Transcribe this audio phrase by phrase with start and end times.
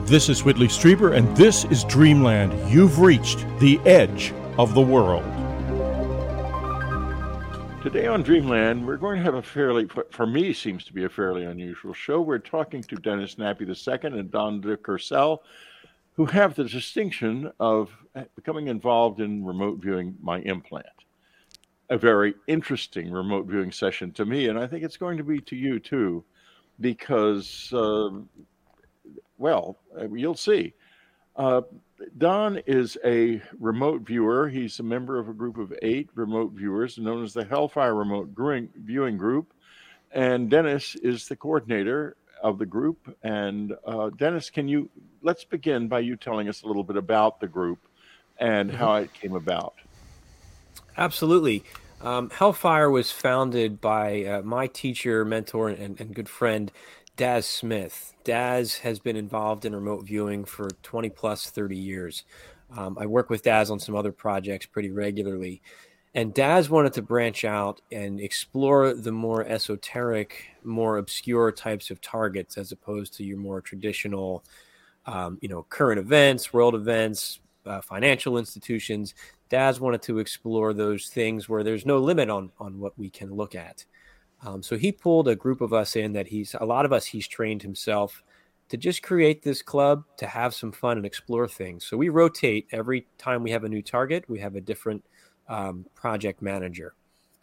[0.00, 2.52] This is Whitley Strieber, and this is Dreamland.
[2.70, 5.24] You've reached the edge of the world.
[7.82, 11.08] Today on Dreamland, we're going to have a fairly, for me, seems to be a
[11.08, 12.20] fairly unusual show.
[12.20, 15.40] We're talking to Dennis Nappi II and Don deCourcelle,
[16.14, 17.90] who have the distinction of
[18.34, 20.86] becoming involved in remote viewing my implant.
[21.90, 25.40] A very interesting remote viewing session to me, and I think it's going to be
[25.42, 26.24] to you too,
[26.80, 28.10] because, uh,
[29.42, 29.76] well,
[30.12, 30.72] you'll see.
[31.34, 31.62] Uh,
[32.16, 34.48] Don is a remote viewer.
[34.48, 38.28] He's a member of a group of eight remote viewers known as the Hellfire Remote
[38.36, 39.52] Viewing Group.
[40.12, 43.16] And Dennis is the coordinator of the group.
[43.24, 44.88] And uh, Dennis, can you
[45.22, 47.80] let's begin by you telling us a little bit about the group
[48.38, 48.78] and mm-hmm.
[48.78, 49.74] how it came about?
[50.96, 51.64] Absolutely.
[52.00, 56.70] Um, Hellfire was founded by uh, my teacher, mentor, and, and good friend,
[57.16, 58.14] Daz Smith.
[58.24, 62.24] Daz has been involved in remote viewing for 20 plus 30 years.
[62.74, 65.60] Um, I work with Daz on some other projects pretty regularly.
[66.14, 72.00] And Daz wanted to branch out and explore the more esoteric, more obscure types of
[72.00, 74.44] targets as opposed to your more traditional,
[75.06, 79.14] um, you know, current events, world events, uh, financial institutions.
[79.48, 83.34] Daz wanted to explore those things where there's no limit on on what we can
[83.34, 83.84] look at.
[84.44, 87.06] Um, so he pulled a group of us in that he's a lot of us
[87.06, 88.22] he's trained himself
[88.68, 91.84] to just create this club to have some fun and explore things.
[91.84, 95.04] So we rotate every time we have a new target, we have a different
[95.48, 96.94] um, project manager.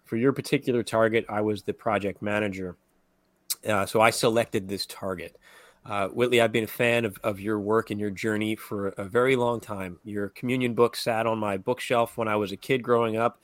[0.05, 2.77] For your particular target, I was the project manager.
[3.67, 5.37] Uh, so I selected this target.
[5.85, 9.05] Uh, Whitley, I've been a fan of, of your work and your journey for a
[9.05, 9.99] very long time.
[10.03, 13.39] Your communion book sat on my bookshelf when I was a kid growing up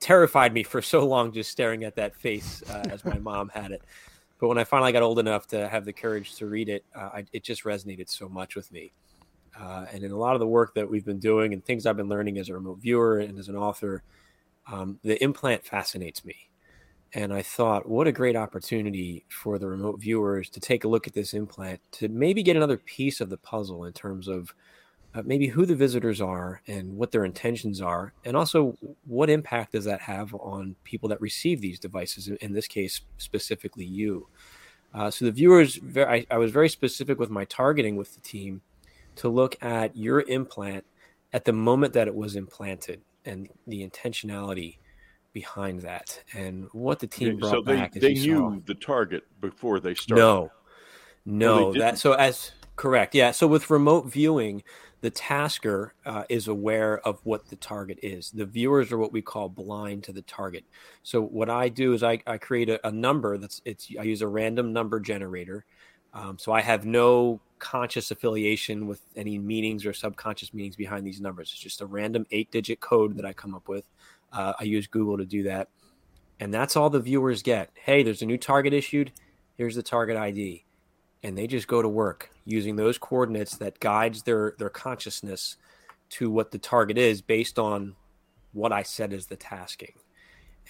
[0.00, 3.72] terrified me for so long just staring at that face uh, as my mom had
[3.72, 3.82] it.
[4.38, 7.10] But when I finally got old enough to have the courage to read it, uh,
[7.14, 8.92] I, it just resonated so much with me.
[9.58, 11.96] Uh, and in a lot of the work that we've been doing and things I've
[11.96, 14.02] been learning as a remote viewer and as an author,
[14.70, 16.34] um, the implant fascinates me.
[17.14, 21.06] And I thought, what a great opportunity for the remote viewers to take a look
[21.06, 24.52] at this implant to maybe get another piece of the puzzle in terms of
[25.14, 28.76] uh, maybe who the visitors are and what their intentions are, and also
[29.06, 32.28] what impact does that have on people that receive these devices?
[32.28, 34.28] In this case, specifically you.
[34.92, 38.60] Uh, so the viewers, I, I was very specific with my targeting with the team
[39.16, 40.84] to look at your implant
[41.32, 44.78] at the moment that it was implanted and the intentionality
[45.32, 47.92] behind that and what the team brought so they, back.
[47.92, 48.56] They knew saw.
[48.66, 50.22] the target before they started.
[50.22, 50.52] No,
[51.24, 53.32] no, that so as correct, yeah.
[53.32, 54.62] So with remote viewing,
[55.04, 58.30] the tasker uh, is aware of what the target is.
[58.30, 60.64] The viewers are what we call blind to the target.
[61.02, 64.22] So what I do is I, I create a, a, number that's it's I use
[64.22, 65.66] a random number generator.
[66.14, 71.20] Um, so I have no conscious affiliation with any meanings or subconscious meanings behind these
[71.20, 71.50] numbers.
[71.52, 73.84] It's just a random eight digit code that I come up with.
[74.32, 75.68] Uh, I use Google to do that.
[76.40, 77.68] And that's all the viewers get.
[77.74, 79.12] Hey, there's a new target issued.
[79.58, 80.63] Here's the target ID
[81.24, 85.56] and they just go to work using those coordinates that guides their their consciousness
[86.10, 87.96] to what the target is based on
[88.52, 89.94] what I said is the tasking.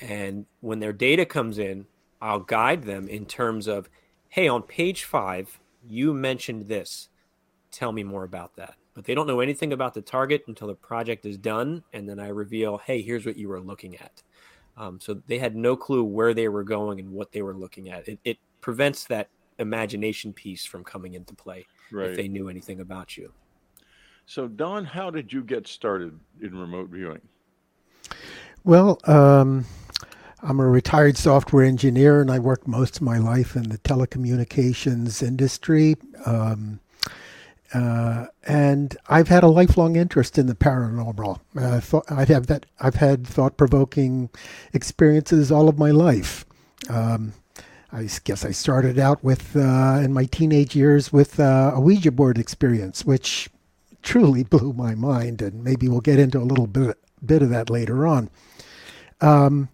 [0.01, 1.87] And when their data comes in,
[2.23, 3.91] I'll guide them in terms of,
[4.29, 7.11] hey, on page five, you mentioned this.
[7.71, 8.77] Tell me more about that.
[8.95, 11.83] But they don't know anything about the target until the project is done.
[11.93, 14.23] And then I reveal, hey, here's what you were looking at.
[14.77, 17.91] Um, so they had no clue where they were going and what they were looking
[17.91, 18.09] at.
[18.09, 19.29] It, it prevents that
[19.59, 22.11] imagination piece from coming into play right.
[22.11, 23.33] if they knew anything about you.
[24.27, 27.21] So, Don, how did you get started in remote viewing?
[28.65, 29.67] Well, um,
[30.43, 35.23] I'm a retired software engineer, and I worked most of my life in the telecommunications
[35.23, 35.97] industry.
[36.25, 36.81] Um,
[37.75, 41.41] uh, and I've had a lifelong interest in the paranormal.
[41.57, 42.67] Uh, thought, I have that.
[42.81, 44.31] I've had thought-provoking
[44.73, 46.47] experiences all of my life.
[46.89, 47.33] Um,
[47.94, 52.11] I guess I started out with uh, in my teenage years with uh, a Ouija
[52.11, 53.49] board experience, which
[54.02, 57.70] truly blew my mind, and maybe we'll get into a little bit bit of that
[57.70, 58.31] later on.
[59.20, 59.69] Um,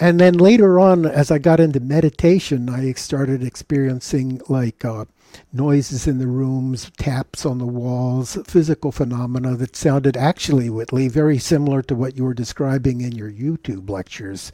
[0.00, 5.04] and then later on, as I got into meditation, I started experiencing like uh,
[5.52, 11.38] noises in the rooms, taps on the walls, physical phenomena that sounded actually, Whitley, very
[11.38, 14.52] similar to what you were describing in your YouTube lectures.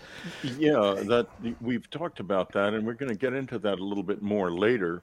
[0.58, 1.28] Yeah, that
[1.60, 4.50] we've talked about that, and we're going to get into that a little bit more
[4.50, 5.02] later.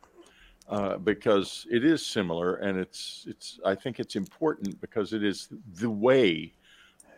[0.67, 3.59] Uh, because it is similar, and it's it's.
[3.63, 6.53] I think it's important because it is the way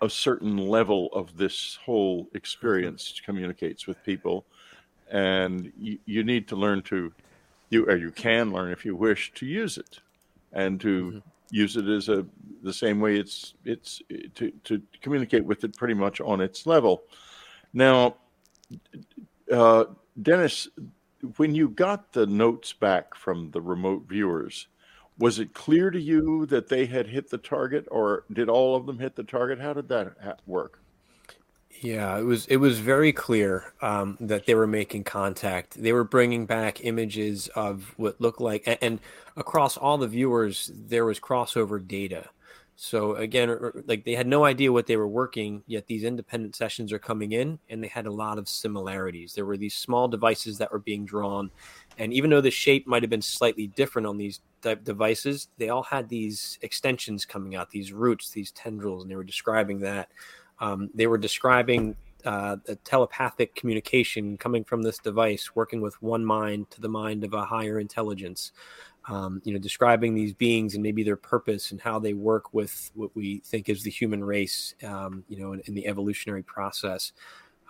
[0.02, 4.46] a certain level of this whole experience communicates with people,
[5.10, 7.14] and you, you need to learn to
[7.70, 10.00] you or you can learn if you wish to use it
[10.54, 11.20] and to mm-hmm.
[11.52, 12.26] use it as a
[12.64, 14.02] the same way it's it's
[14.36, 17.04] to to communicate with it pretty much on its level.
[17.74, 18.16] Now,
[19.52, 19.86] uh,
[20.22, 20.68] Dennis,
[21.38, 24.68] when you got the notes back from the remote viewers,
[25.20, 28.86] was it clear to you that they had hit the target, or did all of
[28.86, 29.60] them hit the target?
[29.60, 30.80] How did that work?
[31.82, 35.82] Yeah, it was it was very clear um, that they were making contact.
[35.82, 39.00] They were bringing back images of what looked like, and, and
[39.36, 42.30] across all the viewers, there was crossover data.
[42.76, 46.04] So again, er, er, like they had no idea what they were working, yet these
[46.04, 49.34] independent sessions are coming in, and they had a lot of similarities.
[49.34, 51.52] There were these small devices that were being drawn,
[52.00, 54.42] and even though the shape might have been slightly different on these
[54.84, 59.24] devices, they all had these extensions coming out, these roots, these tendrils, and they were
[59.24, 60.10] describing that.
[60.60, 61.96] Um, they were describing
[62.26, 67.34] uh, telepathic communication coming from this device, working with one mind to the mind of
[67.34, 68.52] a higher intelligence
[69.08, 72.92] um, you know, describing these beings and maybe their purpose and how they work with
[72.94, 77.14] what we think is the human race, um, you know, in, in, the evolutionary process.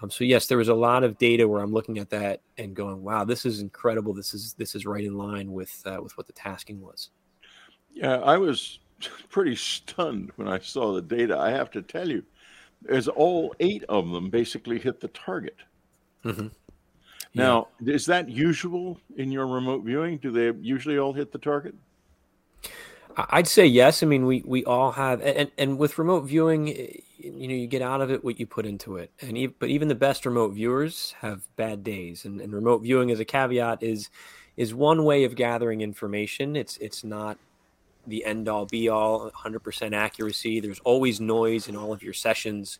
[0.01, 2.75] Um, so yes, there was a lot of data where I'm looking at that and
[2.75, 4.13] going, "Wow, this is incredible.
[4.13, 7.09] This is this is right in line with uh, with what the tasking was."
[7.91, 8.79] Yeah, I was
[9.29, 11.37] pretty stunned when I saw the data.
[11.37, 12.23] I have to tell you,
[12.89, 15.57] as all eight of them basically hit the target.
[16.23, 16.47] Mm-hmm.
[17.33, 17.93] Now, yeah.
[17.93, 20.17] is that usual in your remote viewing?
[20.17, 21.75] Do they usually all hit the target?
[23.17, 24.03] I'd say yes.
[24.03, 27.81] I mean, we we all have, and and with remote viewing, you know, you get
[27.81, 29.11] out of it what you put into it.
[29.21, 32.25] And even, but even the best remote viewers have bad days.
[32.25, 34.09] And, and remote viewing, as a caveat, is
[34.55, 36.55] is one way of gathering information.
[36.55, 37.39] It's it's not
[38.07, 40.59] the end all be all, 100% accuracy.
[40.59, 42.79] There's always noise in all of your sessions.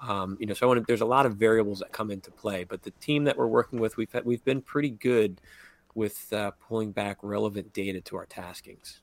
[0.00, 2.30] Um, you know, so I want to, there's a lot of variables that come into
[2.30, 5.40] play, but the team that we're working with, we've had, we've been pretty good
[5.94, 8.98] with uh, pulling back relevant data to our taskings.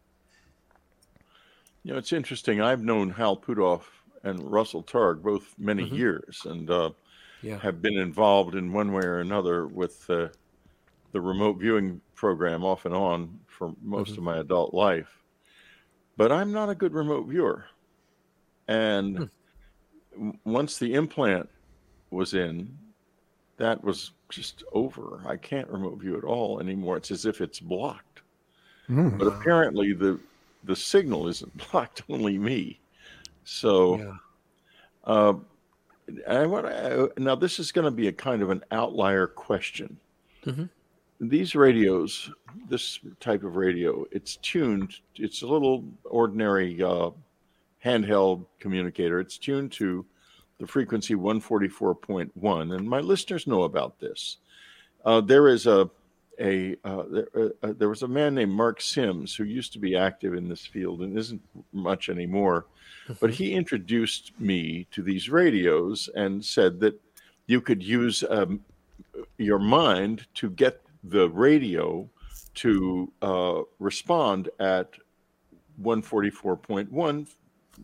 [1.83, 2.61] You know, it's interesting.
[2.61, 3.83] I've known Hal Puthoff
[4.23, 5.95] and Russell Targ both many mm-hmm.
[5.95, 6.91] years, and uh,
[7.41, 7.57] yeah.
[7.57, 10.27] have been involved in one way or another with uh,
[11.11, 14.19] the remote viewing program off and on for most mm-hmm.
[14.19, 15.20] of my adult life.
[16.17, 17.65] But I'm not a good remote viewer,
[18.67, 19.17] and.
[19.17, 19.23] Hmm
[20.43, 21.49] once the implant
[22.09, 22.77] was in,
[23.57, 25.21] that was just over.
[25.25, 26.97] I can't remote view at all anymore.
[26.97, 28.21] It's as if it's blocked.
[28.89, 29.17] Mm.
[29.17, 30.19] But apparently the
[30.63, 32.79] the signal isn't blocked, only me.
[33.43, 34.13] So, yeah.
[35.05, 35.33] uh,
[36.27, 39.97] I want to, now this is going to be a kind of an outlier question.
[40.45, 40.65] Mm-hmm.
[41.23, 42.31] These radios,
[42.67, 44.95] this type of radio, it's tuned.
[45.13, 47.11] It's a little ordinary uh,
[47.85, 49.19] handheld communicator.
[49.19, 50.03] It's tuned to
[50.59, 54.37] the frequency 144.1, and my listeners know about this.
[55.05, 55.91] Uh, there is a
[56.39, 59.79] a uh, there, uh, uh, there, was a man named Mark Sims who used to
[59.79, 61.41] be active in this field and isn't
[61.71, 62.65] much anymore,
[63.19, 66.99] but he introduced me to these radios and said that
[67.45, 68.59] you could use um,
[69.37, 72.09] your mind to get the radio
[72.53, 74.93] to uh, respond at
[75.81, 77.27] 144.1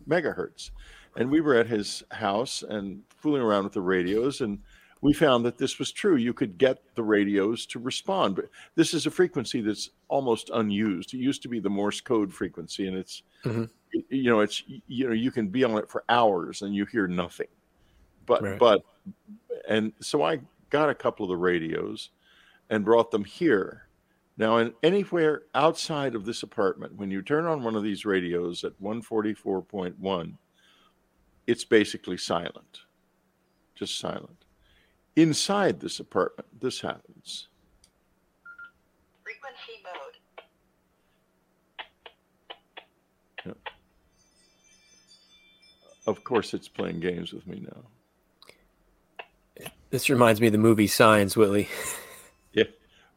[0.08, 0.70] megahertz.
[1.16, 4.58] And we were at his house and fooling around with the radios, and
[5.00, 6.16] we found that this was true.
[6.16, 11.14] You could get the radios to respond, but this is a frequency that's almost unused.
[11.14, 13.64] It used to be the Morse code frequency, and it's mm-hmm.
[14.10, 17.06] you know it's you know you can be on it for hours and you hear
[17.06, 17.48] nothing.
[18.26, 18.58] But right.
[18.58, 18.82] but
[19.68, 22.10] and so I got a couple of the radios
[22.70, 23.88] and brought them here
[24.38, 28.62] now, in anywhere outside of this apartment, when you turn on one of these radios
[28.62, 30.34] at 144.1,
[31.48, 32.82] it's basically silent,
[33.74, 34.44] just silent.
[35.16, 37.48] Inside this apartment, this happens.
[39.24, 40.16] Frequency mode.
[43.44, 43.72] Yeah.
[46.06, 47.82] Of course, it's playing games with me now.
[49.90, 51.68] This reminds me of the movie Signs, Whitley.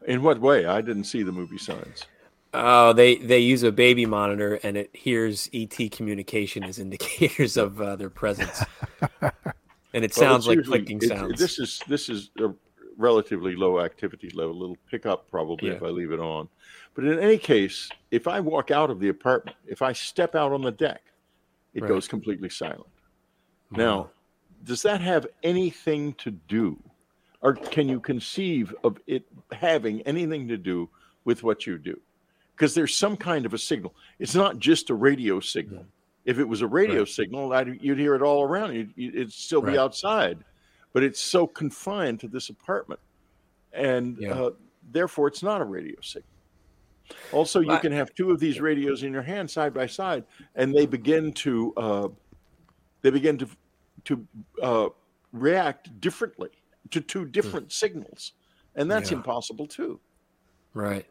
[0.08, 0.66] In what way?
[0.66, 2.06] I didn't see the movie Signs.
[2.54, 7.80] Oh, they they use a baby monitor and it hears ET communication as indicators of
[7.80, 8.64] uh, their presence,
[9.94, 11.40] and it sounds well, like usually, clicking sounds.
[11.40, 12.50] This is this is a
[12.98, 14.64] relatively low activity level.
[14.64, 15.76] It'll pick up probably yeah.
[15.76, 16.50] if I leave it on.
[16.94, 20.52] But in any case, if I walk out of the apartment, if I step out
[20.52, 21.02] on the deck,
[21.74, 21.88] it right.
[21.88, 22.88] goes completely silent.
[23.72, 24.10] Now,
[24.66, 26.78] does that have anything to do
[27.42, 30.90] or can you conceive of it having anything to do
[31.26, 32.00] with what you do?
[32.56, 33.96] Because there's some kind of a signal.
[34.20, 35.86] It's not just a radio signal.
[36.26, 37.08] If it was a radio right.
[37.08, 38.76] signal, I'd, you'd hear it all around.
[38.76, 39.74] You'd, it'd still right.
[39.74, 40.38] be outside,
[40.94, 43.00] but it's so confined to this apartment,
[43.74, 44.34] and yeah.
[44.34, 44.50] uh,
[44.92, 46.28] therefore it's not a radio signal.
[47.34, 50.24] Also, you can have two of these radios in your hand side by side,
[50.56, 52.08] and they begin to uh,
[53.02, 53.50] they begin to
[54.06, 54.28] to
[54.62, 54.90] uh,
[55.34, 56.52] react differently
[56.92, 57.74] to two different mm.
[57.74, 58.34] signals,
[58.76, 59.18] and that's yeah.
[59.18, 60.00] impossible too.
[60.74, 61.06] Right.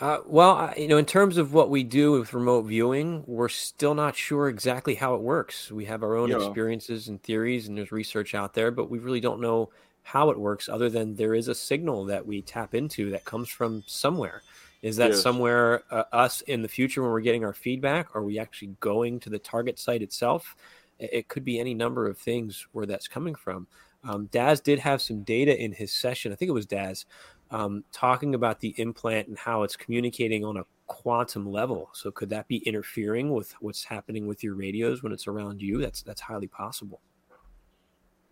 [0.00, 3.94] Uh, well, you know, in terms of what we do with remote viewing, we're still
[3.94, 5.72] not sure exactly how it works.
[5.72, 6.36] We have our own yeah.
[6.36, 9.70] experiences and theories, and there's research out there, but we really don't know
[10.04, 13.48] how it works other than there is a signal that we tap into that comes
[13.48, 14.42] from somewhere.
[14.82, 15.22] Is that yes.
[15.22, 18.14] somewhere uh, us in the future when we're getting our feedback?
[18.14, 20.54] Are we actually going to the target site itself?
[21.00, 23.66] It, it could be any number of things where that's coming from.
[24.04, 26.32] Um, Daz did have some data in his session.
[26.32, 27.04] I think it was Daz
[27.50, 31.90] um, talking about the implant and how it's communicating on a quantum level.
[31.92, 35.78] So could that be interfering with what's happening with your radios when it's around you?
[35.78, 37.00] That's that's highly possible.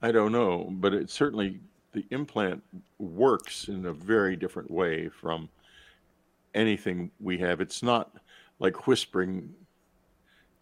[0.03, 1.61] I don't know, but it certainly
[1.93, 2.63] the implant
[2.99, 5.49] works in a very different way from
[6.55, 7.61] anything we have.
[7.61, 8.17] It's not
[8.59, 9.55] like whispering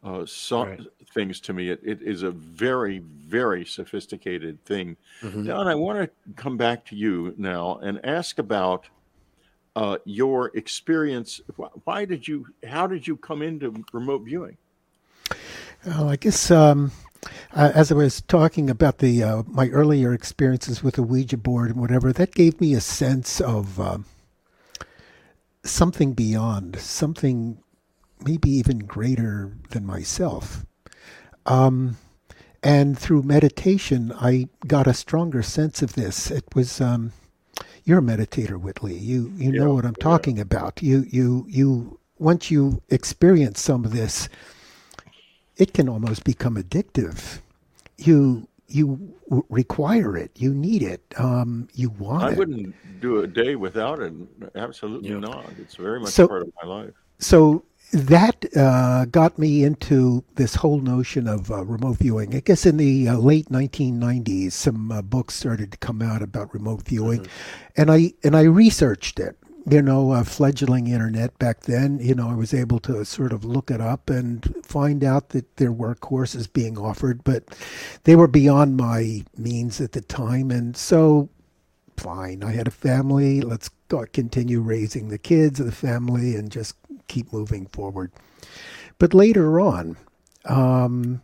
[0.05, 0.81] uh, so, right.
[1.15, 1.71] things to me.
[1.71, 4.97] It, it is a very, very sophisticated thing.
[5.23, 5.47] Mm-hmm.
[5.47, 8.87] Don, I want to come back to you now and ask about
[9.75, 11.41] uh, your experience.
[11.85, 12.47] Why did you?
[12.67, 14.59] How did you come into remote viewing?
[15.87, 16.93] Well, I guess um,
[17.55, 21.71] uh, as I was talking about the uh, my earlier experiences with the Ouija board
[21.71, 24.05] and whatever, that gave me a sense of um,
[25.65, 27.59] something beyond, something
[28.25, 30.65] maybe even greater than myself.
[31.47, 31.97] Um,
[32.63, 36.31] and through meditation, I got a stronger sense of this.
[36.31, 37.13] It was um,
[37.85, 38.97] you're a meditator, Whitley.
[38.97, 40.43] You you yeah, know what I'm talking yeah.
[40.43, 40.83] about.
[40.83, 44.29] You you you once you experience some of this,
[45.59, 47.41] it can almost become addictive.
[47.99, 49.15] You you
[49.51, 50.31] require it.
[50.35, 51.03] You need it.
[51.19, 52.39] Um, you want I it.
[52.39, 54.15] Wouldn't do a day without it.
[54.55, 55.19] Absolutely yeah.
[55.19, 55.45] not.
[55.59, 56.95] It's very much so, part of my life.
[57.19, 57.65] So
[57.95, 62.35] that uh, got me into this whole notion of uh, remote viewing.
[62.35, 66.53] I guess in the uh, late 1990s, some uh, books started to come out about
[66.53, 67.81] remote viewing, mm-hmm.
[67.81, 69.37] and I and I researched it.
[69.67, 71.99] You know, uh, fledgling internet back then.
[71.99, 75.57] You know, I was able to sort of look it up and find out that
[75.57, 77.45] there were courses being offered, but
[78.03, 81.31] they were beyond my means at the time, and so
[81.97, 82.43] fine.
[82.43, 83.41] I had a family.
[83.41, 86.77] Let's go, continue raising the kids of the family and just
[87.09, 88.13] keep moving forward.
[88.99, 89.97] But later on,
[90.45, 91.23] um,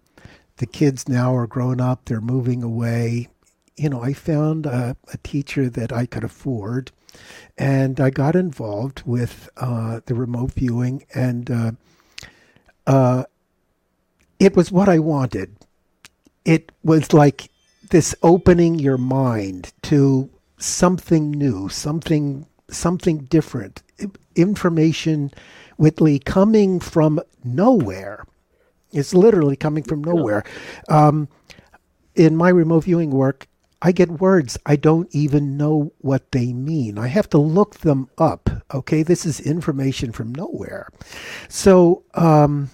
[0.56, 3.28] the kids now are grown up, they're moving away.
[3.76, 6.92] You know, I found a, a teacher that I could afford,
[7.56, 11.72] and I got involved with uh, the remote viewing, and uh,
[12.86, 13.24] uh,
[14.38, 15.56] it was what I wanted.
[16.44, 17.50] It was like
[17.90, 23.82] this opening your mind to something new, something something different,
[24.36, 25.32] information
[25.80, 28.26] Whitley coming from nowhere.
[28.92, 30.44] It's literally coming from nowhere.
[30.88, 31.28] Um,
[32.14, 33.46] in my remote viewing work,
[33.80, 36.98] I get words I don't even know what they mean.
[36.98, 38.50] I have to look them up.
[38.74, 40.90] Okay, this is information from nowhere.
[41.48, 42.70] So, um,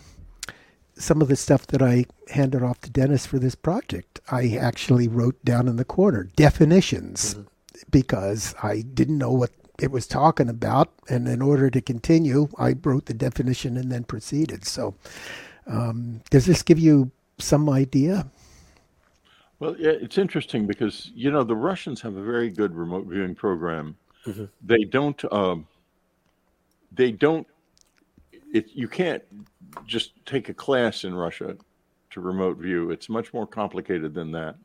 [0.98, 5.06] some of the stuff that I handed off to Dennis for this project, I actually
[5.06, 7.42] wrote down in the corner definitions mm-hmm.
[7.90, 10.92] because I didn't know what it was talking about.
[11.08, 14.64] And in order to continue, I wrote the definition and then proceeded.
[14.64, 14.94] So,
[15.66, 18.30] um, does this give you some idea?
[19.58, 23.34] Well, yeah, it's interesting because you know the Russians have a very good remote viewing
[23.34, 23.96] program.
[24.26, 24.44] Mm-hmm.
[24.62, 25.32] They don't.
[25.32, 25.66] Um,
[26.92, 27.46] they don't.
[28.52, 29.22] It, you can't
[29.86, 31.56] just take a class in Russia
[32.10, 32.90] to remote view.
[32.90, 34.56] It's much more complicated than that.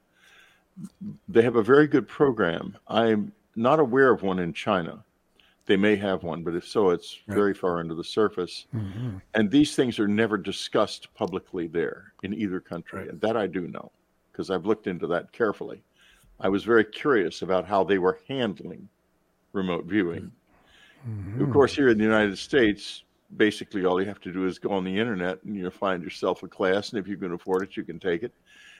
[1.27, 2.77] They have a very good program.
[2.87, 5.03] I'm not aware of one in China.
[5.67, 7.35] They may have one, but if so, it's right.
[7.35, 8.65] very far under the surface.
[8.75, 9.17] Mm-hmm.
[9.35, 13.01] And these things are never discussed publicly there in either country.
[13.01, 13.09] Right.
[13.09, 13.91] And that I do know
[14.31, 15.83] because I've looked into that carefully.
[16.39, 18.89] I was very curious about how they were handling
[19.53, 20.31] remote viewing.
[21.07, 21.43] Mm-hmm.
[21.43, 23.03] Of course, here in the United States,
[23.37, 26.43] basically all you have to do is go on the internet and you find yourself
[26.43, 28.33] a class, and if you can afford it, you can take it.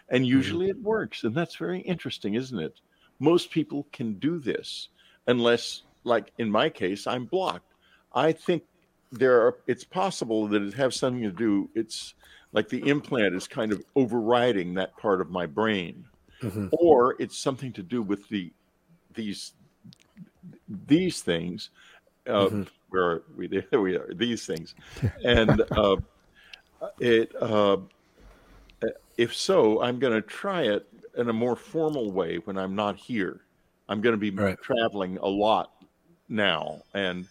[0.10, 2.82] And usually it works, and that's very interesting, isn't it?
[3.22, 4.90] Most people can do this
[5.28, 7.74] unless like in my case i'm blocked
[8.14, 8.64] i think
[9.12, 12.16] there are it's possible that it has something to do it's
[12.52, 16.04] like the implant is kind of overriding that part of my brain
[16.42, 16.68] mm-hmm.
[16.72, 18.52] or it's something to do with the
[19.14, 19.54] these
[20.88, 21.70] these things
[22.28, 22.64] uh, mm-hmm.
[22.90, 24.74] where are we there we are these things
[25.24, 25.96] and uh,
[27.00, 27.78] it uh,
[29.18, 30.88] if so i'm going to try it
[31.18, 33.42] in a more formal way when I'm not here.
[33.90, 34.58] I'm going to be right.
[34.62, 35.72] traveling a lot
[36.30, 37.28] now, and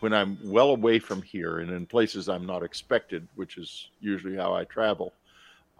[0.00, 4.36] when I'm well away from here and in places I'm not expected, which is usually
[4.36, 5.12] how I travel,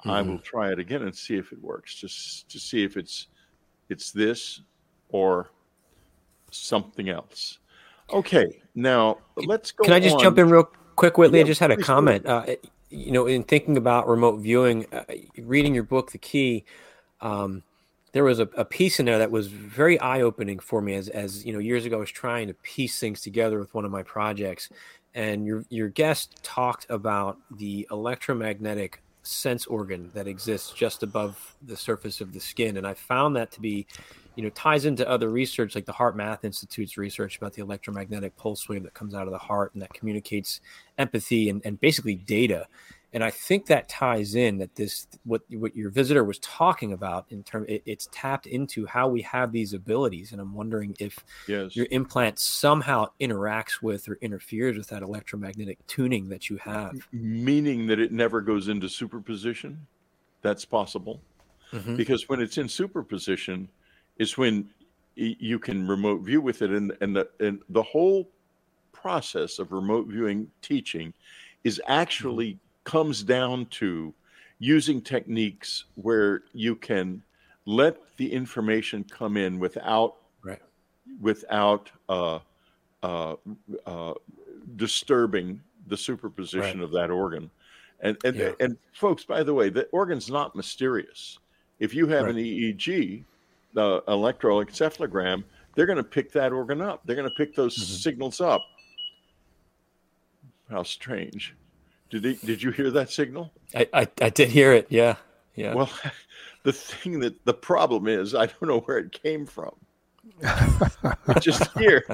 [0.00, 0.10] mm-hmm.
[0.10, 1.94] I will try it again and see if it works.
[1.94, 3.28] Just to see if it's
[3.88, 4.60] it's this
[5.10, 5.50] or
[6.50, 7.58] something else.
[8.12, 9.84] Okay, now let's go.
[9.84, 10.22] Can I just on.
[10.22, 11.38] jump in real quick, Whitley?
[11.38, 12.26] Yeah, I just had a comment.
[12.26, 12.46] Uh,
[12.90, 15.04] you know, in thinking about remote viewing, uh,
[15.38, 16.64] reading your book, The Key,
[17.24, 17.62] um,
[18.12, 20.94] there was a, a, piece in there that was very eye opening for me.
[20.94, 23.84] As, as you know, years ago, I was trying to piece things together with one
[23.84, 24.68] of my projects,
[25.14, 31.76] and your your guest talked about the electromagnetic sense organ that exists just above the
[31.76, 33.86] surface of the skin, and I found that to be
[34.36, 38.68] you know ties into other research like the HeartMath Institute's research about the electromagnetic pulse
[38.68, 40.60] wave that comes out of the heart and that communicates
[40.98, 42.66] empathy and, and basically data
[43.14, 47.24] and i think that ties in that this what what your visitor was talking about
[47.30, 51.24] in terms it, it's tapped into how we have these abilities and i'm wondering if
[51.48, 51.74] yes.
[51.74, 57.86] your implant somehow interacts with or interferes with that electromagnetic tuning that you have meaning
[57.86, 59.86] that it never goes into superposition
[60.42, 61.22] that's possible
[61.72, 61.96] mm-hmm.
[61.96, 63.68] because when it's in superposition
[64.18, 64.68] is when
[65.16, 68.28] you can remote view with it and and the and the whole
[68.92, 71.12] process of remote viewing teaching
[71.62, 72.63] is actually mm-hmm.
[72.84, 74.14] Comes down to
[74.58, 77.22] using techniques where you can
[77.66, 80.60] let the information come in without right.
[81.20, 82.38] without uh,
[83.02, 83.36] uh,
[83.86, 84.14] uh,
[84.76, 86.84] disturbing the superposition right.
[86.84, 87.50] of that organ.
[88.00, 88.52] And and, yeah.
[88.60, 91.38] and folks, by the way, the organ's not mysterious.
[91.78, 92.34] If you have right.
[92.34, 93.24] an EEG,
[93.72, 97.02] the electroencephalogram, they're going to pick that organ up.
[97.04, 97.94] They're going to pick those mm-hmm.
[97.94, 98.62] signals up.
[100.70, 101.54] How strange.
[102.10, 103.52] Did he, did you hear that signal?
[103.74, 104.86] I, I, I did hear it.
[104.90, 105.16] Yeah.
[105.54, 105.74] Yeah.
[105.74, 105.90] Well,
[106.62, 109.74] the thing that the problem is, I don't know where it came from.
[111.40, 112.04] Just here.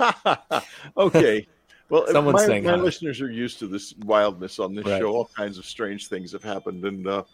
[0.96, 1.46] okay.
[1.88, 5.00] Well, Someone's my, saying my listeners are used to this wildness on this right.
[5.00, 5.12] show.
[5.12, 7.24] All kinds of strange things have happened, and uh,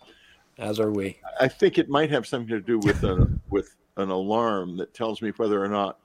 [0.59, 1.21] as are we.
[1.41, 5.23] I think it might have something to do with a, with an alarm that tells
[5.23, 6.01] me whether or not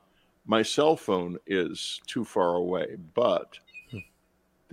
[0.46, 2.98] my cell phone is too far away.
[3.14, 3.58] But.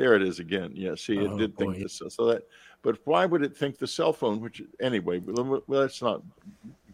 [0.01, 0.73] There it is again.
[0.75, 1.73] Yeah, see, it oh, did boy.
[1.75, 2.01] think this.
[2.09, 2.49] So that,
[2.81, 4.41] but why would it think the cell phone?
[4.41, 5.21] Which anyway,
[5.69, 6.23] let's not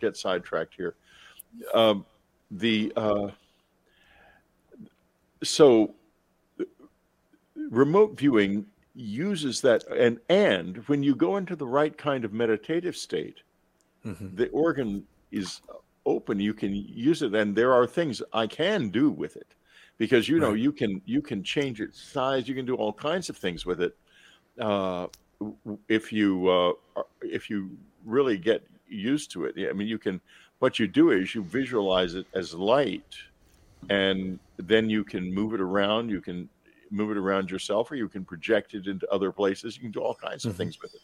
[0.01, 0.97] get sidetracked here.
[1.73, 2.05] Um,
[2.51, 3.29] the uh,
[5.45, 5.95] so
[7.71, 8.66] remote viewing
[8.97, 13.37] uses that and and when you go into the right kind of meditative state
[14.05, 14.35] mm-hmm.
[14.35, 15.61] the organ is
[16.07, 19.49] open you can use it and there are things i can do with it
[19.98, 20.59] because you know right.
[20.59, 23.80] you can you can change its size you can do all kinds of things with
[23.80, 23.96] it
[24.61, 25.06] uh,
[25.88, 30.20] if you uh, if you really get used to it i mean you can
[30.59, 33.16] what you do is you visualize it as light
[33.90, 36.48] and then you can move it around you can
[36.90, 39.76] move it around yourself, or you can project it into other places.
[39.76, 40.59] You can do all kinds of mm-hmm.
[40.59, 41.00] things with it.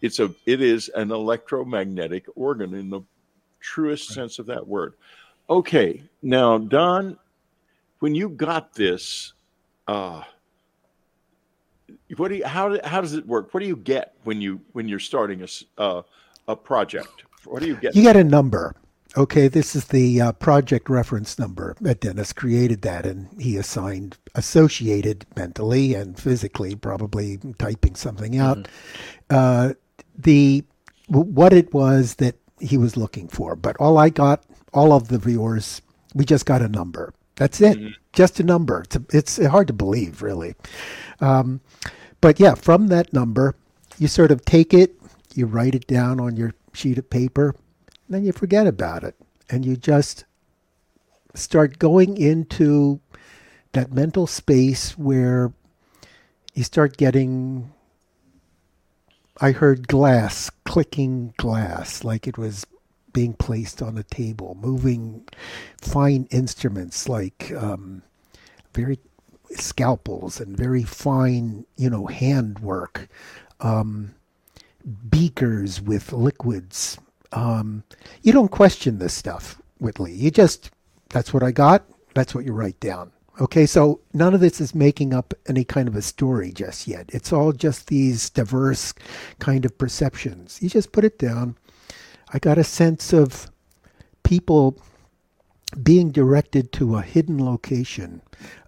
[0.00, 3.02] It's a it is an electromagnetic organ in the
[3.60, 4.14] truest right.
[4.14, 4.94] sense of that word.
[5.48, 7.18] Okay, now Don,
[8.00, 9.32] when you got this,
[9.86, 10.22] uh,
[12.16, 13.54] what do you, how how does it work?
[13.54, 16.02] What do you get when you when you're starting a uh,
[16.48, 17.24] a project?
[17.44, 17.94] What do you get?
[17.94, 18.74] You get a number.
[19.16, 21.76] Okay, this is the uh, project reference number.
[21.80, 28.58] That Dennis created that, and he assigned associated mentally and physically, probably typing something out.
[28.58, 29.36] Mm-hmm.
[29.36, 29.72] Uh,
[30.16, 30.64] the
[31.08, 35.18] what it was that he was looking for, but all I got, all of the
[35.18, 35.82] viewers,
[36.14, 37.12] we just got a number.
[37.40, 37.88] That's it, mm-hmm.
[38.12, 38.82] just a number.
[38.82, 40.54] It's, a, it's hard to believe, really.
[41.20, 41.62] Um,
[42.20, 43.56] but yeah, from that number,
[43.98, 44.94] you sort of take it,
[45.34, 47.54] you write it down on your sheet of paper
[48.10, 49.14] then you forget about it
[49.48, 50.24] and you just
[51.34, 53.00] start going into
[53.72, 55.52] that mental space where
[56.54, 57.72] you start getting
[59.40, 62.66] I heard glass clicking glass like it was
[63.12, 65.26] being placed on a table, moving
[65.80, 68.02] fine instruments like um,
[68.74, 68.98] very
[69.52, 73.08] scalpels and very fine, you know, handwork,
[73.60, 74.14] um,
[75.10, 76.98] beakers with liquids
[77.32, 77.84] um,
[78.22, 80.12] you don't question this stuff, Whitley.
[80.12, 80.70] You just,
[81.10, 81.84] that's what I got.
[82.14, 83.12] That's what you write down.
[83.40, 87.08] Okay, so none of this is making up any kind of a story just yet.
[87.12, 88.92] It's all just these diverse
[89.38, 90.58] kind of perceptions.
[90.60, 91.56] You just put it down.
[92.32, 93.50] I got a sense of
[94.22, 94.80] people
[95.82, 98.22] being directed to a hidden location.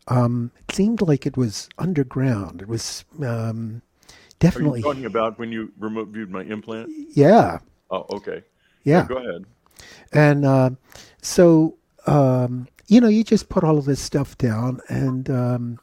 [0.09, 2.63] Um, it seemed like it was underground.
[2.63, 3.83] It was um,
[4.39, 4.79] definitely.
[4.81, 6.91] Are you talking about when you remote viewed my implant?
[7.15, 7.59] Yeah.
[7.91, 8.43] Oh, okay.
[8.85, 9.07] Yeah.
[9.07, 9.45] Go ahead.
[10.13, 10.71] And uh,
[11.21, 15.81] so, um, you know, you just put all of this stuff down, and um,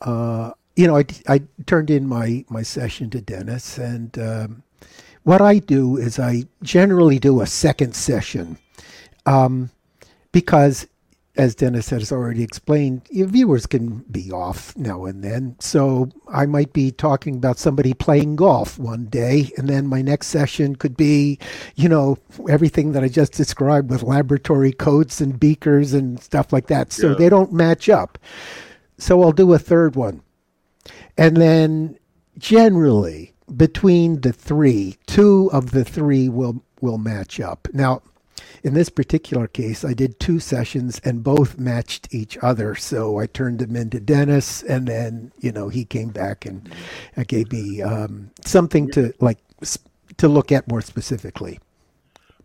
[0.00, 4.62] uh, you know, I, I turned in my, my session to Dennis, and um,
[5.24, 8.58] what I do is I generally do a second session
[9.26, 9.70] um,
[10.32, 10.86] because
[11.36, 15.56] as Dennis has already explained, viewers can be off now and then.
[15.60, 20.26] So I might be talking about somebody playing golf one day, and then my next
[20.26, 21.38] session could be,
[21.74, 22.18] you know,
[22.50, 26.92] everything that I just described with laboratory coats and beakers and stuff like that.
[26.92, 27.14] So yeah.
[27.14, 28.18] they don't match up.
[28.98, 30.22] So I'll do a third one.
[31.16, 31.98] And then
[32.36, 37.68] generally, between the three, two of the three will will match up.
[37.72, 38.02] Now,
[38.64, 42.74] in this particular case, I did two sessions and both matched each other.
[42.74, 46.68] So I turned them into Dennis, and then you know he came back and
[47.26, 49.38] gave me um, something to like
[50.16, 51.58] to look at more specifically.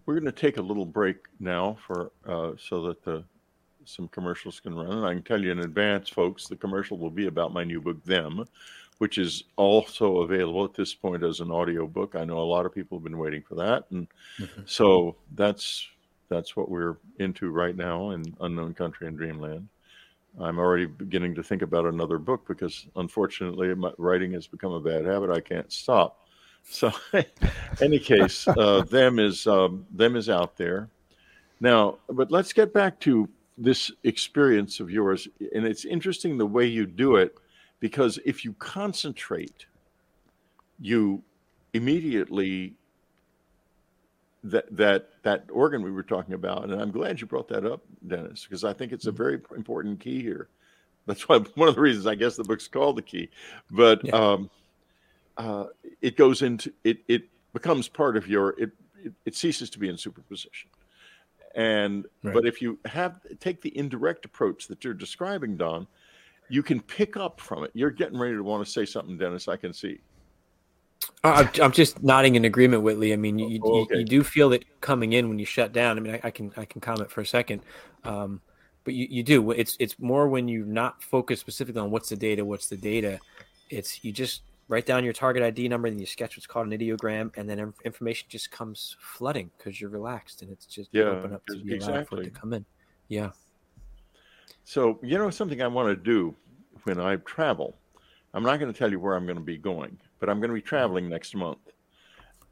[0.05, 3.23] We're going to take a little break now for uh, so that the
[3.87, 4.91] some commercials can run.
[4.91, 7.81] And I can tell you in advance, folks, the commercial will be about my new
[7.81, 8.45] book, Them,
[8.97, 12.15] which is also available at this point as an audio book.
[12.15, 14.07] I know a lot of people have been waiting for that, and
[14.39, 14.61] mm-hmm.
[14.65, 15.87] so that's
[16.29, 19.67] that's what we're into right now in Unknown Country and Dreamland.
[20.39, 24.79] I'm already beginning to think about another book because unfortunately my writing has become a
[24.79, 25.31] bad habit.
[25.31, 26.27] I can't stop.
[26.69, 26.91] So,
[27.81, 30.89] any case, uh, them is um, them is out there
[31.59, 31.97] now.
[32.09, 36.85] But let's get back to this experience of yours, and it's interesting the way you
[36.85, 37.37] do it
[37.79, 39.65] because if you concentrate,
[40.79, 41.23] you
[41.73, 42.75] immediately
[44.43, 47.81] that that that organ we were talking about, and I'm glad you brought that up,
[48.05, 49.17] Dennis, because I think it's a mm-hmm.
[49.17, 50.49] very important key here.
[51.05, 53.29] That's why one of the reasons I guess the book's called the key,
[53.71, 54.13] but yeah.
[54.13, 54.49] um,
[55.37, 55.65] uh,
[56.01, 56.99] it goes into it.
[57.07, 58.59] It becomes part of your.
[58.59, 58.71] It,
[59.03, 60.69] it, it ceases to be in superposition,
[61.55, 62.33] and right.
[62.33, 65.87] but if you have take the indirect approach that you're describing, Don,
[66.49, 67.71] you can pick up from it.
[67.73, 69.47] You're getting ready to want to say something, Dennis.
[69.47, 69.99] I can see.
[71.23, 73.13] I'm just nodding in agreement, Whitley.
[73.13, 73.95] I mean, you, oh, okay.
[73.95, 75.97] you, you, do feel it coming in when you shut down.
[75.97, 77.61] I mean, I, I can I can comment for a second,
[78.03, 78.41] um,
[78.83, 79.51] but you, you do.
[79.51, 83.19] It's it's more when you're not focused specifically on what's the data, what's the data.
[83.69, 86.77] It's you just write down your target ID number, and you sketch what's called an
[86.77, 91.33] ideogram, and then information just comes flooding because you're relaxed, and it's just yeah, open
[91.33, 92.05] up to be exactly.
[92.05, 92.65] for it to come in.
[93.07, 93.31] Yeah.
[94.69, 96.35] So you know something I want to do
[96.83, 97.77] when I travel.
[98.33, 100.49] I'm not going to tell you where I'm going to be going but I'm going
[100.49, 101.59] to be traveling next month.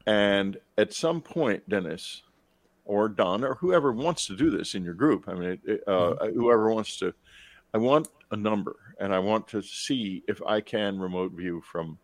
[0.06, 2.22] And at some point, Dennis
[2.84, 5.90] or Don or whoever wants to do this in your group, I mean, it, uh,
[5.90, 6.38] mm-hmm.
[6.38, 7.12] whoever wants to,
[7.74, 11.98] I want a number and I want to see if I can remote view from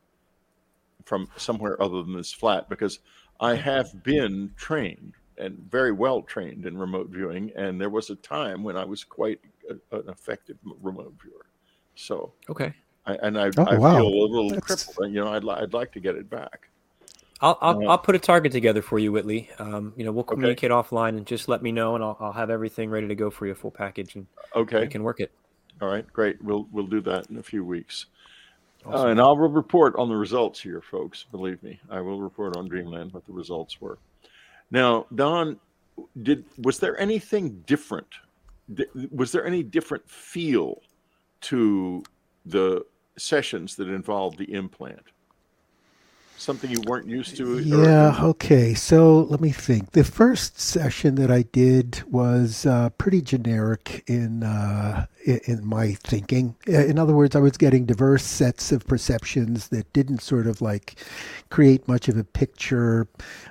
[1.05, 3.01] from somewhere other than this flat because
[3.41, 8.15] I have been trained and very well trained in remote viewing, and there was a
[8.15, 11.47] time when I was quite a, an effective remote viewer.
[11.95, 12.75] So okay,
[13.07, 13.97] I, and I, oh, I wow.
[13.97, 14.85] feel a little That's...
[14.85, 15.13] crippled.
[15.13, 16.69] You know, I'd, I'd like to get it back.
[17.41, 19.51] I'll, I'll, uh, I'll, put a target together for you, Whitley.
[19.59, 20.89] Um, you know, we'll communicate okay.
[20.89, 23.47] offline and just let me know, and I'll, I'll have everything ready to go for
[23.47, 25.33] you, full package, and okay, we can work it.
[25.81, 26.41] All right, great.
[26.43, 28.07] We'll we'll do that in a few weeks,
[28.87, 29.01] awesome.
[29.01, 31.27] uh, and I'll report on the results here, folks.
[31.33, 33.99] Believe me, I will report on Dreamland what the results were.
[34.71, 35.59] Now, Don,
[36.23, 38.07] did was there anything different?
[39.11, 40.83] Was there any different feel
[41.43, 42.03] to
[42.47, 42.85] the
[43.17, 45.03] sessions that involved the implant?
[46.37, 47.61] Something you weren't used to?
[47.61, 48.31] Yeah, or...
[48.31, 48.75] okay.
[48.75, 49.93] So let me think.
[49.93, 56.57] The first session that I did was uh, pretty generic in, uh, in my thinking.
[56.67, 60.97] In other words, I was getting diverse sets of perceptions that didn't sort of like
[61.51, 63.09] create much of a picture.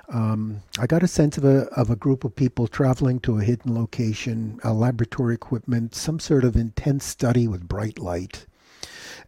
[0.08, 3.44] Um, I got a sense of a, of a group of people traveling to a
[3.44, 8.46] hidden location, a laboratory equipment, some sort of intense study with bright light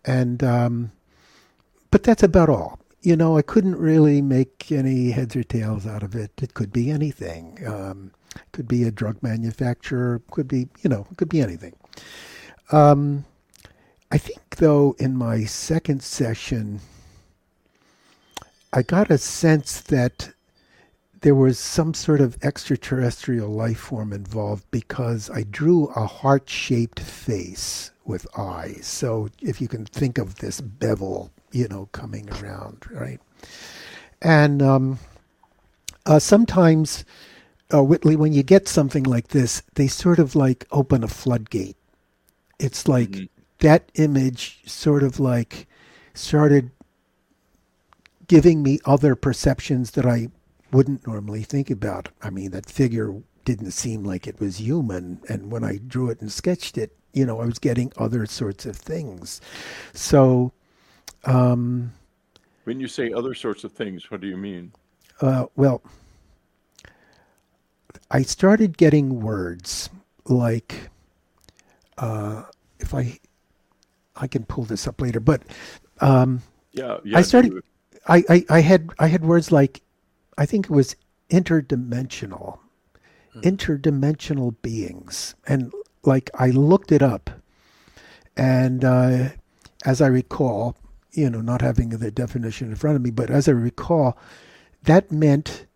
[0.04, 0.92] and um,
[1.90, 2.78] but that's about all.
[3.02, 6.32] You know, I couldn't really make any heads or tails out of it.
[6.42, 7.66] It could be anything.
[7.66, 8.12] Um,
[8.52, 10.22] could be a drug manufacturer.
[10.30, 11.74] Could be, you know, could be anything.
[12.70, 13.24] Um,
[14.10, 16.80] I think, though, in my second session,
[18.72, 20.32] I got a sense that
[21.20, 27.00] there was some sort of extraterrestrial life form involved because I drew a heart shaped
[27.00, 28.86] face with eyes.
[28.86, 33.20] So if you can think of this bevel, you know, coming around, right?
[34.20, 34.98] And um,
[36.04, 37.04] uh, sometimes,
[37.72, 41.76] uh, Whitley, when you get something like this, they sort of like open a floodgate.
[42.58, 43.24] It's like mm-hmm.
[43.60, 45.66] that image sort of like
[46.14, 46.70] started
[48.26, 50.28] giving me other perceptions that I
[50.72, 52.08] wouldn't normally think about.
[52.22, 53.14] I mean, that figure
[53.44, 55.20] didn't seem like it was human.
[55.28, 58.66] And when I drew it and sketched it, you know, I was getting other sorts
[58.66, 59.40] of things.
[59.92, 60.52] So,
[61.24, 61.92] um,
[62.64, 64.72] when you say other sorts of things, what do you mean?
[65.20, 65.82] Uh, well,
[68.10, 69.90] I started getting words
[70.24, 70.90] like,
[71.98, 72.44] uh,
[72.80, 73.18] if I,
[74.16, 75.42] I can pull this up later, but
[76.00, 77.62] um, yeah, yeah, I started.
[78.06, 79.80] I, I, I had I had words like,
[80.36, 80.96] I think it was
[81.30, 82.58] interdimensional,
[83.32, 83.40] hmm.
[83.40, 85.72] interdimensional beings, and
[86.04, 87.30] like I looked it up,
[88.36, 89.28] and uh,
[89.84, 90.76] as I recall,
[91.12, 94.18] you know, not having the definition in front of me, but as I recall,
[94.82, 95.66] that meant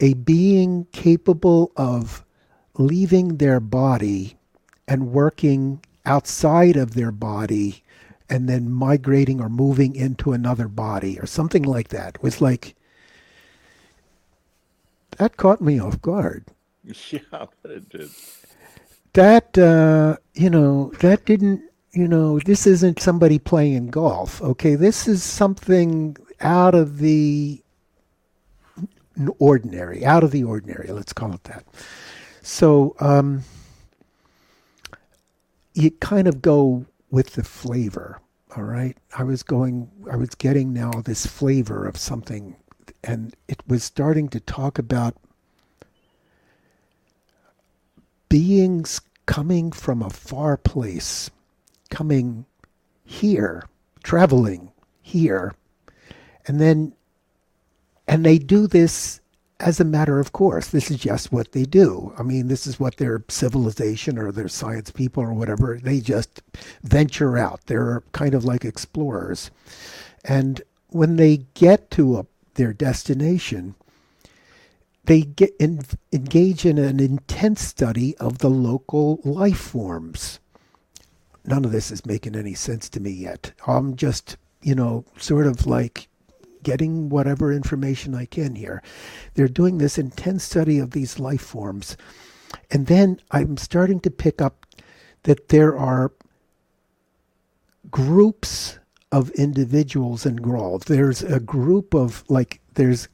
[0.00, 2.24] a being capable of
[2.76, 4.36] leaving their body
[4.86, 7.82] and working outside of their body
[8.28, 12.16] and then migrating or moving into another body or something like that.
[12.16, 12.74] It was like
[15.18, 16.44] that caught me off guard.
[17.10, 18.10] Yeah, it did.
[19.14, 21.62] That uh, you know, that didn't
[21.94, 24.42] you know, this isn't somebody playing golf.
[24.42, 27.62] Okay, this is something out of the
[29.38, 30.88] ordinary, out of the ordinary.
[30.88, 31.64] Let's call it that.
[32.42, 33.44] So um,
[35.74, 38.20] you kind of go with the flavor.
[38.56, 42.56] All right, I was going, I was getting now this flavor of something,
[43.02, 45.16] and it was starting to talk about
[48.28, 51.30] beings coming from a far place
[51.90, 52.46] coming
[53.04, 53.64] here,
[54.04, 54.70] traveling
[55.02, 55.54] here,
[56.46, 56.92] and then,
[58.06, 59.20] and they do this
[59.60, 60.68] as a matter of course.
[60.68, 62.12] This is just what they do.
[62.18, 66.42] I mean, this is what their civilization or their science people or whatever, they just
[66.82, 67.60] venture out.
[67.66, 69.50] They're kind of like explorers.
[70.24, 73.74] And when they get to a, their destination,
[75.04, 80.40] they get in, engage in an intense study of the local life forms
[81.46, 83.52] none of this is making any sense to me yet.
[83.66, 86.08] I'm just, you know, sort of like
[86.64, 88.82] getting whatever information I can here.
[89.34, 91.96] They're doing this intense study of these life forms.
[92.70, 94.66] And then I'm starting to pick up
[95.22, 96.12] that there are
[97.90, 98.78] groups
[99.12, 100.88] of individuals involved.
[100.88, 103.08] There's a group of, like, there's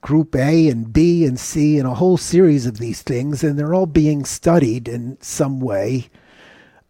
[0.00, 3.74] group A and B and C and a whole series of these things, and they're
[3.74, 6.10] all being studied in some way.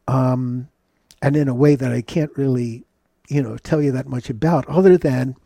[0.08, 0.68] Um,
[1.22, 2.84] and in a way that I can't really,
[3.28, 5.36] you know, tell you that much about, other than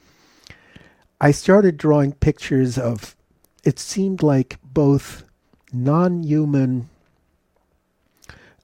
[1.20, 3.16] I started drawing pictures of
[3.64, 5.24] it seemed like both
[5.72, 6.88] non human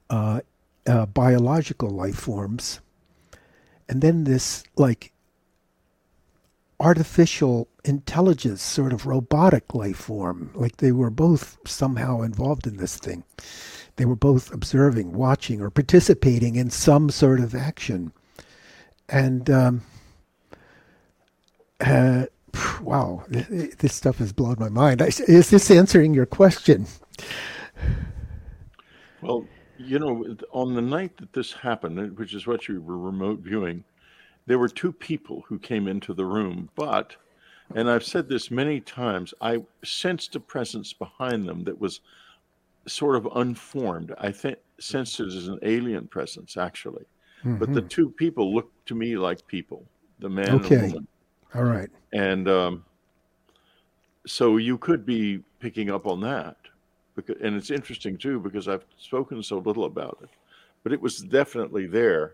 [0.09, 0.41] uh,
[0.85, 2.79] uh, biological life forms
[3.89, 5.11] and then this like
[6.79, 12.97] artificial intelligence sort of robotic life form like they were both somehow involved in this
[12.97, 13.23] thing
[13.95, 18.11] they were both observing, watching, or participating in some sort of action.
[19.07, 19.81] And um,
[21.79, 22.25] uh,
[22.83, 25.01] wow, this stuff has blown my mind.
[25.01, 26.85] Is this answering your question?
[29.21, 29.45] Well,
[29.77, 33.83] you know, on the night that this happened, which is what you were remote viewing,
[34.45, 37.15] there were two people who came into the room, but,
[37.75, 42.01] and I've said this many times, I sensed a presence behind them that was
[42.87, 44.13] sort of unformed.
[44.17, 47.05] I think sensed it as an alien presence, actually.
[47.39, 47.57] Mm-hmm.
[47.57, 47.87] But the mm-hmm.
[47.87, 49.85] two people looked to me like people,
[50.19, 50.75] the man okay.
[50.75, 51.07] and the woman.
[51.55, 51.89] All right.
[52.13, 52.85] And um,
[54.25, 56.57] so you could be picking up on that.
[57.15, 60.29] Because, and it's interesting too because I've spoken so little about it,
[60.81, 62.33] but it was definitely there.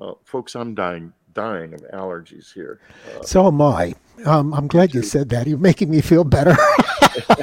[0.00, 2.80] Uh, folks, I'm dying dying of allergies here.
[3.14, 3.94] Uh, so am I.
[4.24, 5.46] Um, I'm glad you said that.
[5.46, 6.56] You're making me feel better.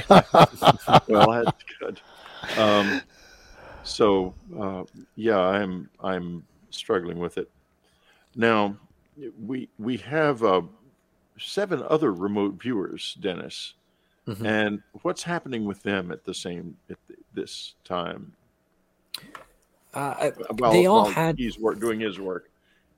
[1.07, 2.01] well, that's good.
[2.57, 3.01] Um,
[3.83, 4.83] so uh,
[5.15, 7.49] yeah, I'm I'm struggling with it.
[8.35, 8.75] Now
[9.41, 10.61] we we have uh,
[11.39, 13.73] seven other remote viewers, Dennis.
[14.27, 14.45] Mm-hmm.
[14.45, 16.97] And what's happening with them at the same at
[17.33, 18.33] this time?
[19.93, 22.49] Uh, well, they all had he's work, doing his work.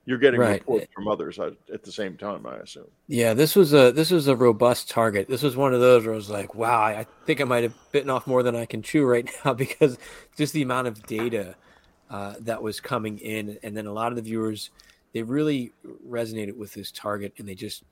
[0.05, 0.59] You're getting right.
[0.59, 2.87] reports from others at the same time, I assume.
[3.07, 5.29] Yeah, this was a this was a robust target.
[5.29, 7.75] This was one of those where I was like, "Wow, I think I might have
[7.91, 9.97] bitten off more than I can chew right now," because
[10.35, 11.55] just the amount of data
[12.09, 14.71] uh, that was coming in, and then a lot of the viewers
[15.13, 15.71] they really
[16.07, 17.83] resonated with this target, and they just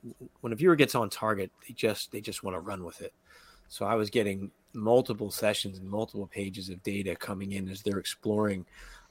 [0.42, 3.14] when a viewer gets on target, they just they just want to run with it.
[3.68, 8.00] So I was getting multiple sessions and multiple pages of data coming in as they're
[8.00, 8.66] exploring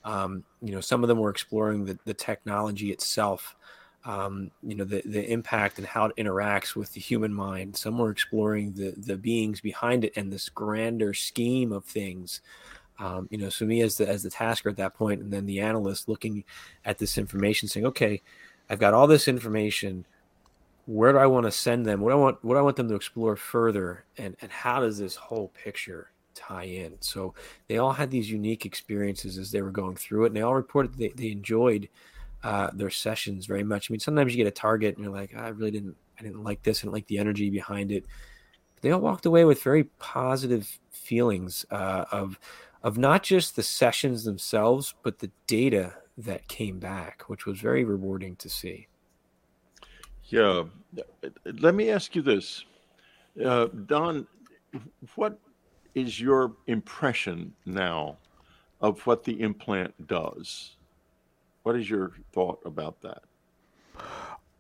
[0.05, 3.57] um, you know, some of them were exploring the, the technology itself,
[4.05, 7.77] um, you know, the, the impact and how it interacts with the human mind.
[7.77, 12.41] Some were exploring the, the beings behind it and this grander scheme of things.
[12.99, 15.47] Um, you know, so me as the as the tasker at that point, and then
[15.47, 16.45] the analyst looking
[16.85, 18.23] at this information, saying, "Okay,
[18.69, 20.05] I've got all this information.
[20.87, 22.01] Where do I want to send them?
[22.01, 25.17] What I want, what I want them to explore further, and and how does this
[25.17, 27.35] whole picture tie in?" So
[27.69, 30.55] they all had these unique experiences as they were going through it, and they all
[30.55, 31.89] reported they they enjoyed
[32.43, 33.91] uh, their sessions very much.
[33.91, 36.43] I mean, sometimes you get a target, and you're like, "I really didn't, I didn't
[36.43, 38.07] like this, didn't like the energy behind it."
[38.75, 42.39] But they all walked away with very positive feelings uh, of
[42.83, 47.85] of not just the sessions themselves, but the data that came back, which was very
[47.85, 48.89] rewarding to see.
[50.25, 50.65] Yeah.
[51.45, 52.65] Let me ask you this.
[53.43, 54.27] Uh, Don,
[55.15, 55.39] what
[55.95, 58.19] is your impression now
[58.81, 60.77] of what the implant does?
[61.63, 63.23] What is your thought about that?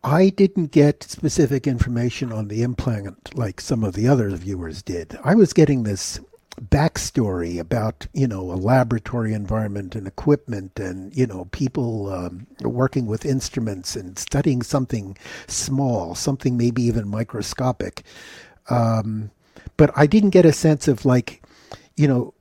[0.04, 5.18] I didn't get specific information on the implant like some of the other viewers did.
[5.24, 6.20] I was getting this
[6.60, 13.06] backstory about you know a laboratory environment and equipment and you know people um, working
[13.06, 15.16] with instruments and studying something
[15.46, 18.02] small something maybe even microscopic.
[18.70, 19.30] Um,
[19.76, 21.42] but i didn't get a sense of like
[21.96, 22.34] you know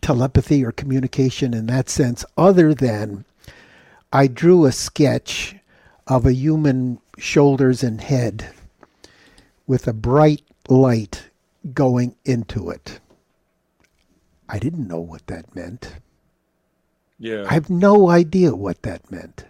[0.00, 3.24] telepathy or communication in that sense other than
[4.12, 5.56] i drew a sketch
[6.06, 8.50] of a human shoulders and head
[9.66, 11.28] with a bright light
[11.72, 13.00] going into it.
[14.48, 15.96] I didn't know what that meant.
[17.18, 17.44] Yeah.
[17.48, 19.44] I have no idea what that meant.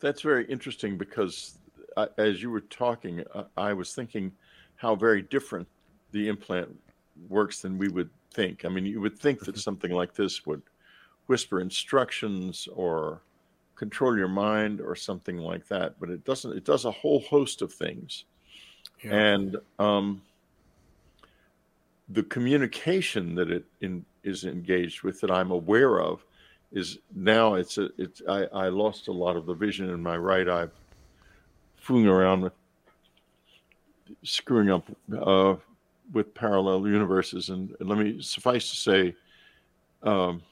[0.00, 1.58] That's very interesting because
[1.96, 4.32] I, as you were talking, I, I was thinking
[4.76, 5.66] how very different
[6.12, 6.68] the implant
[7.28, 8.64] works than we would think.
[8.64, 9.60] I mean, you would think that mm-hmm.
[9.60, 10.62] something like this would
[11.26, 13.22] whisper instructions or
[13.76, 16.56] control your mind or something like that, but it doesn't.
[16.56, 18.24] It does a whole host of things,
[19.02, 19.14] yeah.
[19.14, 20.22] and um,
[22.08, 26.24] the communication that it in, is engaged with that I'm aware of
[26.72, 30.16] is now it's a it's I, I lost a lot of the vision in my
[30.16, 30.68] right eye
[31.76, 32.52] fooling around with
[34.22, 34.90] screwing up
[35.22, 35.54] uh,
[36.12, 37.48] with parallel universes.
[37.50, 39.14] And, and, let me suffice to say
[40.02, 40.42] um,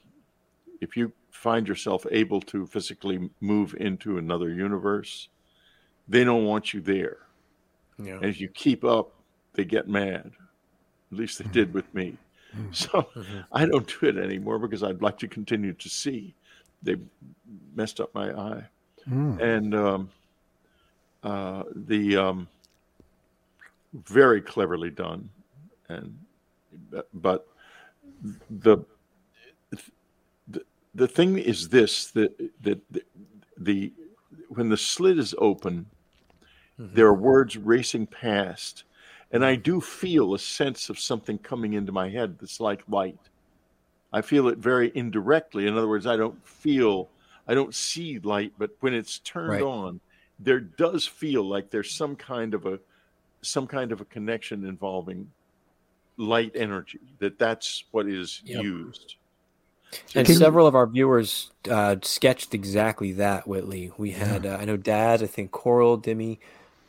[0.80, 5.28] if you find yourself able to physically move into another universe
[6.08, 7.18] they don't want you there.
[7.98, 8.14] Yeah.
[8.14, 9.12] and if you keep up
[9.54, 10.32] they get mad
[11.12, 12.16] at least they did with me.
[12.56, 12.72] Mm-hmm.
[12.72, 13.40] So mm-hmm.
[13.52, 16.34] I don't do it anymore because I'd like to continue to see.
[16.82, 16.96] They
[17.74, 18.64] messed up my eye,
[19.08, 19.40] mm.
[19.40, 20.10] and um,
[21.22, 22.48] uh, the um,
[23.94, 25.30] very cleverly done,
[25.88, 26.18] and
[27.14, 27.46] but
[28.50, 28.78] the
[30.48, 30.62] the,
[30.94, 33.02] the thing is this that that the,
[33.58, 33.92] the
[34.48, 35.86] when the slit is open,
[36.80, 36.94] mm-hmm.
[36.94, 38.84] there are words racing past
[39.32, 43.18] and I do feel a sense of something coming into my head that's like light.
[44.12, 45.66] I feel it very indirectly.
[45.66, 47.08] In other words, I don't feel,
[47.48, 49.62] I don't see light, but when it's turned right.
[49.62, 50.00] on,
[50.38, 52.78] there does feel like there's some kind of a,
[53.40, 55.30] some kind of a connection involving
[56.18, 57.00] light energy.
[57.18, 58.62] That that's what is yep.
[58.62, 59.16] used.
[60.14, 63.92] And several of our viewers uh, sketched exactly that, Whitley.
[63.96, 64.54] We had, yeah.
[64.54, 66.38] uh, I know Dad, I think Coral, Dimmy,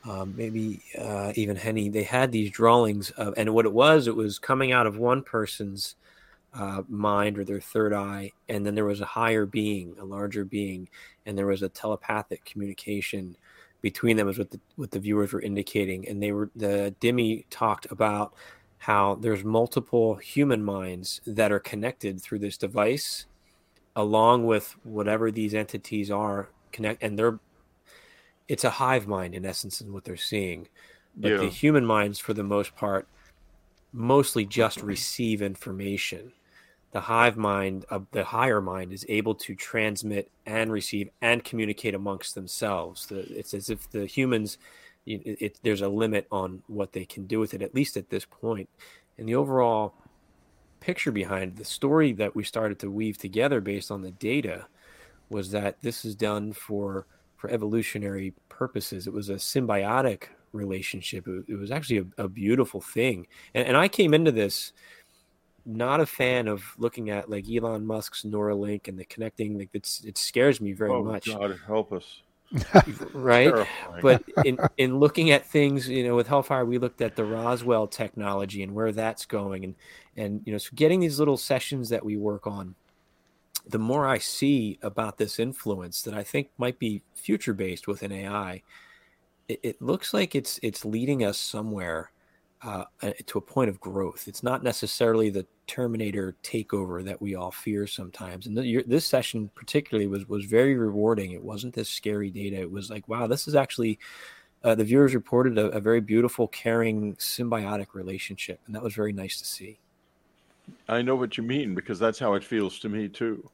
[0.06, 4.16] um, maybe uh, even Henny, they had these drawings of, and what it was, it
[4.16, 5.96] was coming out of one person's
[6.54, 10.46] uh, mind or their third eye, and then there was a higher being, a larger
[10.46, 10.90] being,
[11.26, 13.36] and there was a telepathic communication
[13.82, 17.46] between them, is what the what the viewers were indicating, and they were the Dimmy
[17.50, 18.34] talked about
[18.78, 23.26] how there's multiple human minds that are connected through this device,
[23.96, 27.40] along with whatever these entities are connect, and they're
[28.48, 30.68] it's a hive mind in essence in what they're seeing.
[31.16, 31.38] But yeah.
[31.38, 33.08] the human minds for the most part
[33.92, 36.32] mostly just receive information.
[36.92, 41.96] The hive mind of the higher mind is able to transmit and receive and communicate
[41.96, 43.08] amongst themselves.
[43.08, 44.58] The, it's as if the humans
[45.06, 48.10] it, it, there's a limit on what they can do with it at least at
[48.10, 48.70] this point.
[49.18, 49.94] And the overall
[50.80, 54.66] picture behind the story that we started to weave together based on the data
[55.30, 57.06] was that this is done for
[57.44, 59.06] for evolutionary purposes.
[59.06, 61.28] It was a symbiotic relationship.
[61.28, 63.28] It, it was actually a, a beautiful thing.
[63.54, 64.72] And, and, I came into this
[65.66, 69.58] not a fan of looking at like Elon Musk's Neuralink and the connecting.
[69.60, 71.26] Like it's it scares me very oh, much.
[71.26, 72.22] God help us.
[73.14, 73.52] right
[74.00, 77.88] but in in looking at things you know with hellfire we looked at the roswell
[77.88, 79.76] technology and where that's going and
[80.18, 82.76] and you know so getting these little sessions that we work on
[83.66, 88.12] the more I see about this influence that I think might be future based within
[88.12, 88.62] AI,
[89.48, 92.12] it, it, looks like it's it's leading us somewhere
[92.62, 92.86] uh,
[93.26, 94.28] to a point of growth.
[94.28, 98.48] It's not necessarily the Terminator takeover that we all fear sometimes.
[98.48, 101.32] And the, this session particularly was was very rewarding.
[101.32, 102.58] It wasn't this scary data.
[102.58, 104.00] It was like, wow, this is actually.
[104.66, 109.12] Uh, the viewers reported a, a very beautiful, caring, symbiotic relationship, and that was very
[109.12, 109.78] nice to see.
[110.88, 113.50] I know what you mean because that's how it feels to me too.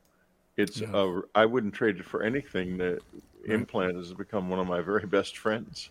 [0.57, 0.91] It's yeah.
[0.91, 2.77] uh, I wouldn't trade it for anything.
[2.77, 2.99] That
[3.47, 3.55] right.
[3.55, 5.89] implant has become one of my very best friends,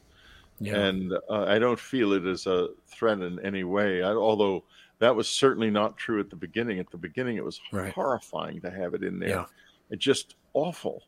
[0.61, 0.77] yeah.
[0.77, 4.03] and uh, I don't feel it as a threat in any way.
[4.03, 4.65] I, although
[4.99, 6.79] that was certainly not true at the beginning.
[6.79, 7.93] At the beginning, it was right.
[7.93, 9.29] horrifying to have it in there.
[9.29, 9.45] Yeah.
[9.91, 11.03] It just awful,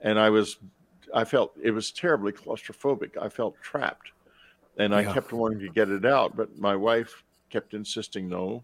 [0.00, 0.58] and I was,
[1.14, 3.16] I felt it was terribly claustrophobic.
[3.16, 4.10] I felt trapped,
[4.76, 8.62] and I kept wanting to get it out, but my wife kept insisting, no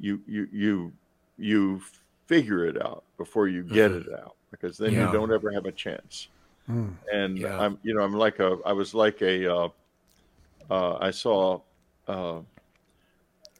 [0.00, 0.92] you you you
[1.38, 1.82] you
[2.26, 4.12] figure it out before you get mm-hmm.
[4.12, 5.06] it out because then yeah.
[5.06, 6.28] you don't ever have a chance.
[6.68, 6.94] Mm.
[7.12, 7.58] And yeah.
[7.58, 9.68] I'm you know I'm like a I was like a uh,
[10.70, 11.60] uh, I saw
[12.06, 12.40] uh,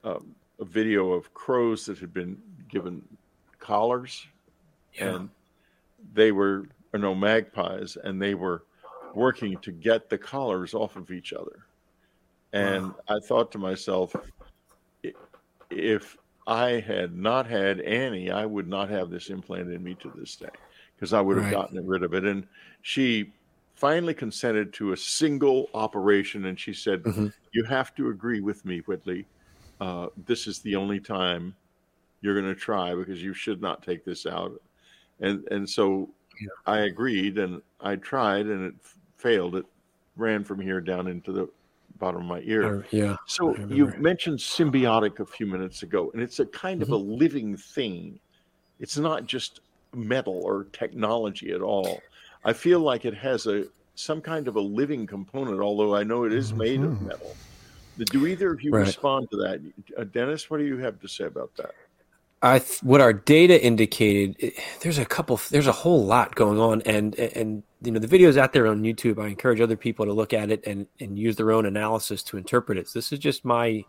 [0.05, 3.03] um, a video of crows that had been given
[3.59, 4.27] collars,
[4.95, 5.15] yeah.
[5.15, 5.31] and
[6.13, 8.65] they were no magpies, and they were
[9.15, 11.65] working to get the collars off of each other.
[12.53, 12.95] And wow.
[13.09, 14.15] I thought to myself,
[15.71, 16.17] if
[16.47, 20.37] I had not had Annie, I would not have this implant in me to this
[20.37, 20.49] day
[20.97, 21.55] because I would have right.
[21.55, 22.25] gotten rid of it.
[22.25, 22.47] And
[22.83, 23.33] she
[23.75, 27.29] finally consented to a single operation, and she said, mm-hmm.
[27.53, 29.27] "You have to agree with me, Whitley.
[29.81, 31.55] Uh, this is the only time
[32.21, 34.61] you're going to try because you should not take this out."
[35.21, 36.09] And and so
[36.41, 36.49] yeah.
[36.67, 38.75] I agreed, and I tried, and it
[39.17, 39.55] failed.
[39.55, 39.67] It
[40.17, 41.49] ran from here down into the
[41.99, 42.87] bottom of my ear.
[42.91, 43.17] yeah.
[43.27, 46.93] So you mentioned symbiotic a few minutes ago, and it's a kind mm-hmm.
[46.93, 47.19] of a mm-hmm.
[47.19, 48.21] living thing.
[48.79, 49.61] It's not just
[49.95, 52.01] metal or technology at all.
[52.45, 56.25] I feel like it has a some kind of a living component, although I know
[56.25, 56.93] it is made mm-hmm.
[56.93, 57.37] of metal.
[58.13, 58.87] Do either of you right.
[58.87, 59.61] respond to that,
[59.99, 60.49] uh, Dennis?
[60.49, 61.75] What do you have to say about that?
[62.41, 64.37] I th- what our data indicated.
[64.39, 65.41] It, there's a couple.
[65.51, 68.83] There's a whole lot going on, and and you know the videos out there on
[68.83, 69.23] YouTube.
[69.23, 72.37] I encourage other people to look at it and and use their own analysis to
[72.37, 72.89] interpret it.
[72.89, 73.85] So this is just my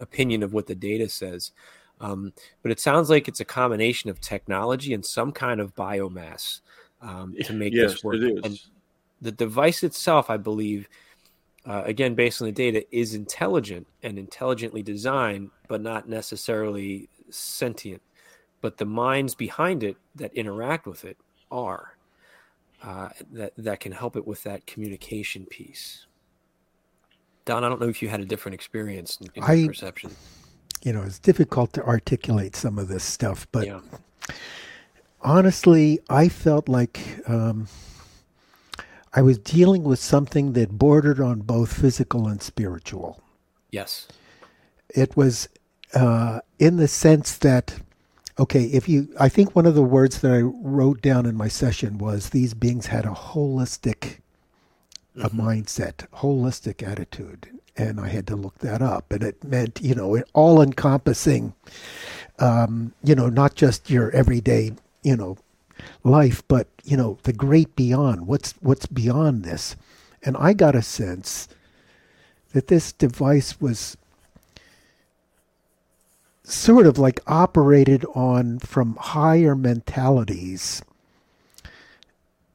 [0.00, 1.52] opinion of what the data says.
[2.00, 2.32] Um,
[2.62, 6.60] but it sounds like it's a combination of technology and some kind of biomass
[7.00, 8.16] um, to make yes, this work.
[8.16, 8.60] And
[9.22, 10.88] the device itself, I believe,
[11.64, 18.02] uh, again based on the data, is intelligent and intelligently designed, but not necessarily sentient.
[18.60, 21.18] But the minds behind it that interact with it
[21.50, 21.96] are
[22.82, 26.06] uh, that that can help it with that communication piece.
[27.44, 30.10] Don, I don't know if you had a different experience in, in I, perception.
[30.82, 33.80] You know, it's difficult to articulate some of this stuff, but yeah.
[35.20, 37.68] honestly, I felt like um,
[39.12, 43.22] I was dealing with something that bordered on both physical and spiritual.
[43.70, 44.08] Yes.
[44.90, 45.48] It was
[45.94, 47.80] uh, in the sense that
[48.36, 51.46] okay, if you, I think one of the words that I wrote down in my
[51.46, 54.18] session was these beings had a holistic
[55.16, 55.40] a mm-hmm.
[55.40, 57.48] mindset, holistic attitude.
[57.76, 59.12] And I had to look that up.
[59.12, 61.54] And it meant, you know, all encompassing,
[62.38, 64.72] um, you know, not just your everyday,
[65.02, 65.36] you know,
[66.04, 68.26] life, but, you know, the great beyond.
[68.26, 69.76] What's, what's beyond this?
[70.22, 71.48] And I got a sense
[72.52, 73.96] that this device was
[76.44, 80.82] sort of like operated on from higher mentalities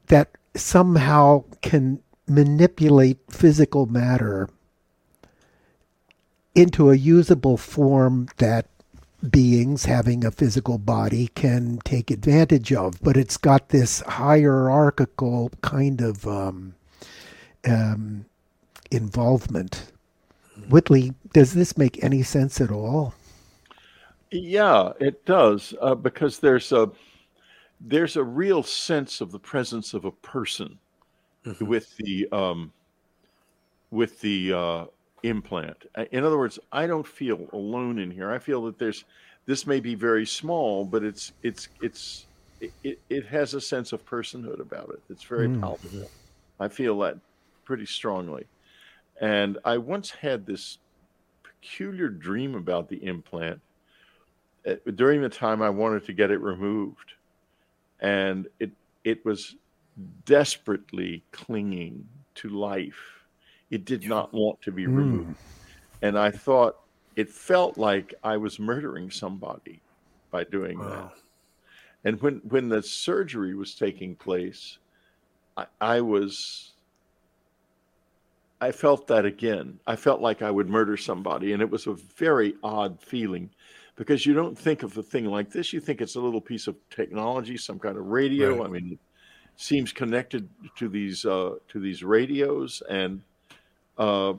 [0.06, 4.48] that somehow can manipulate physical matter
[6.54, 8.66] into a usable form that
[9.28, 13.00] beings having a physical body can take advantage of.
[13.02, 16.74] But it's got this hierarchical kind of um,
[17.66, 18.24] um,
[18.90, 19.92] involvement.
[20.68, 23.14] Whitley, does this make any sense at all?
[24.30, 26.90] Yeah, it does uh, because there's a
[27.80, 30.78] there's a real sense of the presence of a person
[31.44, 31.66] mm-hmm.
[31.66, 32.72] with the um,
[33.90, 34.84] with the uh,
[35.22, 35.86] implant.
[36.12, 38.30] In other words, I don't feel alone in here.
[38.30, 39.04] I feel that there's
[39.46, 42.26] this may be very small, but it's it's it's
[42.60, 45.00] it, it has a sense of personhood about it.
[45.08, 45.60] It's very mm-hmm.
[45.60, 46.10] palpable.
[46.60, 47.16] I feel that
[47.64, 48.46] pretty strongly.
[49.20, 50.78] And I once had this
[51.42, 53.60] peculiar dream about the implant
[54.66, 57.14] uh, during the time I wanted to get it removed,
[58.00, 58.70] and it
[59.04, 59.56] it was
[60.24, 62.06] desperately clinging
[62.36, 63.24] to life.
[63.70, 64.96] It did not want to be mm.
[64.96, 65.38] removed,
[66.02, 66.76] and I thought
[67.16, 69.80] it felt like I was murdering somebody
[70.30, 70.88] by doing wow.
[70.88, 71.12] that.
[72.04, 74.78] And when when the surgery was taking place,
[75.56, 76.72] I, I was
[78.60, 79.80] I felt that again.
[79.86, 83.50] I felt like I would murder somebody, and it was a very odd feeling
[84.00, 85.74] because you don't think of a thing like this.
[85.74, 88.56] You think it's a little piece of technology, some kind of radio.
[88.56, 88.66] Right.
[88.66, 88.98] I mean, it
[89.56, 93.20] seems connected to these uh, to these radios, and
[93.98, 94.32] uh,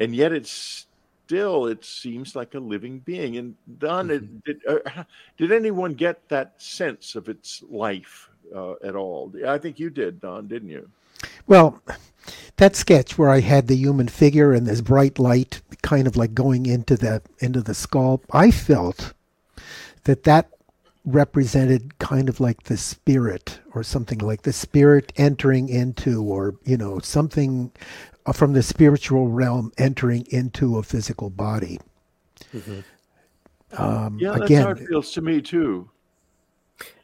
[0.00, 0.86] and yet it's
[1.24, 3.36] still it seems like a living being.
[3.36, 4.38] And Don, mm-hmm.
[4.44, 5.04] did uh,
[5.38, 9.32] did anyone get that sense of its life uh, at all?
[9.46, 10.90] I think you did, Don, didn't you?
[11.46, 11.80] Well,
[12.56, 16.34] that sketch where I had the human figure and this bright light kind of like
[16.34, 19.12] going into the into the skull, I felt
[20.04, 20.50] that that
[21.04, 26.76] represented kind of like the spirit or something like the spirit entering into or you
[26.76, 27.70] know something
[28.32, 31.78] from the spiritual realm entering into a physical body.
[32.54, 32.80] Mm-hmm.
[33.76, 35.90] Um, yeah, that's again, how it feels to me too.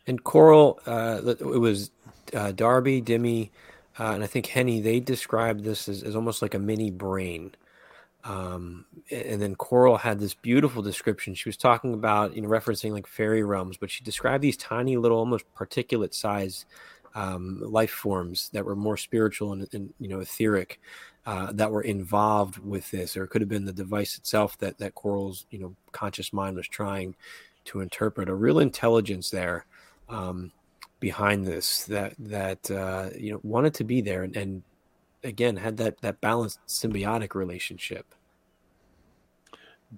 [0.06, 1.90] And Coral, uh, it was
[2.32, 3.50] uh, Darby, Dimmy,
[4.00, 7.54] uh, and I think Henny, they described this as, as almost like a mini brain.
[8.24, 11.34] Um, and then Coral had this beautiful description.
[11.34, 14.96] She was talking about, you know, referencing like fairy realms, but she described these tiny
[14.96, 16.64] little, almost particulate size
[17.14, 20.80] um, life forms that were more spiritual and, and you know, etheric.
[21.26, 24.78] Uh, that were involved with this, or it could have been the device itself that
[24.78, 27.14] that Coral's you know conscious mind was trying
[27.66, 28.30] to interpret.
[28.30, 29.66] A real intelligence there.
[30.08, 30.50] Um,
[31.00, 34.62] behind this that that uh, you know wanted to be there and, and
[35.24, 38.14] again had that that balanced symbiotic relationship.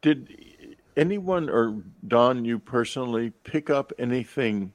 [0.01, 0.29] Did
[0.97, 4.73] anyone or Don, you personally, pick up anything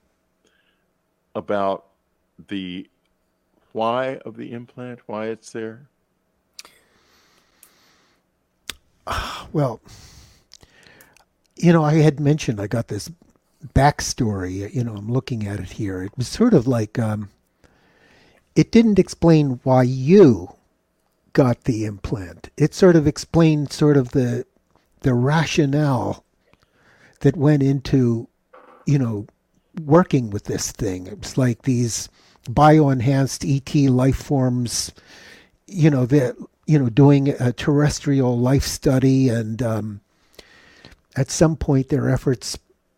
[1.33, 1.85] about
[2.47, 2.87] the
[3.71, 5.87] why of the implant, why it's there?
[9.53, 9.79] Well,
[11.55, 13.09] you know, I had mentioned I got this
[13.73, 14.73] backstory.
[14.73, 16.03] You know, I'm looking at it here.
[16.03, 17.29] It was sort of like um,
[18.55, 20.55] it didn't explain why you
[21.33, 22.49] got the implant.
[22.57, 24.45] It sort of explained sort of the
[25.01, 26.23] the rationale
[27.19, 28.27] that went into,
[28.85, 29.27] you know,
[29.83, 31.07] working with this thing.
[31.07, 32.09] It was like these
[32.49, 34.91] bioenhanced ET life forms,
[35.67, 40.01] you know, that you know, doing a terrestrial life study, and um,
[41.15, 42.57] at some point their efforts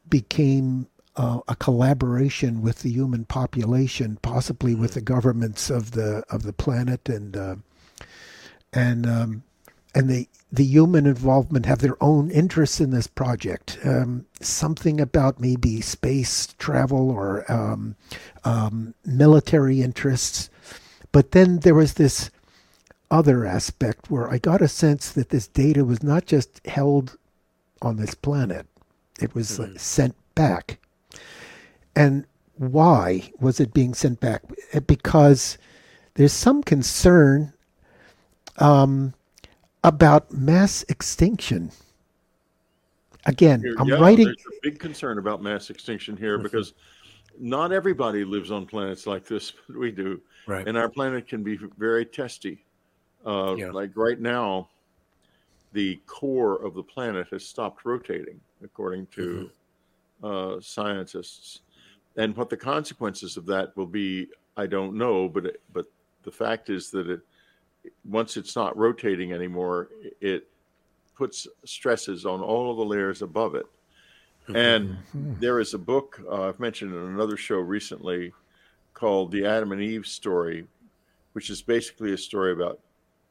[0.09, 6.43] became uh, a collaboration with the human population, possibly with the governments of the of
[6.43, 7.55] the planet, and uh,
[8.71, 9.43] and um,
[9.93, 13.77] and the the human involvement have their own interests in this project.
[13.83, 17.95] Um, something about maybe space travel or um,
[18.45, 20.49] um military interests,
[21.11, 22.31] but then there was this
[23.11, 27.17] other aspect where I got a sense that this data was not just held
[27.81, 28.67] on this planet
[29.19, 29.75] it was mm-hmm.
[29.77, 30.79] sent back.
[31.95, 32.25] And
[32.57, 34.43] why was it being sent back?
[34.85, 35.57] Because
[36.15, 37.53] there's some concern
[38.57, 39.13] um,
[39.83, 41.71] about mass extinction.
[43.25, 44.25] Again, I'm yeah, writing.
[44.25, 46.43] There's a big concern about mass extinction here mm-hmm.
[46.43, 46.73] because
[47.39, 50.21] not everybody lives on planets like this, but we do.
[50.47, 50.67] Right.
[50.67, 52.65] And our planet can be very testy.
[53.25, 53.71] Uh, yeah.
[53.71, 54.69] Like right now,
[55.73, 59.49] the core of the planet has stopped rotating according to
[60.21, 60.57] mm-hmm.
[60.57, 61.61] uh, scientists.
[62.17, 65.29] And what the consequences of that will be, I don't know.
[65.29, 65.85] But it, but
[66.23, 67.21] the fact is that it
[68.05, 69.89] once it's not rotating anymore,
[70.19, 70.47] it
[71.15, 73.65] puts stresses on all of the layers above it.
[74.47, 75.33] And mm-hmm.
[75.39, 78.33] there is a book uh, I've mentioned in another show recently
[78.93, 80.65] called The Adam and Eve Story,
[81.33, 82.79] which is basically a story about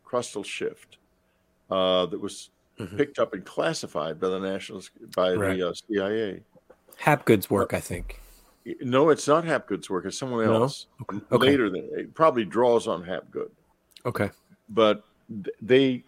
[0.06, 0.98] crustal shift
[1.70, 2.96] uh, that was mm-hmm.
[2.96, 4.82] picked up and classified by the national
[5.14, 5.58] by right.
[5.58, 6.42] the uh, CIA.
[6.96, 8.20] Hapgood's work, I think.
[8.80, 10.04] No, it's not Hapgood's work.
[10.04, 10.86] It's someone else.
[11.10, 11.20] No?
[11.32, 11.46] Okay.
[11.50, 13.50] Later, than it probably draws on Hapgood.
[14.04, 14.30] Okay,
[14.68, 15.04] but
[15.60, 16.04] they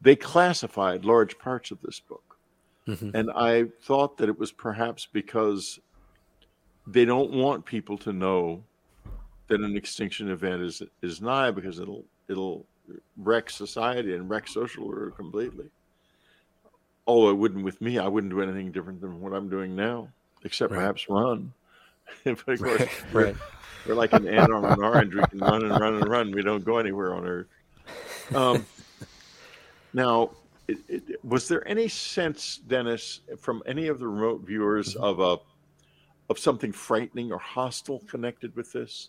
[0.00, 2.36] they classified large parts of this book,
[2.88, 3.10] mm-hmm.
[3.14, 5.78] and I thought that it was perhaps because
[6.86, 8.64] they don't want people to know
[9.48, 12.66] that an extinction event is is nigh because it'll it'll
[13.16, 15.70] wreck society and wreck social order completely
[17.10, 20.08] although it wouldn't with me, I wouldn't do anything different than what I'm doing now,
[20.44, 20.78] except right.
[20.78, 21.52] perhaps run.
[22.24, 22.88] but of course, right.
[23.12, 23.36] We're, right.
[23.86, 25.14] we're, like an ant on an orange.
[25.14, 26.30] We can run and run and run.
[26.30, 27.48] We don't go anywhere on Earth.
[28.32, 28.64] Um,
[29.92, 30.30] now,
[30.68, 35.02] it, it, was there any sense, Dennis, from any of the remote viewers mm-hmm.
[35.02, 35.38] of a
[36.30, 39.08] of something frightening or hostile connected with this?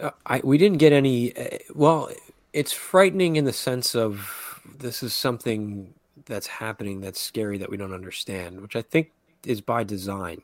[0.00, 1.36] Uh, I we didn't get any.
[1.36, 2.10] Uh, well,
[2.52, 5.94] it's frightening in the sense of this is something
[6.30, 9.12] that's happening that's scary that we don't understand, which I think
[9.44, 10.40] is by design.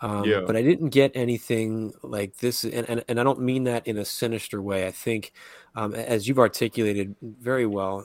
[0.00, 0.42] Um, yeah.
[0.46, 3.96] But I didn't get anything like this, and, and, and I don't mean that in
[3.96, 4.86] a sinister way.
[4.86, 5.32] I think,
[5.74, 8.04] um, as you've articulated very well,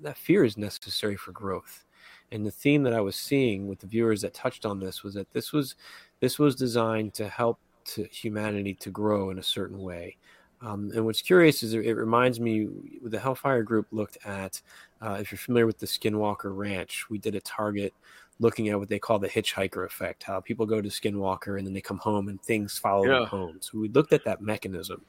[0.00, 1.84] that fear is necessary for growth.
[2.32, 5.14] And the theme that I was seeing with the viewers that touched on this was
[5.14, 5.74] that this was
[6.20, 10.16] this was designed to help to humanity to grow in a certain way.
[10.62, 12.68] Um, and what's curious is it reminds me
[13.02, 14.60] the Hellfire Group looked at,
[15.00, 17.92] uh, if you're familiar with the Skinwalker Ranch, we did a target
[18.38, 21.74] looking at what they call the hitchhiker effect, how people go to Skinwalker and then
[21.74, 23.18] they come home and things follow yeah.
[23.20, 23.56] them home.
[23.60, 25.02] So we looked at that mechanism.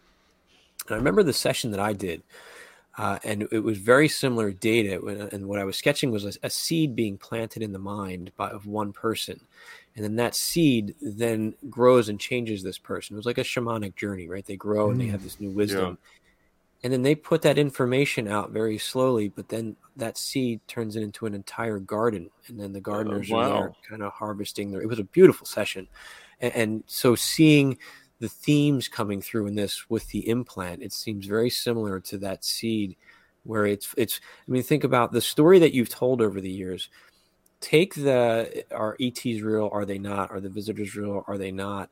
[0.88, 2.24] And I remember the session that I did,
[2.98, 5.30] uh, and it was very similar data.
[5.32, 8.50] And what I was sketching was a, a seed being planted in the mind by,
[8.50, 9.40] of one person
[9.96, 13.16] and then that seed then grows and changes this person.
[13.16, 14.46] It was like a shamanic journey, right?
[14.46, 15.24] They grow and they have mm.
[15.24, 15.98] this new wisdom.
[16.02, 16.10] Yeah.
[16.84, 21.04] And then they put that information out very slowly, but then that seed turns it
[21.04, 22.30] into an entire garden.
[22.48, 23.42] And then the uh, gardeners uh, wow.
[23.42, 25.88] are there kind of harvesting their it was a beautiful session.
[26.42, 27.78] And, and so seeing
[28.20, 32.44] the themes coming through in this with the implant, it seems very similar to that
[32.44, 32.98] seed
[33.44, 36.90] where it's it's I mean, think about the story that you've told over the years
[37.64, 39.70] take the are ETs real?
[39.72, 40.30] Are they not?
[40.32, 41.24] Are the visitors real?
[41.28, 41.90] Are they not?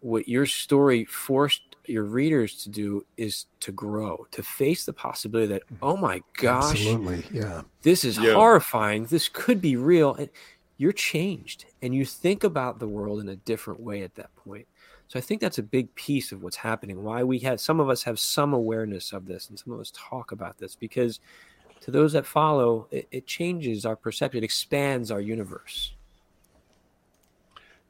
[0.00, 5.52] What your story forced your readers to do is to grow, to face the possibility
[5.54, 8.34] that, oh my gosh, absolutely, yeah, this is yeah.
[8.34, 9.06] horrifying.
[9.06, 10.14] This could be real.
[10.14, 10.28] And
[10.76, 14.66] you're changed, and you think about the world in a different way at that point.
[15.08, 17.02] So I think that's a big piece of what's happening.
[17.02, 19.92] Why we have some of us have some awareness of this, and some of us
[19.94, 21.20] talk about this because
[21.86, 25.92] to those that follow, it, it changes our perception, it expands our universe.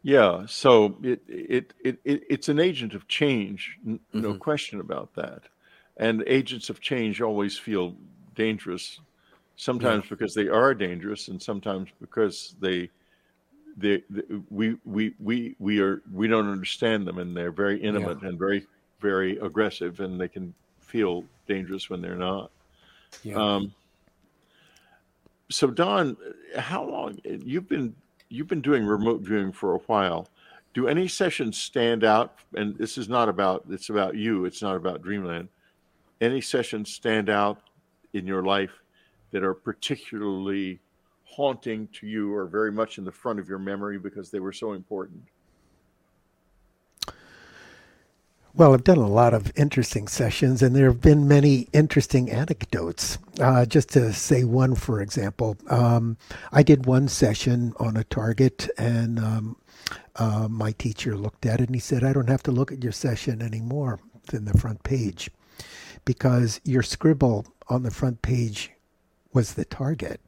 [0.03, 4.21] Yeah, so it, it it it it's an agent of change, n- mm-hmm.
[4.21, 5.45] no question about that.
[5.97, 7.97] And agents of change always feel
[8.35, 9.01] dangerous,
[9.57, 10.11] sometimes yeah.
[10.11, 12.91] because they are dangerous, and sometimes because they,
[13.79, 18.19] they, they, we we we we are we don't understand them, and they're very intimate
[18.21, 18.29] yeah.
[18.29, 18.67] and very
[19.01, 22.51] very aggressive, and they can feel dangerous when they're not.
[23.25, 23.37] Yeah.
[23.37, 23.73] Um,
[25.51, 26.17] so Don,
[26.57, 27.95] how long you've been
[28.29, 30.29] you've been doing remote viewing for a while?
[30.75, 32.35] Do any sessions stand out?
[32.55, 34.45] And this is not about it's about you.
[34.45, 35.49] It's not about Dreamland.
[36.21, 37.61] Any sessions stand out
[38.13, 38.83] in your life
[39.31, 40.81] that are particularly
[41.25, 44.53] haunting to you or very much in the front of your memory because they were
[44.53, 45.23] so important?
[48.57, 53.19] Well, I've done a lot of interesting sessions, and there have been many interesting anecdotes.
[53.39, 56.17] Uh, just to say one, for example, um,
[56.53, 59.57] I did one session on a target, and um,
[60.17, 62.83] uh, my teacher looked at it and he said, I don't have to look at
[62.83, 64.01] your session anymore
[64.31, 65.31] than the front page
[66.07, 68.73] because your scribble on the front page
[69.35, 70.21] was the target.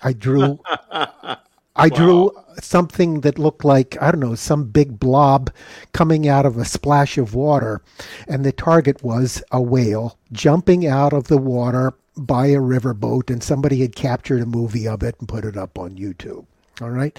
[0.00, 0.60] I drew
[1.78, 1.96] I wow.
[1.96, 5.50] drew something that looked like, I don't know, some big blob
[5.92, 7.80] coming out of a splash of water.
[8.26, 13.30] And the target was a whale jumping out of the water by a riverboat.
[13.30, 16.46] And somebody had captured a movie of it and put it up on YouTube.
[16.80, 17.18] All right.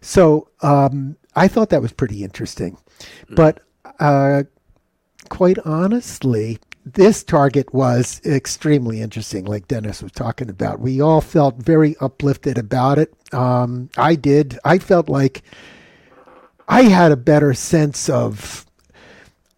[0.00, 2.78] So um, I thought that was pretty interesting.
[3.28, 3.34] Hmm.
[3.34, 3.60] But
[3.98, 4.44] uh,
[5.28, 6.58] quite honestly,
[6.94, 10.80] this target was extremely interesting, like Dennis was talking about.
[10.80, 13.12] We all felt very uplifted about it.
[13.32, 14.58] Um, I did.
[14.64, 15.42] I felt like
[16.68, 18.66] I had a better sense of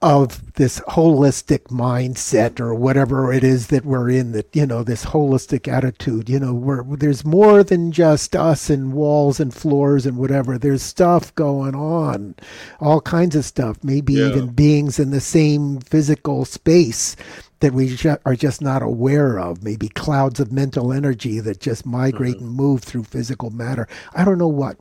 [0.03, 5.05] of this holistic mindset or whatever it is that we're in that you know this
[5.05, 10.17] holistic attitude you know where there's more than just us and walls and floors and
[10.17, 12.35] whatever there's stuff going on
[12.81, 14.29] all kinds of stuff maybe yeah.
[14.29, 17.15] even beings in the same physical space
[17.61, 17.95] that we
[18.25, 22.47] are just not aware of maybe clouds of mental energy that just migrate mm-hmm.
[22.47, 24.79] and move through physical matter i don't know what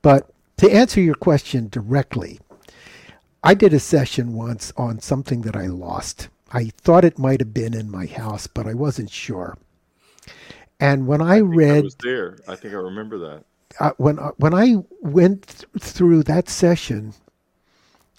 [0.00, 2.38] but to answer your question directly
[3.48, 6.28] I did a session once on something that I lost.
[6.52, 9.56] I thought it might have been in my house, but I wasn't sure.
[10.78, 12.36] And when I, I read, I was there.
[12.46, 13.44] I think I remember that.
[13.80, 17.14] Uh, when uh, when I went th- through that session,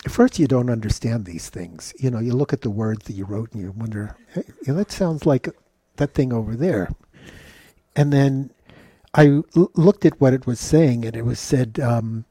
[0.03, 1.93] at first you don't understand these things.
[1.99, 4.73] You know, you look at the words that you wrote and you wonder, hey, you
[4.73, 5.47] know, that sounds like
[5.97, 6.89] that thing over there.
[7.95, 8.49] And then
[9.13, 12.25] I l- looked at what it was saying, and it was said um,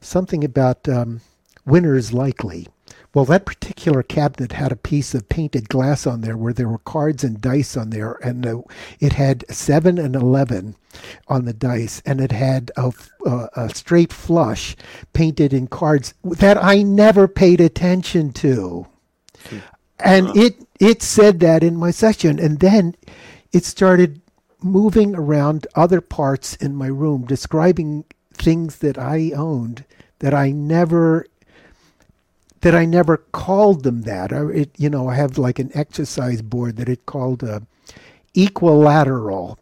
[0.00, 0.88] something about.
[0.88, 1.20] Um,
[1.68, 2.66] winners likely.
[3.14, 6.78] Well, that particular cabinet had a piece of painted glass on there where there were
[6.78, 8.62] cards and dice on there, and uh,
[9.00, 10.76] it had seven and eleven
[11.26, 12.92] on the dice, and it had a,
[13.24, 14.76] a, a, straight flush
[15.14, 18.86] painted in cards that I never paid attention to,
[19.98, 22.94] and it it said that in my session, and then
[23.52, 24.20] it started
[24.62, 28.04] moving around other parts in my room, describing
[28.34, 29.84] things that I owned
[30.20, 31.26] that I never
[32.60, 34.32] that I never called them that.
[34.32, 37.62] I, it, you know, I have like an exercise board that it called a
[38.34, 39.58] equilateral,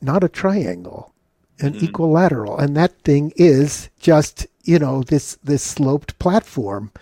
[0.00, 1.12] not a triangle,
[1.58, 1.86] an mm-hmm.
[1.86, 6.92] equilateral, and that thing is just you know this this sloped platform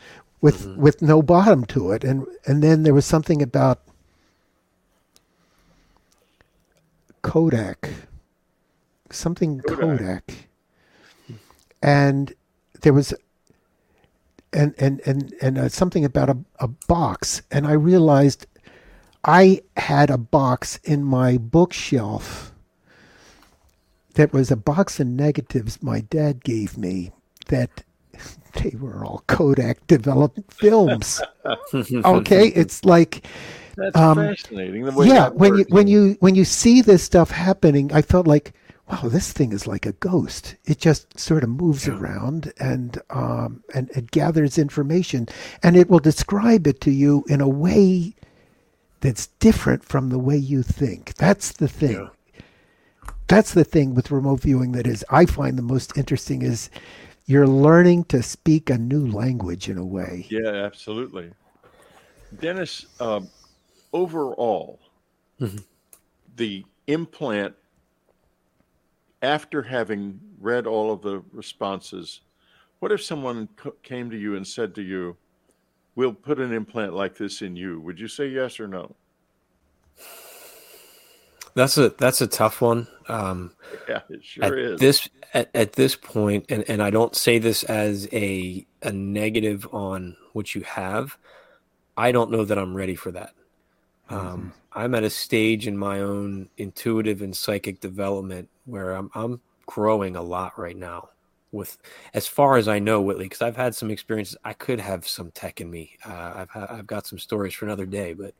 [0.41, 0.81] with mm-hmm.
[0.81, 3.81] with no bottom to it, and and then there was something about
[7.23, 7.91] Kodak,
[9.11, 10.35] something Kodak, Kodak.
[11.83, 12.33] and
[12.81, 13.13] there was
[14.53, 17.43] and and and and uh, something about a, a box.
[17.51, 18.47] And i realized
[19.25, 22.53] i had a box in my bookshelf
[24.15, 27.13] that was a box of negatives my dad gave me
[27.49, 27.85] that
[28.55, 31.21] they were all kodak developed films.
[31.75, 32.49] Okay?
[32.49, 33.27] It's like
[33.77, 38.03] that's um, fascinating yeah when you when you when you see this stuff happening i
[38.03, 38.53] felt like
[38.91, 40.57] wow, this thing is like a ghost.
[40.65, 41.95] It just sort of moves yeah.
[41.95, 45.29] around and um, and it gathers information,
[45.63, 48.15] and it will describe it to you in a way
[49.01, 51.15] that's different from the way you think.
[51.15, 51.93] That's the thing.
[51.93, 52.09] Yeah.
[53.29, 56.71] That's the thing with remote viewing that is I find the most interesting is
[57.27, 60.27] you're learning to speak a new language in a way.
[60.31, 61.31] Yeah, absolutely.
[62.41, 63.29] Dennis, um,
[63.93, 64.81] overall,
[65.39, 65.59] mm-hmm.
[66.37, 67.55] the implant
[69.23, 72.21] after having read all of the responses,
[72.79, 73.49] what if someone
[73.83, 75.17] came to you and said to you,
[75.99, 77.81] We'll put an implant like this in you?
[77.81, 78.95] Would you say yes or no?
[81.57, 82.87] That's a that's a tough one.
[83.09, 83.51] Um,
[83.89, 84.79] yeah, it sure at is.
[84.79, 89.67] This at, at this point, and, and I don't say this as a a negative
[89.75, 91.19] on what you have.
[91.97, 93.35] I don't know that I'm ready for that.
[94.09, 94.49] Um, mm-hmm.
[94.79, 100.15] I'm at a stage in my own intuitive and psychic development where I'm I'm growing
[100.15, 101.09] a lot right now.
[101.51, 101.79] With
[102.15, 104.37] as far as I know, Whitley, because I've had some experiences.
[104.45, 105.97] I could have some tech in me.
[106.07, 108.35] Uh, I've I've got some stories for another day, but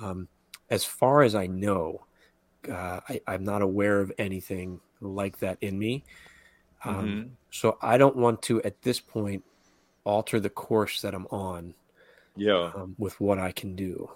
[0.00, 0.26] um,
[0.70, 2.06] as far as I know,
[2.66, 6.04] uh, I, am not aware of anything like that in me.
[6.84, 7.28] Um, mm-hmm.
[7.50, 9.44] So I don't want to at this point
[10.04, 11.74] alter the course that I'm on.
[12.36, 14.10] Yeah, um, with what I can do.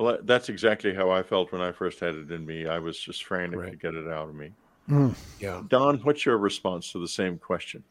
[0.00, 2.66] Well, that's exactly how I felt when I first had it in me.
[2.66, 3.70] I was just frantic right.
[3.72, 4.50] to get it out of me.
[4.88, 5.14] Mm.
[5.38, 5.60] Yeah.
[5.68, 7.84] Don, what's your response to the same question?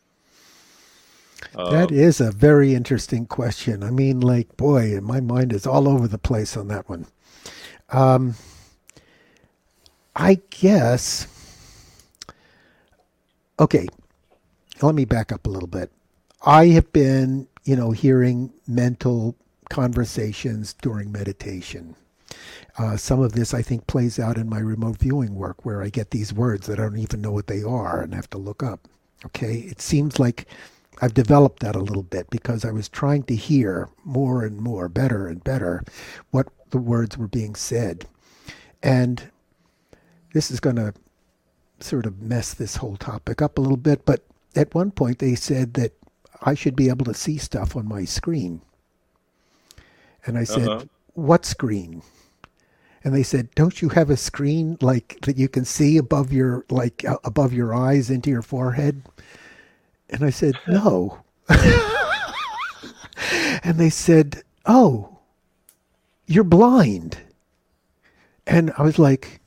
[1.53, 3.83] That uh, is a very interesting question.
[3.83, 7.05] I mean, like, boy, my mind is all over the place on that one.
[7.89, 8.33] Um,
[10.15, 11.27] I guess.
[13.59, 13.87] Okay,
[14.81, 15.91] let me back up a little bit.
[16.43, 19.35] I have been, you know, hearing mental
[19.69, 21.95] conversations during meditation.
[22.77, 25.89] Uh, some of this, I think, plays out in my remote viewing work where I
[25.89, 28.63] get these words that I don't even know what they are and have to look
[28.63, 28.87] up.
[29.25, 30.47] Okay, it seems like
[31.01, 34.87] I've developed that a little bit because I was trying to hear more and more,
[34.89, 35.83] better and better,
[36.31, 38.05] what the words were being said.
[38.83, 39.29] And
[40.33, 40.93] this is going to
[41.79, 45.35] sort of mess this whole topic up a little bit, but at one point they
[45.35, 45.93] said that
[46.41, 48.61] I should be able to see stuff on my screen.
[50.25, 50.85] And I said, uh-huh.
[51.13, 52.01] What screen?
[53.03, 56.65] And they said, "Don't you have a screen like that you can see above your
[56.69, 59.03] like uh, above your eyes into your forehead?"
[60.09, 61.19] And I said, "No."
[63.63, 65.19] and they said, "Oh,
[66.25, 67.17] you're blind."
[68.47, 69.41] And I was like,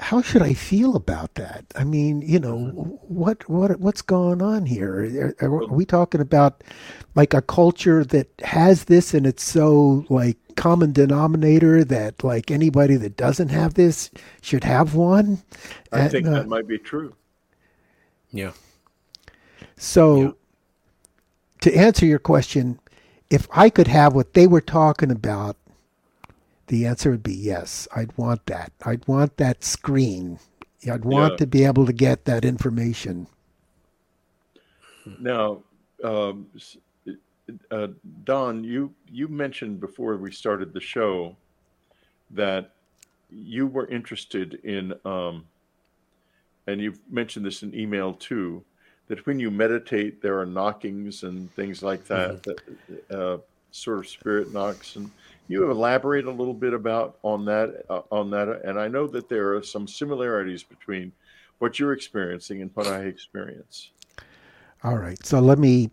[0.00, 1.64] how should I feel about that?
[1.74, 2.66] I mean, you know,
[3.08, 5.34] what what what's going on here?
[5.40, 6.62] Are, are, we talking about
[7.16, 12.96] like a culture that has this and it's so like common denominator that like anybody
[12.96, 15.42] that doesn't have this should have one?
[15.92, 17.14] I and, think uh, that might be true.
[18.30, 18.52] Yeah.
[19.76, 20.30] So yeah.
[21.62, 22.78] to answer your question,
[23.30, 25.56] if I could have what they were talking about
[26.68, 27.88] the answer would be yes.
[27.94, 28.72] I'd want that.
[28.84, 30.38] I'd want that screen.
[30.90, 31.36] I'd want yeah.
[31.38, 33.26] to be able to get that information.
[35.18, 35.62] Now,
[36.04, 36.46] um,
[37.70, 37.88] uh,
[38.24, 41.36] Don, you you mentioned before we started the show
[42.30, 42.72] that
[43.30, 45.46] you were interested in, um,
[46.66, 48.62] and you've mentioned this in email too,
[49.08, 52.94] that when you meditate, there are knockings and things like that, mm-hmm.
[53.08, 53.38] that uh,
[53.70, 55.10] sort of spirit knocks and
[55.48, 59.28] you elaborate a little bit about on that uh, on that and i know that
[59.28, 61.12] there are some similarities between
[61.58, 63.90] what you're experiencing and what i experience
[64.84, 65.90] all right so let me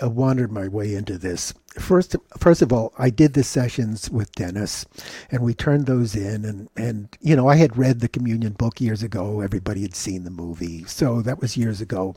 [0.00, 0.08] uh,
[0.48, 1.54] my way into this.
[1.78, 4.86] First, first of all, I did the sessions with Dennis,
[5.30, 6.44] and we turned those in.
[6.44, 9.40] And, and you know, I had read the Communion book years ago.
[9.40, 12.16] Everybody had seen the movie, so that was years ago.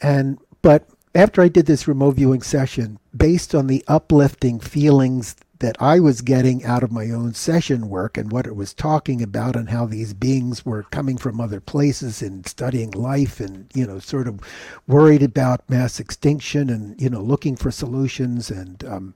[0.00, 5.80] And but after I did this remote viewing session, based on the uplifting feelings that
[5.80, 9.56] I was getting out of my own session work and what it was talking about
[9.56, 13.98] and how these beings were coming from other places and studying life and you know
[13.98, 14.40] sort of
[14.86, 18.50] worried about mass extinction and you know looking for solutions.
[18.50, 19.14] And um,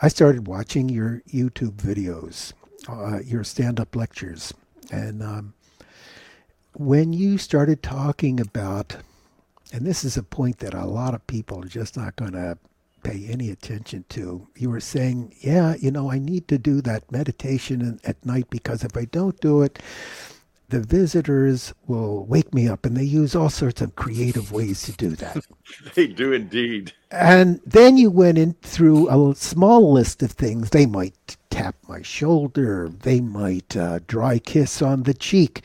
[0.00, 2.54] I started watching your YouTube videos,
[2.88, 4.54] uh, your stand-up lectures,
[4.90, 5.52] and um,
[6.72, 8.96] when you started talking about,
[9.70, 12.56] and this is a point that a lot of people are just not going to
[13.06, 14.48] pay any attention to.
[14.56, 18.82] You were saying, yeah, you know, I need to do that meditation at night because
[18.82, 19.78] if I don't do it,
[20.70, 24.92] the visitors will wake me up and they use all sorts of creative ways to
[24.92, 25.46] do that.
[25.94, 26.92] they do indeed.
[27.12, 30.70] And then you went in through a small list of things.
[30.70, 35.62] They might tap my shoulder, they might uh, dry kiss on the cheek.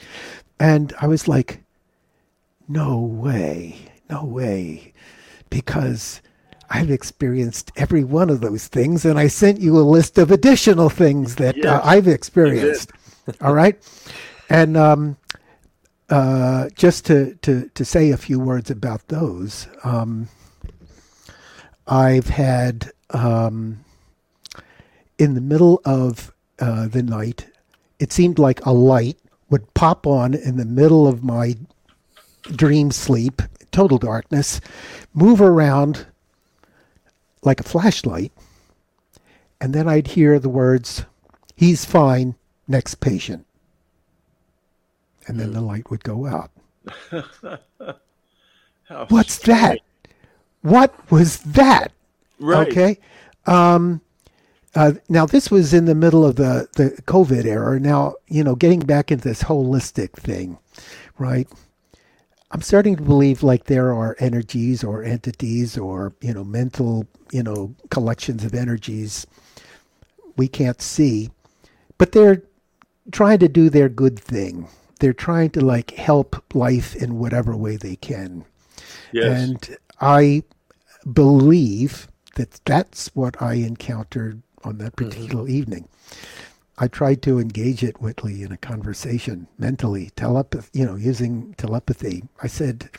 [0.60, 1.64] And I was like,
[2.68, 3.80] no way,
[4.12, 4.94] no way.
[5.50, 6.22] Because
[6.74, 10.90] I've experienced every one of those things, and I sent you a list of additional
[10.90, 12.92] things that uh, yes, uh, I've experienced.
[13.42, 13.78] All right,
[14.50, 15.18] and um,
[16.10, 20.30] uh, just to, to to say a few words about those, um,
[21.88, 23.84] I've had um,
[25.18, 27.48] in the middle of uh, the night,
[28.00, 29.18] it seemed like a light
[29.50, 31.56] would pop on in the middle of my
[32.56, 33.42] dream sleep,
[33.74, 34.62] total darkness,
[35.14, 36.06] move around
[37.44, 38.32] like a flashlight,
[39.60, 41.06] and then I'd hear the words,
[41.56, 42.34] He's fine,
[42.68, 43.46] next patient.
[45.28, 46.50] And then the light would go out.
[49.10, 49.80] What's that?
[50.64, 51.92] What was that?
[52.40, 52.68] Right.
[52.68, 52.98] Okay.
[53.46, 54.02] Um,
[54.74, 57.80] uh, now this was in the middle of the, the COVID era.
[57.80, 60.58] Now, you know, getting back into this holistic thing,
[61.20, 61.48] right?
[62.52, 67.42] I'm starting to believe like there are energies or entities or, you know, mental you
[67.42, 69.26] know collections of energies
[70.38, 71.30] we can't see
[71.98, 72.44] but they're
[73.12, 74.68] trying to do their good thing
[75.00, 78.46] they're trying to like help life in whatever way they can
[79.12, 79.42] yes.
[79.42, 80.44] and i
[81.12, 85.10] believe that that's what i encountered on that mm-hmm.
[85.10, 85.56] particular mm-hmm.
[85.56, 85.88] evening
[86.82, 92.24] I tried to engage it, Whitley, in a conversation mentally, telepathy, you know, using telepathy.
[92.42, 92.90] I said,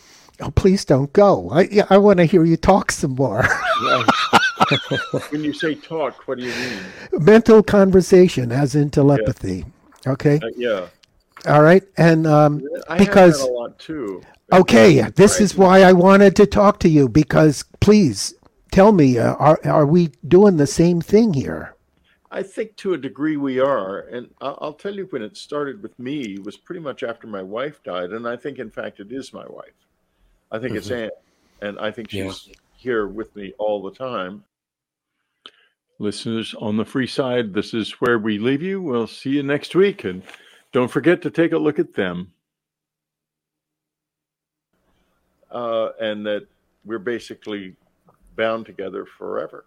[0.41, 1.51] "Oh, please don't go.
[1.51, 3.43] I I want to hear you talk some more."
[5.31, 7.25] when you say talk, what do you mean?
[7.25, 9.65] Mental conversation, as in telepathy.
[10.07, 10.13] Yeah.
[10.13, 10.39] Okay.
[10.41, 10.87] Uh, yeah.
[11.49, 14.23] All right, and um, I because a lot too.
[14.53, 18.33] Okay, this is why I wanted to talk to you because please
[18.71, 21.72] tell me, uh, are are we doing the same thing here?
[22.35, 25.97] I think to a degree we are, and I'll tell you when it started with
[25.99, 29.35] me was pretty much after my wife died, and I think in fact it is
[29.35, 29.75] my wife.
[30.51, 30.79] I think mm-hmm.
[30.79, 31.11] it's Anne,
[31.61, 32.55] and I think she's yeah.
[32.75, 34.45] here with me all the time.
[35.99, 38.81] Listeners on the free side, this is where we leave you.
[38.81, 40.23] We'll see you next week, and
[40.73, 42.33] don't forget to take a look at them.
[45.51, 46.47] Uh, and that
[46.87, 47.77] we're basically
[48.37, 49.67] bound together forever.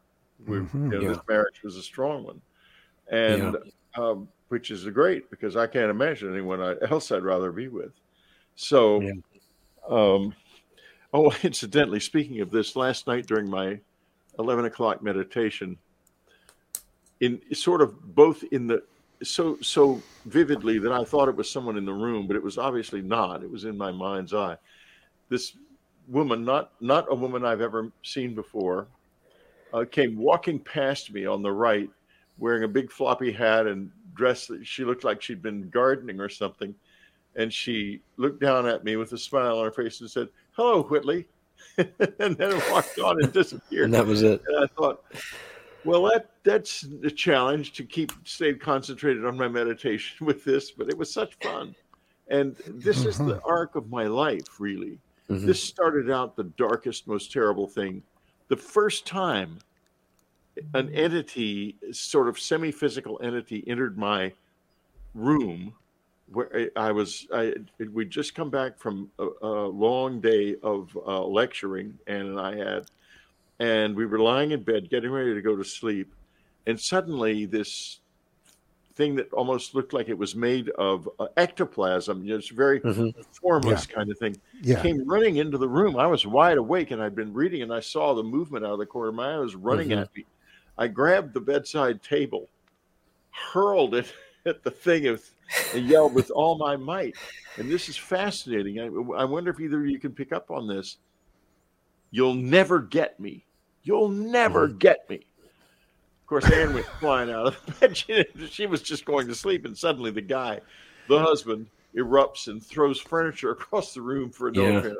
[0.49, 1.09] Mm-hmm, you know, yeah.
[1.09, 2.41] This marriage was a strong one
[3.09, 3.57] and
[3.97, 4.03] yeah.
[4.03, 7.91] um, which is great because I can't imagine anyone else I'd rather be with.
[8.55, 9.11] So, yeah.
[9.89, 10.33] um,
[11.13, 13.79] oh, incidentally, speaking of this, last night during my
[14.39, 15.77] eleven o'clock meditation,
[17.19, 18.83] in sort of both in the
[19.23, 22.57] so so vividly that I thought it was someone in the room, but it was
[22.57, 23.43] obviously not.
[23.43, 24.57] It was in my mind's eye.
[25.29, 25.53] This
[26.07, 28.87] woman, not not a woman I've ever seen before,
[29.73, 31.89] uh, came walking past me on the right
[32.37, 34.51] wearing a big floppy hat and dressed.
[34.63, 36.73] She looked like she'd been gardening or something.
[37.35, 40.83] And she looked down at me with a smile on her face and said, Hello,
[40.83, 41.27] Whitley.
[41.77, 43.85] and then walked on and disappeared.
[43.85, 44.41] and that was it.
[44.47, 45.03] And I thought,
[45.83, 50.89] well, that that's a challenge to keep stay concentrated on my meditation with this, but
[50.89, 51.75] it was such fun.
[52.27, 53.09] And this mm-hmm.
[53.09, 53.47] is the mm-hmm.
[53.49, 54.97] arc of my life, really.
[55.29, 55.45] Mm-hmm.
[55.45, 58.01] This started out the darkest, most terrible thing.
[58.47, 59.59] The first time
[60.73, 64.33] an entity, sort of semi-physical entity, entered my
[65.13, 65.73] room
[66.31, 67.27] where I was.
[67.33, 67.53] I
[67.93, 72.85] we'd just come back from a, a long day of uh, lecturing, and I had,
[73.59, 76.13] and we were lying in bed, getting ready to go to sleep,
[76.65, 77.99] and suddenly this
[78.95, 82.79] thing that almost looked like it was made of uh, ectoplasm, you know, it's very
[82.79, 83.09] mm-hmm.
[83.41, 83.95] formless yeah.
[83.95, 84.81] kind of thing, yeah.
[84.81, 85.97] came running into the room.
[85.97, 88.79] I was wide awake and I'd been reading and I saw the movement out of
[88.79, 89.35] the corner of my eye.
[89.35, 89.99] It was running mm-hmm.
[89.99, 90.25] at me.
[90.77, 92.49] I grabbed the bedside table,
[93.31, 94.11] hurled it
[94.45, 97.15] at the thing, and yelled with all my might.
[97.57, 98.79] And this is fascinating.
[98.79, 100.97] I, I wonder if either of you can pick up on this.
[102.11, 103.45] You'll never get me.
[103.83, 104.77] You'll never mm-hmm.
[104.77, 105.17] get me.
[105.17, 107.97] Of course, Anne went flying out of the bed.
[107.97, 110.59] She, she was just going to sleep, and suddenly the guy,
[111.07, 114.95] the husband, erupts and throws furniture across the room for no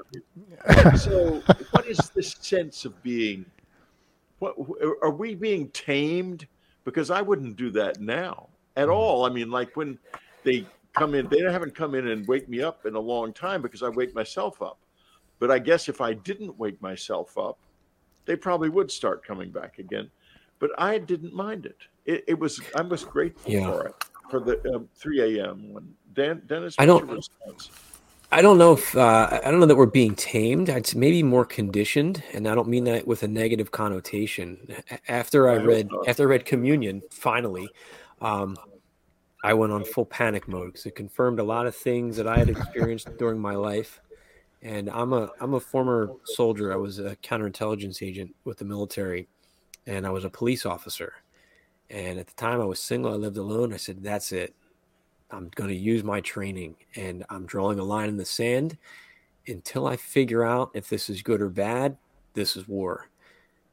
[0.67, 0.93] yeah.
[0.93, 3.45] So, what is this sense of being?
[4.39, 4.55] What
[5.01, 6.47] are we being tamed?
[6.83, 8.93] Because I wouldn't do that now at mm.
[8.93, 9.25] all.
[9.25, 9.97] I mean, like when
[10.43, 13.61] they come in, they haven't come in and wake me up in a long time
[13.61, 14.77] because I wake myself up.
[15.39, 17.57] But I guess if I didn't wake myself up,
[18.25, 20.09] they probably would start coming back again
[20.59, 21.77] but I didn't mind it.
[22.05, 23.71] It, it was I was grateful yeah.
[23.71, 23.95] for it
[24.29, 25.73] for the um, 3 a.m.
[25.73, 26.75] when Dan, Dennis.
[26.77, 27.27] I don't.
[28.31, 30.69] I don't know if uh, I don't know that we're being tamed.
[30.69, 34.75] It's maybe more conditioned, and I don't mean that with a negative connotation.
[35.07, 37.67] After I, read after I read Communion, finally,
[38.21, 38.57] um,
[39.43, 42.37] I went on full panic mode because it confirmed a lot of things that I
[42.37, 44.01] had experienced during my life.
[44.61, 46.73] And I'm a I'm a former soldier.
[46.73, 49.27] I was a counterintelligence agent with the military,
[49.85, 51.13] and I was a police officer.
[51.89, 53.73] And at the time I was single, I lived alone.
[53.73, 54.55] I said, that's it.
[55.31, 58.77] I'm going to use my training and I'm drawing a line in the sand
[59.47, 61.97] until I figure out if this is good or bad.
[62.33, 63.09] This is war.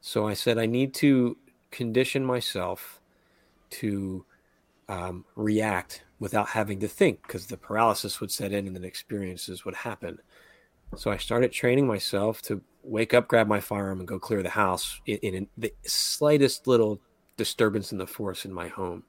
[0.01, 1.37] So I said, I need to
[1.71, 2.99] condition myself
[3.71, 4.25] to
[4.89, 9.65] um, react without having to think because the paralysis would set in and then experiences
[9.65, 10.19] would happen.
[10.95, 14.49] So I started training myself to wake up, grab my firearm, and go clear the
[14.49, 16.99] house in, in the slightest little
[17.37, 19.03] disturbance in the force in my home.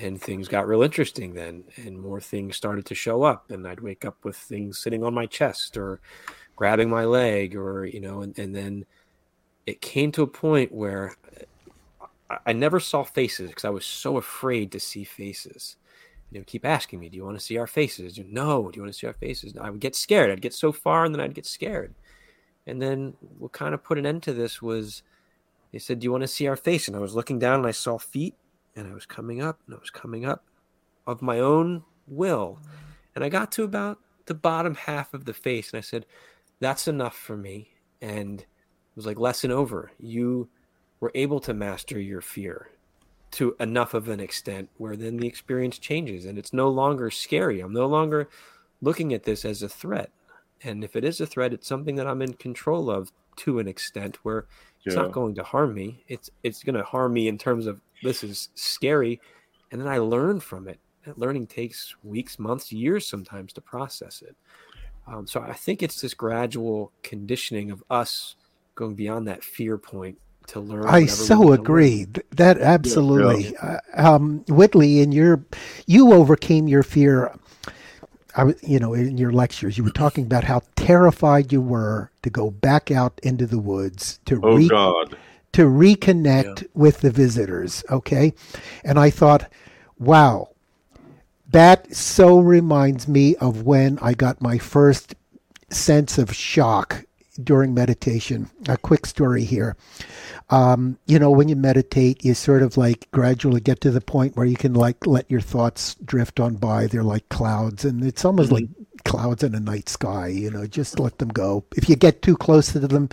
[0.00, 3.50] And things got real interesting then, and more things started to show up.
[3.50, 6.00] And I'd wake up with things sitting on my chest or
[6.56, 8.84] grabbing my leg, or, you know, and, and then
[9.66, 11.16] it came to a point where
[12.30, 15.76] I, I never saw faces because I was so afraid to see faces
[16.32, 18.70] they would keep asking me, "Do you want to see our faces?" No.
[18.70, 19.54] Do you want to see our faces?
[19.60, 20.30] I would get scared.
[20.30, 21.94] I'd get so far, and then I'd get scared.
[22.66, 25.02] And then what kind of put an end to this was
[25.72, 26.88] they said, Do you want to see our face?
[26.88, 28.34] And I was looking down and I saw feet
[28.76, 30.44] and I was coming up and I was coming up
[31.06, 32.58] of my own will.
[33.14, 36.06] And I got to about the bottom half of the face and I said,
[36.60, 37.70] That's enough for me.
[38.00, 39.92] And it was like, lesson over.
[39.98, 40.48] You
[41.00, 42.68] were able to master your fear
[43.32, 47.60] to enough of an extent where then the experience changes and it's no longer scary.
[47.60, 48.28] I'm no longer
[48.80, 50.10] looking at this as a threat.
[50.62, 53.66] And if it is a threat, it's something that I'm in control of to an
[53.66, 54.46] extent where
[54.84, 56.04] it's not going to harm me.
[56.08, 59.20] It's it's going to harm me in terms of this is scary,
[59.70, 60.78] and then I learn from it.
[61.06, 64.36] That learning takes weeks, months, years sometimes to process it.
[65.06, 68.36] Um, so I think it's this gradual conditioning of us
[68.76, 70.86] going beyond that fear point to learn.
[70.86, 72.06] I so agree.
[72.30, 74.04] That absolutely, yeah, yeah.
[74.04, 75.44] Uh, um, Whitley, in your
[75.86, 77.34] you overcame your fear
[78.34, 82.10] I was, you know, in your lectures, you were talking about how terrified you were
[82.22, 85.16] to go back out into the woods to oh, re- God.
[85.52, 86.68] To reconnect yeah.
[86.74, 87.84] with the visitors.
[87.90, 88.32] Okay,
[88.84, 89.50] and I thought,
[89.98, 90.50] wow,
[91.50, 95.14] that so reminds me of when I got my first
[95.70, 97.04] sense of shock
[97.42, 98.50] during meditation.
[98.68, 99.76] A quick story here.
[100.50, 104.36] Um, you know, when you meditate, you sort of like gradually get to the point
[104.36, 106.86] where you can like let your thoughts drift on by.
[106.86, 108.66] They're like clouds, and it's almost mm-hmm.
[108.66, 110.28] like clouds in a night sky.
[110.28, 111.64] You know, just let them go.
[111.76, 113.08] If you get too close to them,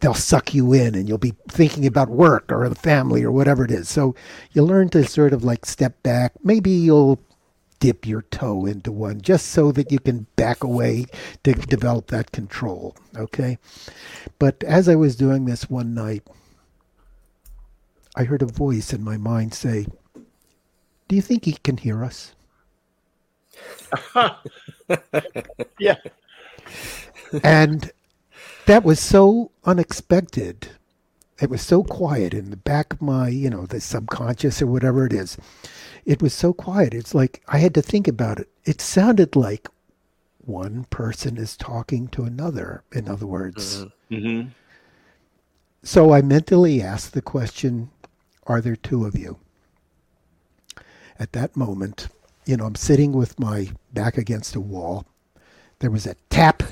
[0.00, 3.64] they'll suck you in, and you'll be thinking about work or the family or whatever
[3.64, 3.88] it is.
[3.88, 4.14] So
[4.52, 6.32] you learn to sort of like step back.
[6.42, 7.20] Maybe you'll
[7.80, 11.06] dip your toe into one just so that you can back away
[11.44, 12.96] to develop that control.
[13.16, 13.58] Okay.
[14.38, 16.22] But as I was doing this one night,
[18.16, 19.86] I heard a voice in my mind say,
[21.08, 22.32] Do you think he can hear us?
[25.78, 25.96] yeah.
[27.42, 27.90] and
[28.66, 30.68] that was so unexpected.
[31.40, 35.06] It was so quiet in the back of my, you know, the subconscious or whatever
[35.06, 35.36] it is.
[36.04, 36.94] It was so quiet.
[36.94, 38.48] It's like I had to think about it.
[38.64, 39.68] It sounded like
[40.38, 43.84] one person is talking to another, in other words.
[44.10, 44.14] Mm-hmm.
[44.14, 44.48] mm-hmm.
[45.82, 47.90] So I mentally asked the question
[48.46, 49.38] are there two of you?
[51.18, 52.08] At that moment,
[52.44, 55.04] you know, I'm sitting with my back against a wall.
[55.80, 56.62] There was a tap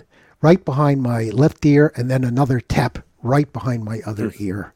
[0.44, 4.44] right behind my left ear and then another tap right behind my other hmm.
[4.44, 4.74] ear.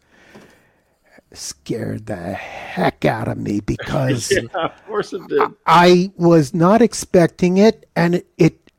[1.35, 5.43] scared the heck out of me because yeah, of course it did.
[5.67, 8.71] I was not expecting it, and it, it,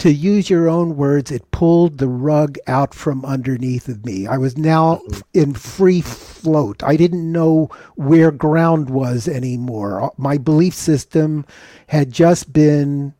[0.00, 4.26] to use your own words, it pulled the rug out from underneath of me.
[4.26, 5.00] I was now
[5.32, 6.82] in free float.
[6.82, 10.12] I didn't know where ground was anymore.
[10.18, 11.46] My belief system
[11.86, 13.14] had just been,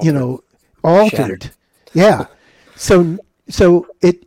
[0.00, 0.40] you know,
[0.84, 1.10] altered.
[1.10, 1.50] Shattered.
[1.94, 2.26] Yeah.
[2.76, 3.18] So
[3.48, 4.24] so it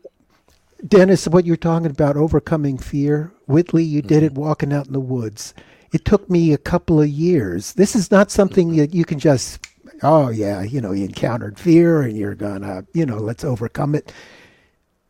[0.87, 4.41] Dennis, what you're talking about overcoming fear, Whitley, you did it mm-hmm.
[4.41, 5.53] walking out in the woods.
[5.93, 7.73] It took me a couple of years.
[7.73, 9.65] This is not something that you can just
[10.03, 14.11] oh yeah, you know, you encountered fear and you're gonna, you know, let's overcome it.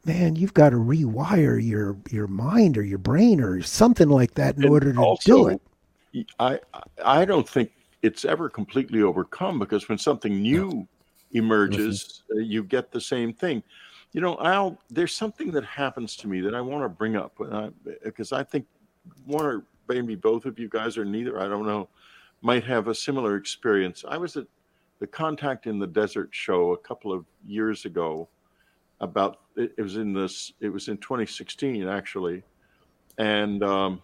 [0.05, 4.55] Man, you've got to rewire your your mind or your brain or something like that
[4.55, 5.47] in and order to also, do
[6.13, 6.27] it.
[6.39, 6.59] I
[7.03, 7.71] I don't think
[8.01, 10.87] it's ever completely overcome because when something new
[11.31, 12.39] emerges, mm-hmm.
[12.39, 13.63] uh, you get the same thing.
[14.13, 17.37] You know, Al, there's something that happens to me that I want to bring up
[18.03, 18.65] because I, I think
[19.25, 21.89] one or maybe both of you guys or neither, I don't know,
[22.41, 24.03] might have a similar experience.
[24.07, 24.47] I was at
[24.99, 28.27] the Contact in the Desert show a couple of years ago.
[28.99, 30.53] About it, it was in this.
[30.59, 32.41] It was in 2016 actually,
[33.19, 34.01] and um,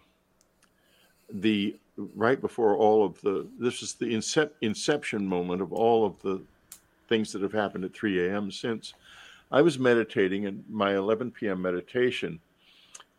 [1.28, 1.76] the
[2.14, 6.40] right before all of the this is the incep- inception moment of all of the
[7.08, 8.50] things that have happened at 3 a.m.
[8.50, 8.94] since.
[9.50, 11.62] I was meditating in my 11 p.m.
[11.62, 12.40] meditation,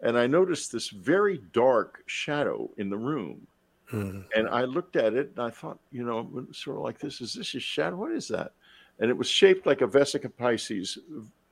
[0.02, 3.48] and I noticed this very dark shadow in the room.
[3.92, 4.22] Mm-hmm.
[4.36, 7.34] And I looked at it and I thought, you know, sort of like this is
[7.34, 7.98] this a shadow?
[7.98, 8.52] What is that?
[9.00, 10.98] And it was shaped like a Vesica Piscis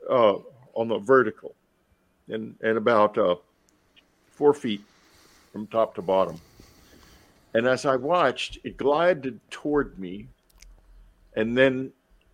[0.10, 0.40] uh,
[0.74, 1.54] on the vertical
[2.28, 3.36] and, and about uh,
[4.32, 4.82] four feet
[5.52, 6.42] from top to bottom.
[7.54, 10.28] And as I watched, it glided toward me
[11.36, 11.92] and then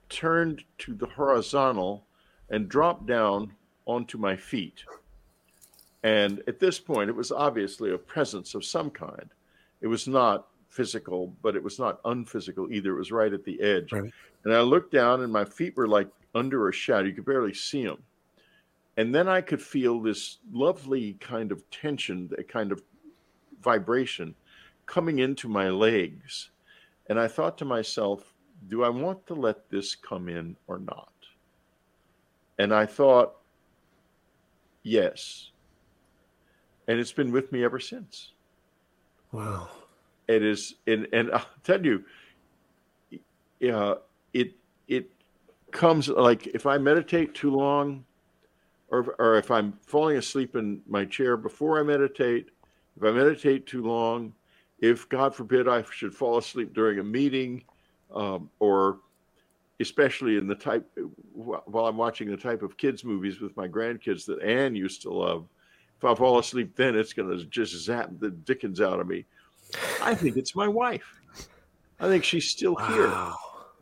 [0.10, 2.06] turned to the horizontal
[2.50, 3.54] and dropped down
[3.86, 4.84] onto my feet.
[6.04, 9.30] And at this point, it was obviously a presence of some kind.
[9.82, 12.96] It was not physical, but it was not unphysical either.
[12.96, 13.92] It was right at the edge.
[13.92, 14.12] Right.
[14.46, 17.08] And I looked down, and my feet were like under a shadow.
[17.08, 18.02] You could barely see them.
[18.98, 22.82] And then I could feel this lovely kind of tension, a kind of
[23.62, 24.36] vibration
[24.86, 26.50] coming into my legs.
[27.08, 28.34] And I thought to myself,
[28.68, 31.14] do I want to let this come in or not?
[32.58, 33.36] And I thought,
[34.84, 35.52] yes.
[36.88, 38.34] And it's been with me ever since.
[39.32, 39.70] Wow.
[40.28, 42.04] It is, and, and I'll tell you,
[43.60, 43.96] yeah,
[44.34, 44.54] it,
[44.88, 45.10] it
[45.72, 48.06] comes like if I meditate too long,
[48.90, 52.50] or, or if I'm falling asleep in my chair before I meditate,
[52.98, 54.34] if I meditate too long,
[54.80, 57.64] if God forbid I should fall asleep during a meeting,
[58.14, 59.00] um, or
[59.80, 60.86] especially in the type
[61.34, 65.12] while I'm watching the type of kids movies with my grandkids that Anne used to
[65.12, 65.48] love.
[65.98, 69.26] If I fall asleep, then it's going to just zap the dickens out of me.
[70.02, 71.20] I think it's my wife.
[72.00, 73.36] I think she's still wow.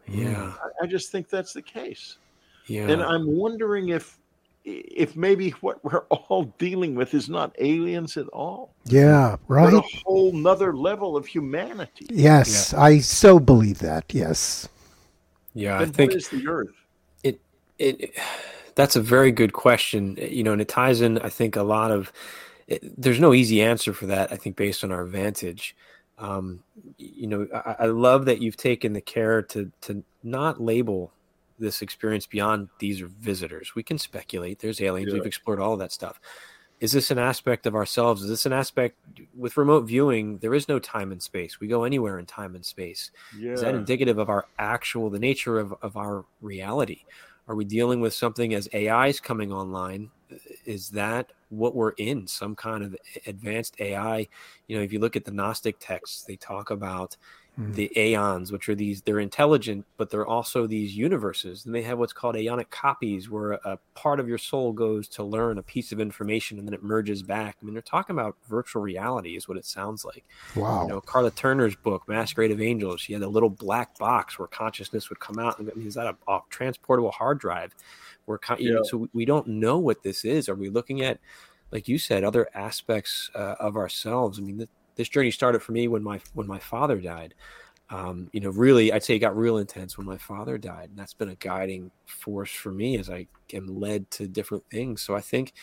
[0.07, 0.23] here.
[0.23, 2.17] Yeah, I, I just think that's the case.
[2.65, 4.17] Yeah, and I'm wondering if
[4.67, 8.73] if maybe what we're all dealing with is not aliens at all.
[8.85, 9.71] Yeah, right.
[9.71, 12.07] But a whole nother level of humanity.
[12.09, 12.81] Yes, yeah.
[12.81, 14.05] I so believe that.
[14.09, 14.67] Yes.
[15.53, 16.75] Yeah, then I think is the Earth.
[17.23, 17.39] It,
[17.79, 18.15] it it
[18.75, 20.17] that's a very good question.
[20.21, 21.17] You know, and it ties in.
[21.19, 22.11] I think a lot of
[22.67, 24.31] it, there's no easy answer for that.
[24.31, 25.75] I think based on our vantage.
[26.19, 26.63] Um,
[26.97, 31.13] you know, I, I love that you've taken the care to to not label
[31.59, 33.73] this experience beyond these are visitors.
[33.75, 34.59] We can speculate.
[34.59, 35.09] There's aliens.
[35.09, 35.15] Yeah.
[35.15, 36.19] We've explored all of that stuff.
[36.79, 38.21] Is this an aspect of ourselves?
[38.21, 38.97] Is this an aspect
[39.35, 40.37] with remote viewing?
[40.37, 41.59] There is no time and space.
[41.59, 43.09] We go anywhere in time and space.
[43.35, 43.53] Yeah.
[43.53, 47.01] Is that indicative of our actual, the nature of, of our reality?
[47.47, 50.11] Are we dealing with something as AI is coming online?
[50.65, 52.27] Is that what we're in?
[52.27, 54.27] Some kind of advanced AI?
[54.67, 57.17] You know, if you look at the Gnostic texts, they talk about
[57.59, 57.73] Mm-hmm.
[57.73, 61.65] the aeons, which are these, they're intelligent, but they're also these universes.
[61.65, 65.23] And they have what's called aeonic copies, where a part of your soul goes to
[65.23, 67.57] learn a piece of information and then it merges back.
[67.59, 70.23] I mean, they're talking about virtual reality, is what it sounds like.
[70.55, 70.83] Wow.
[70.83, 74.47] You know, Karla Turner's book, Masquerade of Angels, she had a little black box where
[74.47, 75.55] consciousness would come out.
[75.59, 77.73] I mean, is that a, a transportable hard drive?
[78.25, 78.75] Where, you yeah.
[78.75, 80.47] know, so we don't know what this is.
[80.47, 81.17] Are we looking at,
[81.71, 84.37] like you said, other aspects uh, of ourselves?
[84.37, 84.67] I mean,
[84.97, 87.33] this journey started for me when my when my father died.
[87.89, 90.97] Um, you know, really, I'd say it got real intense when my father died, and
[90.97, 95.01] that's been a guiding force for me as I am led to different things.
[95.01, 95.53] So I think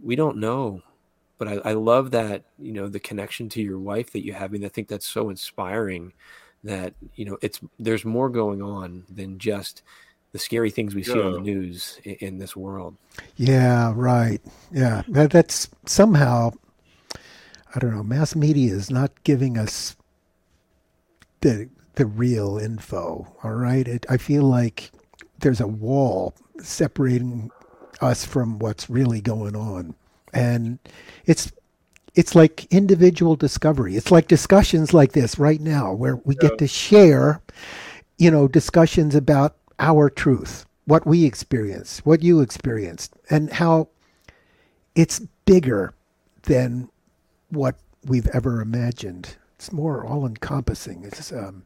[0.00, 0.82] we don't know,
[1.38, 4.52] but I, I love that you know the connection to your wife that you have,
[4.52, 6.12] I and I think that's so inspiring.
[6.62, 9.82] That you know, it's there's more going on than just
[10.30, 11.24] the scary things we see yeah.
[11.24, 12.96] on the news in, in, this world.
[13.36, 14.40] Yeah, right.
[14.72, 16.52] Yeah, that, that's somehow.
[17.74, 18.02] I don't know.
[18.02, 19.96] Mass media is not giving us
[21.40, 23.26] the the real info.
[23.42, 24.90] All right, it, I feel like
[25.40, 27.50] there's a wall separating
[28.00, 29.94] us from what's really going on,
[30.32, 30.78] and
[31.26, 31.52] it's
[32.14, 33.96] it's like individual discovery.
[33.96, 36.48] It's like discussions like this right now, where we yeah.
[36.48, 37.40] get to share,
[38.18, 43.88] you know, discussions about our truth, what we experience, what you experienced, and how
[44.94, 45.94] it's bigger
[46.42, 46.88] than
[47.52, 47.76] what
[48.06, 49.36] we've ever imagined.
[49.56, 51.04] It's more all encompassing.
[51.04, 51.62] It's um,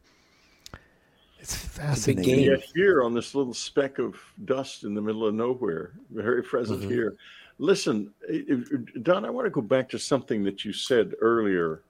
[1.39, 2.41] it's fascinating.
[2.41, 4.15] Yet here on this little speck of
[4.45, 6.89] dust in the middle of nowhere, very present mm-hmm.
[6.89, 7.15] here.
[7.57, 8.13] Listen,
[9.01, 11.81] Don, I want to go back to something that you said earlier.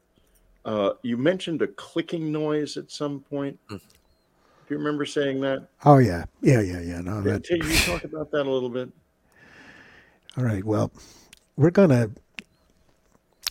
[0.64, 3.60] Uh, you mentioned a clicking noise at some point.
[3.69, 3.80] Mm.
[3.80, 5.68] Do you remember saying that?
[5.86, 7.02] Oh yeah, yeah, yeah, yeah.
[7.02, 7.44] No, that...
[7.44, 8.90] Can you talk about that a little bit?
[10.38, 10.64] All right.
[10.64, 10.91] Well,
[11.56, 12.11] we're gonna.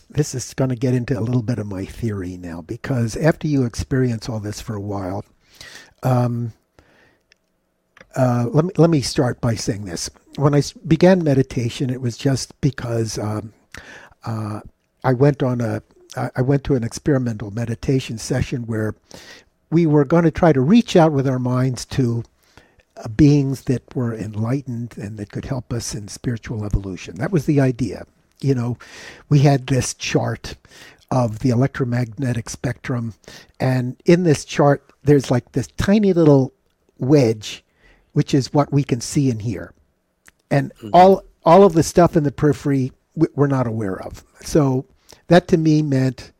[0.09, 3.47] This is going to get into a little bit of my theory now, because after
[3.47, 5.25] you experience all this for a while,
[6.03, 6.53] um,
[8.15, 10.09] uh, let me let me start by saying this.
[10.37, 13.53] When I began meditation, it was just because um,
[14.23, 14.61] uh,
[15.03, 15.81] I went on a
[16.35, 18.95] I went to an experimental meditation session where
[19.69, 22.23] we were going to try to reach out with our minds to
[22.95, 27.15] uh, beings that were enlightened and that could help us in spiritual evolution.
[27.15, 28.07] That was the idea.
[28.41, 28.77] You know,
[29.29, 30.55] we had this chart
[31.09, 33.13] of the electromagnetic spectrum,
[33.59, 36.53] and in this chart, there's like this tiny little
[36.99, 37.63] wedge
[38.17, 39.75] which is what we can see and hear.
[40.49, 40.89] And mm-hmm.
[40.91, 44.23] all all of the stuff in the periphery we're not aware of.
[44.41, 44.85] So
[45.27, 46.31] that to me meant,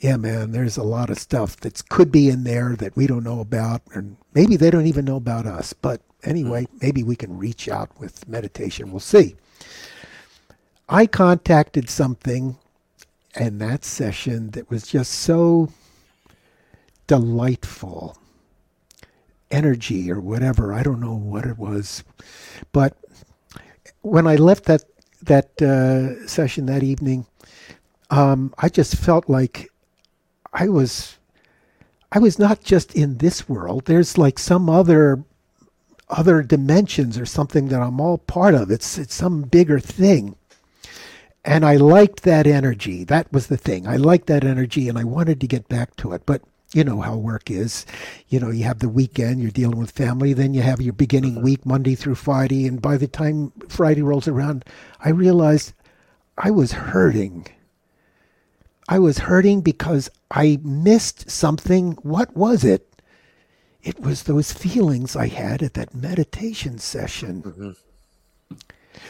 [0.00, 3.24] yeah, man, there's a lot of stuff that could be in there that we don't
[3.24, 5.72] know about, and maybe they don't even know about us.
[5.72, 6.78] But anyway, mm-hmm.
[6.82, 8.90] maybe we can reach out with meditation.
[8.90, 9.34] We'll see.
[10.88, 12.56] I contacted something
[13.38, 15.70] in that session that was just so
[17.06, 18.18] delightful
[19.50, 20.72] energy or whatever.
[20.72, 22.04] I don't know what it was,
[22.72, 22.96] but
[24.02, 24.84] when I left that
[25.22, 27.26] that uh, session that evening,
[28.10, 29.70] um, I just felt like
[30.52, 31.16] I was
[32.12, 33.86] I was not just in this world.
[33.86, 35.24] There's like some other
[36.10, 38.70] other dimensions or something that I'm all part of.
[38.70, 40.36] It's it's some bigger thing.
[41.44, 43.04] And I liked that energy.
[43.04, 43.86] That was the thing.
[43.86, 46.22] I liked that energy and I wanted to get back to it.
[46.24, 46.42] But
[46.72, 47.86] you know how work is.
[48.28, 51.40] You know, you have the weekend, you're dealing with family, then you have your beginning
[51.42, 52.66] week, Monday through Friday.
[52.66, 54.64] And by the time Friday rolls around,
[55.04, 55.74] I realized
[56.38, 57.46] I was hurting.
[58.88, 61.92] I was hurting because I missed something.
[62.02, 62.88] What was it?
[63.82, 67.42] It was those feelings I had at that meditation session.
[67.42, 67.70] Mm-hmm.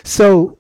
[0.03, 0.59] So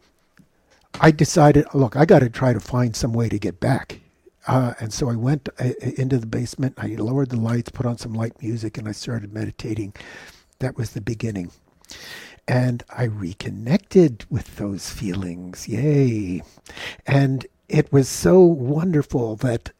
[1.01, 4.01] I decided, look, I got to try to find some way to get back.
[4.47, 6.75] Uh, and so I went uh, into the basement.
[6.77, 9.95] I lowered the lights, put on some light music, and I started meditating.
[10.59, 11.51] That was the beginning.
[12.47, 15.67] And I reconnected with those feelings.
[15.67, 16.43] Yay.
[17.07, 19.73] And it was so wonderful that,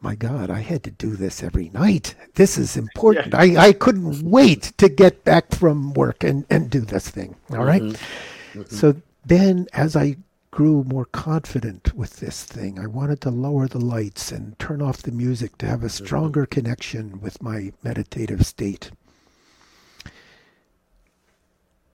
[0.00, 2.14] my God, I had to do this every night.
[2.34, 3.34] This is important.
[3.34, 3.40] Yeah.
[3.40, 7.36] I, I couldn't wait to get back from work and, and do this thing.
[7.50, 7.82] All right?
[7.82, 8.60] mm-hmm.
[8.60, 8.74] Mm-hmm.
[8.74, 10.16] So then, as I
[10.56, 12.78] grew more confident with this thing.
[12.78, 16.46] I wanted to lower the lights and turn off the music to have a stronger
[16.46, 18.90] connection with my meditative state.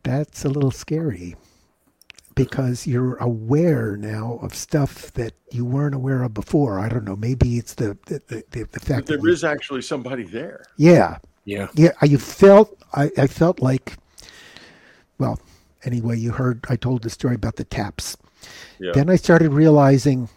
[0.05, 1.35] That's a little scary
[2.37, 6.79] because you're aware now of stuff that you weren't aware of before.
[6.79, 7.17] I don't know.
[7.17, 10.67] Maybe it's the the, the, the fact but there is actually somebody there.
[10.77, 11.19] Yeah.
[11.45, 11.67] Yeah.
[11.75, 11.91] Yeah.
[12.05, 13.97] You felt I, I felt like
[15.19, 15.41] well,
[15.83, 18.17] anyway, you heard I told the story about the taps.
[18.95, 20.29] Then I started realizing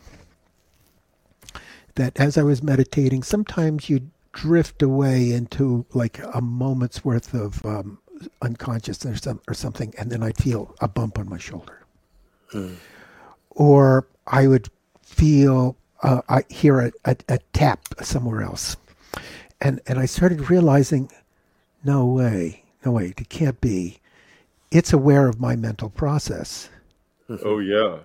[1.95, 7.65] that as I was meditating, sometimes you drift away into like a moment's worth of
[7.65, 7.97] um,
[8.41, 11.85] unconsciousness or, some, or something, and then I'd feel a bump on my shoulder.
[12.51, 12.73] Hmm.
[13.51, 14.69] Or I would
[15.01, 18.75] feel, uh, I hear a, a, a tap somewhere else.
[19.61, 21.09] And, and I started realizing,
[21.83, 23.99] no way, no way, it can't be.
[24.69, 26.69] It's aware of my mental process.
[27.43, 27.99] Oh, yeah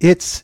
[0.00, 0.42] it's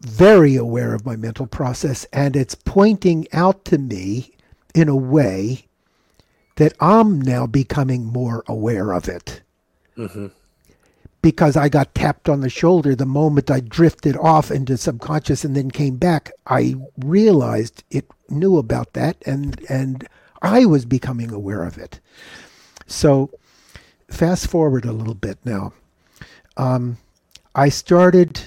[0.00, 4.32] very aware of my mental process and it's pointing out to me
[4.74, 5.66] in a way
[6.56, 9.42] that I'm now becoming more aware of it.
[9.96, 10.28] Mm-hmm.
[11.20, 15.54] Because I got tapped on the shoulder the moment I drifted off into subconscious and
[15.54, 20.08] then came back, I realized it knew about that and and
[20.40, 22.00] I was becoming aware of it.
[22.88, 23.30] So
[24.08, 25.74] fast forward a little bit now.
[26.56, 26.98] Um,
[27.54, 28.40] I started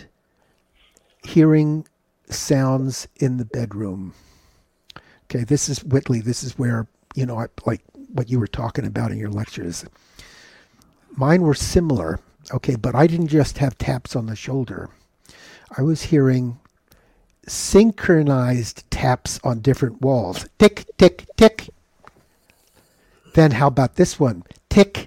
[1.23, 1.88] hearing
[2.30, 4.14] sounds in the bedroom.
[5.26, 6.22] Okay, this is Whitley.
[6.22, 7.82] This is where, you know, I, like
[8.14, 9.86] what you were talking about in your lectures.
[11.15, 12.19] Mine were similar,
[12.53, 14.90] okay, but I didn't just have taps on the shoulder.
[15.77, 16.60] I was hearing
[17.48, 20.48] synchronized taps on different walls.
[20.60, 21.69] Tick, tick, tick.
[23.34, 24.44] Then how about this one?
[24.69, 25.05] Tick.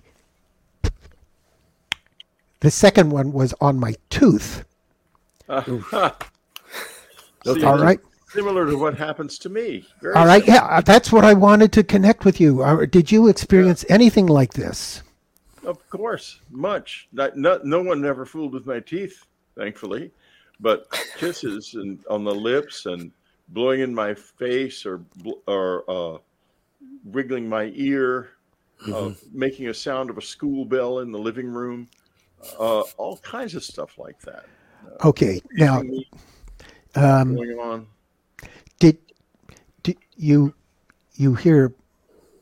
[2.60, 4.64] The second one was on my tooth.
[5.48, 5.62] Uh,
[7.44, 8.00] See, all right.
[8.28, 9.86] Similar to what happens to me.
[10.02, 10.44] Very all right.
[10.44, 10.68] Similar.
[10.70, 12.62] Yeah, that's what I wanted to connect with you.
[12.62, 13.94] Uh, did you experience yeah.
[13.94, 15.02] anything like this?
[15.64, 17.08] Of course, much.
[17.12, 19.24] Not, no, no one ever fooled with my teeth,
[19.56, 20.12] thankfully
[20.60, 23.12] but kisses and on the lips and
[23.48, 25.02] blowing in my face or
[25.46, 26.18] or uh,
[27.06, 28.30] wriggling my ear,
[28.82, 29.12] uh, mm-hmm.
[29.12, 31.88] uh, making a sound of a school bell in the living room,
[32.58, 34.44] uh, all kinds of stuff like that.
[34.84, 35.82] Uh, okay, now
[36.94, 37.86] um, going on.
[38.78, 38.98] Did,
[39.82, 40.54] did you
[41.14, 41.74] you hear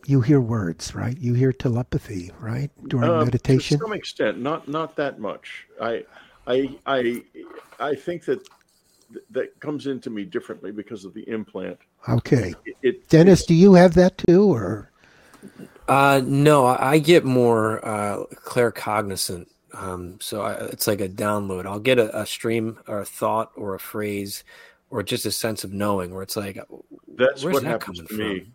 [0.07, 1.17] you hear words, right?
[1.19, 3.79] You hear telepathy, right, during uh, meditation.
[3.79, 5.67] To some extent, not not that much.
[5.81, 6.05] I
[6.47, 7.23] I I
[7.81, 8.47] I think that
[9.31, 11.79] that comes into me differently because of the implant.
[12.09, 12.55] Okay.
[12.65, 14.91] It, it Dennis, do you have that too, or?
[15.89, 19.47] Uh, no, I get more uh, claircognizant.
[19.79, 21.67] Um, so I, it's like a download.
[21.67, 24.43] I'll get a, a, stream or a thought or a phrase
[24.91, 26.59] or just a sense of knowing where it's like,
[27.17, 28.55] that's what that happens to from?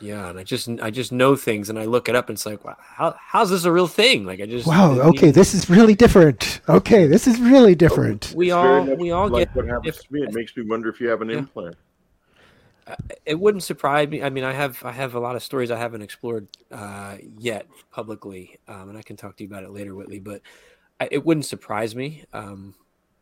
[0.00, 2.44] Yeah, and I just I just know things, and I look it up, and it's
[2.44, 4.26] like, wow, how how's this a real thing?
[4.26, 6.60] Like I just wow, okay, this is really different.
[6.68, 8.32] Okay, this is really different.
[8.34, 10.22] We all we all like get what happens if, to me.
[10.22, 11.38] It makes me wonder if you have an yeah.
[11.38, 11.76] implant.
[13.24, 14.22] It wouldn't surprise me.
[14.22, 17.66] I mean, I have I have a lot of stories I haven't explored uh, yet
[17.90, 20.18] publicly, um, and I can talk to you about it later, Whitley.
[20.18, 20.42] But
[21.00, 22.24] I, it wouldn't surprise me.
[22.32, 22.74] Um,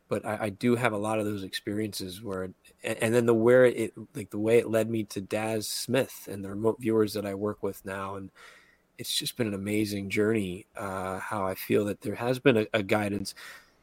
[0.08, 3.34] but I, I, do have a lot of those experiences where, and, and, then the
[3.34, 7.14] where it like the way it led me to Daz Smith and the remote viewers
[7.14, 8.30] that I work with now, and
[8.98, 10.66] it's just been an amazing journey.
[10.76, 13.34] Uh, how I feel that there has been a, a guidance,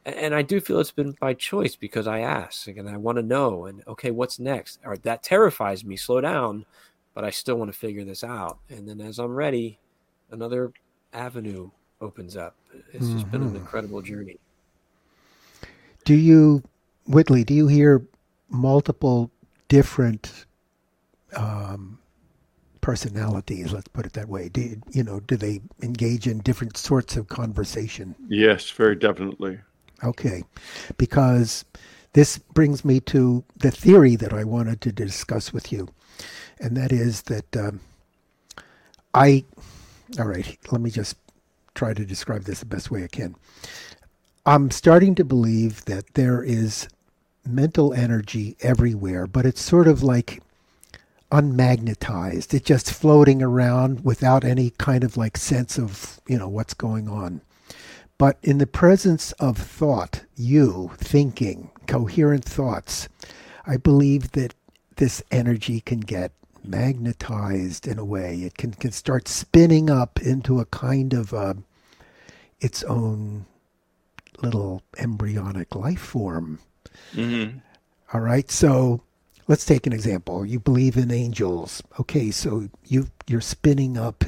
[0.04, 3.16] and, and, I do feel it's been by choice because I ask and I want
[3.16, 4.80] to know, and okay, what's next?
[4.84, 5.96] Or that terrifies me.
[5.96, 6.66] Slow down,
[7.14, 8.58] but I still want to figure this out.
[8.68, 9.78] And then as I'm ready,
[10.30, 10.72] another
[11.12, 11.70] avenue
[12.00, 12.54] opens up.
[12.92, 13.14] It's mm-hmm.
[13.14, 13.56] just been an mm-hmm.
[13.56, 14.38] incredible journey.
[16.04, 16.62] Do you,
[17.06, 18.06] Whitley, do you hear
[18.50, 19.30] multiple
[19.68, 20.46] different
[21.36, 21.98] um,
[22.80, 24.48] personalities, let's put it that way?
[24.48, 28.14] Do, you know, do they engage in different sorts of conversation?
[28.28, 29.60] Yes, very definitely.
[30.04, 30.44] Okay.
[30.96, 31.64] Because
[32.12, 35.88] this brings me to the theory that I wanted to discuss with you.
[36.60, 37.80] And that is that um,
[39.14, 39.44] I,
[40.18, 41.16] all right, let me just
[41.74, 43.36] try to describe this the best way I can.
[44.46, 46.88] I'm starting to believe that there is
[47.46, 50.42] mental energy everywhere, but it's sort of like
[51.30, 52.54] unmagnetized.
[52.54, 57.08] It's just floating around without any kind of like sense of, you know, what's going
[57.08, 57.42] on.
[58.18, 63.08] But in the presence of thought, you thinking, coherent thoughts,
[63.64, 64.54] I believe that
[64.96, 66.32] this energy can get
[66.64, 68.40] magnetized in a way.
[68.40, 71.54] It can, can start spinning up into a kind of uh,
[72.60, 73.46] its own
[74.42, 76.58] little embryonic life form.
[77.12, 77.58] Mm-hmm.
[78.12, 79.02] All right, so
[79.46, 80.44] let's take an example.
[80.44, 81.82] You believe in angels.
[82.00, 84.24] Okay, so you you're spinning up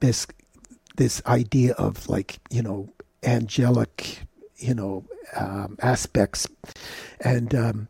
[0.00, 0.26] this
[0.96, 2.88] this idea of like you know
[3.22, 4.20] angelic
[4.56, 5.04] you know
[5.36, 6.46] um, aspects,
[7.20, 7.88] and um,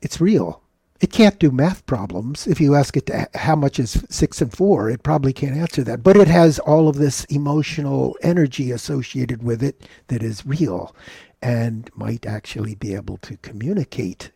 [0.00, 0.62] it's real.
[1.00, 2.48] It can't do math problems.
[2.48, 5.84] If you ask it to, how much is six and four, it probably can't answer
[5.84, 6.02] that.
[6.02, 10.94] But it has all of this emotional energy associated with it that is real
[11.40, 14.32] and might actually be able to communicate.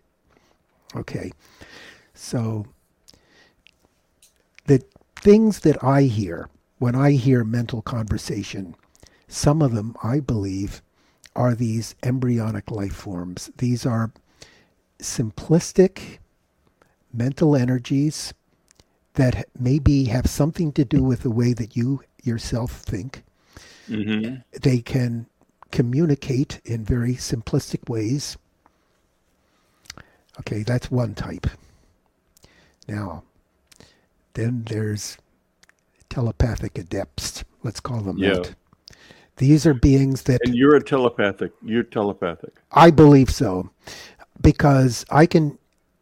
[0.95, 1.33] Okay.
[2.15, 2.67] So
[4.67, 4.85] the
[5.17, 6.49] things that I hear
[6.83, 8.75] when I hear mental conversation,
[9.29, 10.83] some of them I believe
[11.37, 13.53] are these embryonic life forms.
[13.59, 14.11] These are
[14.99, 16.19] simplistic
[17.15, 18.35] mental energies
[19.15, 23.23] that maybe have something to do with the way that you yourself think.
[23.89, 24.39] Mm-hmm.
[24.61, 25.27] They can
[25.71, 28.37] communicate in very simplistic ways.
[30.41, 31.47] Okay, that's one type.
[32.89, 33.23] Now,
[34.35, 35.17] then there's
[36.13, 37.45] telepathic adepts.
[37.63, 38.35] Let's call them yeah.
[38.35, 38.55] that.
[39.37, 40.41] These are beings that.
[40.45, 41.53] And you're a telepathic.
[41.65, 42.53] You're telepathic.
[42.71, 43.71] I believe so,
[44.41, 45.59] because I can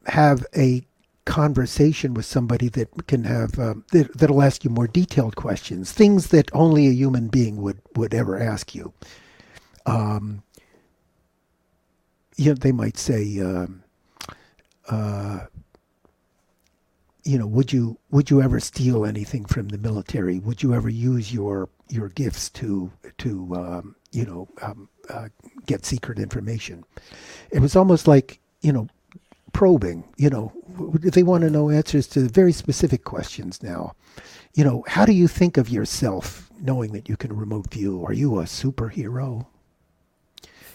[0.06, 0.82] have a
[1.26, 6.28] conversation with somebody that can have um, that, that'll ask you more detailed questions, things
[6.28, 8.92] that only a human being would would ever ask you.
[9.86, 10.42] Um,
[12.36, 13.84] you know, they might say, um,
[14.88, 15.46] uh,
[17.30, 20.40] you know, would you would you ever steal anything from the military?
[20.40, 25.28] Would you ever use your your gifts to to um, you know um, uh,
[25.64, 26.82] get secret information?
[27.52, 28.88] It was almost like you know
[29.52, 30.02] probing.
[30.16, 30.52] You know,
[30.98, 33.94] they want to know answers to very specific questions now.
[34.54, 38.04] You know, how do you think of yourself knowing that you can remote view?
[38.04, 39.46] Are you a superhero?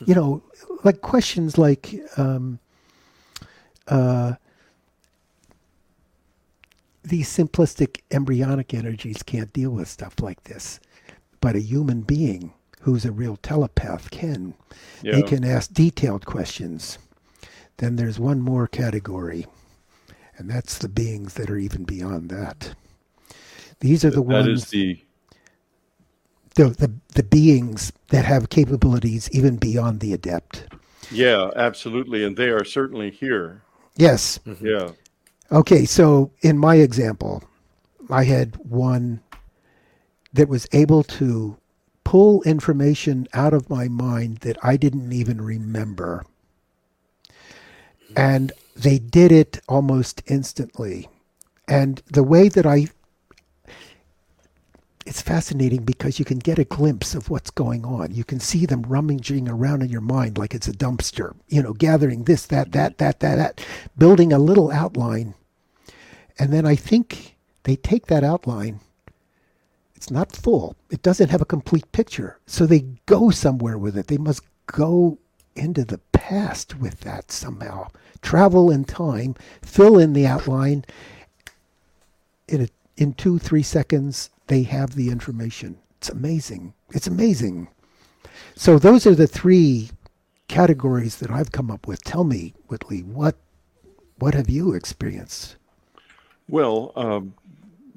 [0.06, 0.44] You know,
[0.84, 2.60] like questions like, um,
[3.88, 4.34] uh,
[7.06, 10.80] these simplistic embryonic energies can't deal with stuff like this.
[11.41, 14.53] But a human being who's a real telepath can.
[15.02, 15.14] Yeah.
[15.14, 16.98] They can ask detailed questions.
[17.77, 19.45] Then there's one more category,
[20.38, 22.76] and that's the beings that are even beyond that.
[23.80, 24.45] These are the that ones.
[24.45, 25.02] That is the...
[26.56, 30.65] the the the beings that have capabilities even beyond the adept.
[31.11, 33.61] Yeah, absolutely, and they are certainly here.
[33.98, 34.40] Yes.
[34.48, 34.65] Mm-hmm.
[34.65, 34.91] Yeah.
[35.51, 37.43] Okay, so in my example,
[38.09, 39.22] I had one
[40.34, 41.57] that was able to
[42.03, 46.26] pull information out of my mind that I didn't even remember.
[48.15, 51.09] And they did it almost instantly.
[51.67, 52.88] And the way that I
[55.06, 58.14] it's fascinating because you can get a glimpse of what's going on.
[58.14, 61.73] You can see them rummaging around in your mind like it's a dumpster, you know,
[61.73, 63.06] gathering this, that, that, mm-hmm.
[63.06, 63.65] that, that, that,
[63.98, 65.36] building a little outline.
[66.40, 68.80] And then I think they take that outline.
[69.95, 70.76] It's not full.
[70.90, 72.40] It doesn't have a complete picture.
[72.48, 74.07] So they go somewhere with it.
[74.07, 75.19] They must go
[75.56, 77.88] into the past with that somehow.
[78.22, 80.84] Travel in time, fill in the outline.
[82.48, 82.68] In a,
[82.98, 85.77] in two, three seconds, they have the information.
[85.97, 86.73] It's amazing.
[86.91, 87.67] It's amazing.
[88.55, 89.89] So those are the three
[90.47, 92.03] categories that I've come up with.
[92.03, 93.35] Tell me, Whitley, what
[94.19, 95.57] what have you experienced?
[96.47, 97.34] Well, um,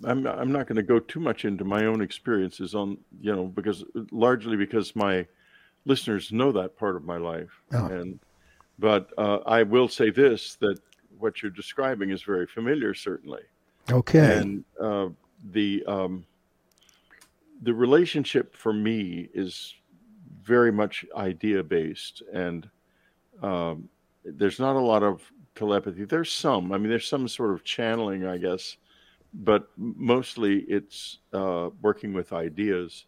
[0.04, 3.46] I'm I'm not going to go too much into my own experiences on you know
[3.46, 5.26] because largely because my
[5.84, 7.86] listeners know that part of my life, oh.
[7.86, 8.18] and
[8.78, 10.78] but uh, I will say this that
[11.18, 13.42] what you're describing is very familiar, certainly.
[13.90, 14.38] Okay.
[14.38, 15.08] And uh,
[15.52, 16.24] the um,
[17.62, 19.74] the relationship for me is
[20.42, 22.68] very much idea based, and
[23.42, 23.88] um,
[24.24, 25.22] there's not a lot of
[25.54, 26.04] telepathy.
[26.04, 26.72] There's some.
[26.72, 28.76] I mean, there's some sort of channeling, I guess,
[29.34, 33.06] but mostly it's uh, working with ideas.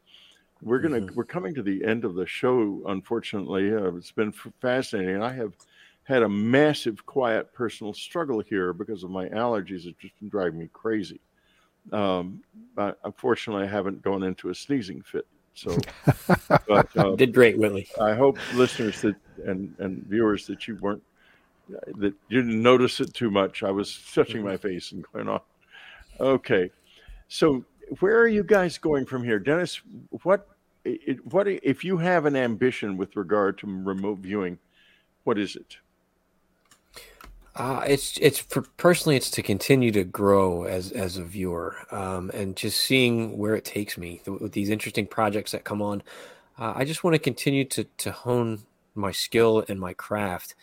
[0.63, 1.15] We're gonna mm-hmm.
[1.15, 2.83] we're coming to the end of the show.
[2.87, 5.55] Unfortunately, uh, it's been fascinating, I have
[6.05, 9.87] had a massive quiet personal struggle here because of my allergies.
[9.87, 11.21] It's just been driving me crazy.
[11.93, 12.43] Um,
[12.75, 15.27] but unfortunately, I haven't gone into a sneezing fit.
[15.55, 15.77] So,
[16.69, 17.89] but, uh, did great, Whitley.
[18.01, 21.03] I hope listeners that and and viewers that you weren't
[21.69, 23.63] that you didn't notice it too much.
[23.63, 25.41] I was touching my face and going on.
[26.21, 26.71] Okay,
[27.29, 27.65] so
[28.01, 29.81] where are you guys going from here, Dennis?
[30.23, 30.49] What
[31.25, 34.59] what if you have an ambition with regard to remote viewing?
[35.25, 35.77] What is it?
[37.61, 42.31] Uh, it's it's for personally, it's to continue to grow as as a viewer, um,
[42.33, 46.03] and just seeing where it takes me with these interesting projects that come on.
[46.59, 48.61] Uh, I just want to continue to to hone
[48.95, 50.55] my skill and my craft,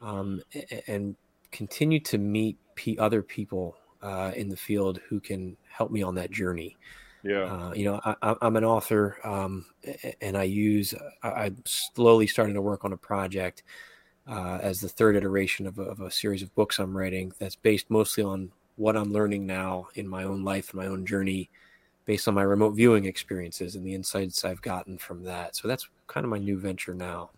[0.00, 0.42] um,
[0.86, 1.16] and
[1.50, 6.14] continue to meet p- other people uh, in the field who can help me on
[6.14, 6.76] that journey.
[7.24, 9.66] Yeah, uh, you know, I, am an author, um,
[10.20, 10.94] and I use.
[11.20, 13.64] I, I'm slowly starting to work on a project
[14.26, 17.56] uh, as the third iteration of a, of a, series of books I'm writing that's
[17.56, 21.50] based mostly on what I'm learning now in my own life and my own journey
[22.06, 25.56] based on my remote viewing experiences and the insights I've gotten from that.
[25.56, 27.30] So that's kind of my new venture now.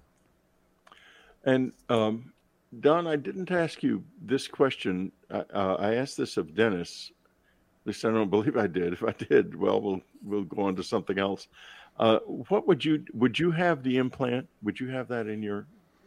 [1.44, 2.32] And um,
[2.80, 5.12] Don, I didn't ask you this question.
[5.30, 7.12] Uh, I asked this of Dennis.
[7.82, 8.92] At least I don't believe I did.
[8.92, 11.48] If I did, well, we'll we'll go on to something else.
[11.98, 14.48] Uh, what would you would you have the implant?
[14.62, 15.66] Would you have that in your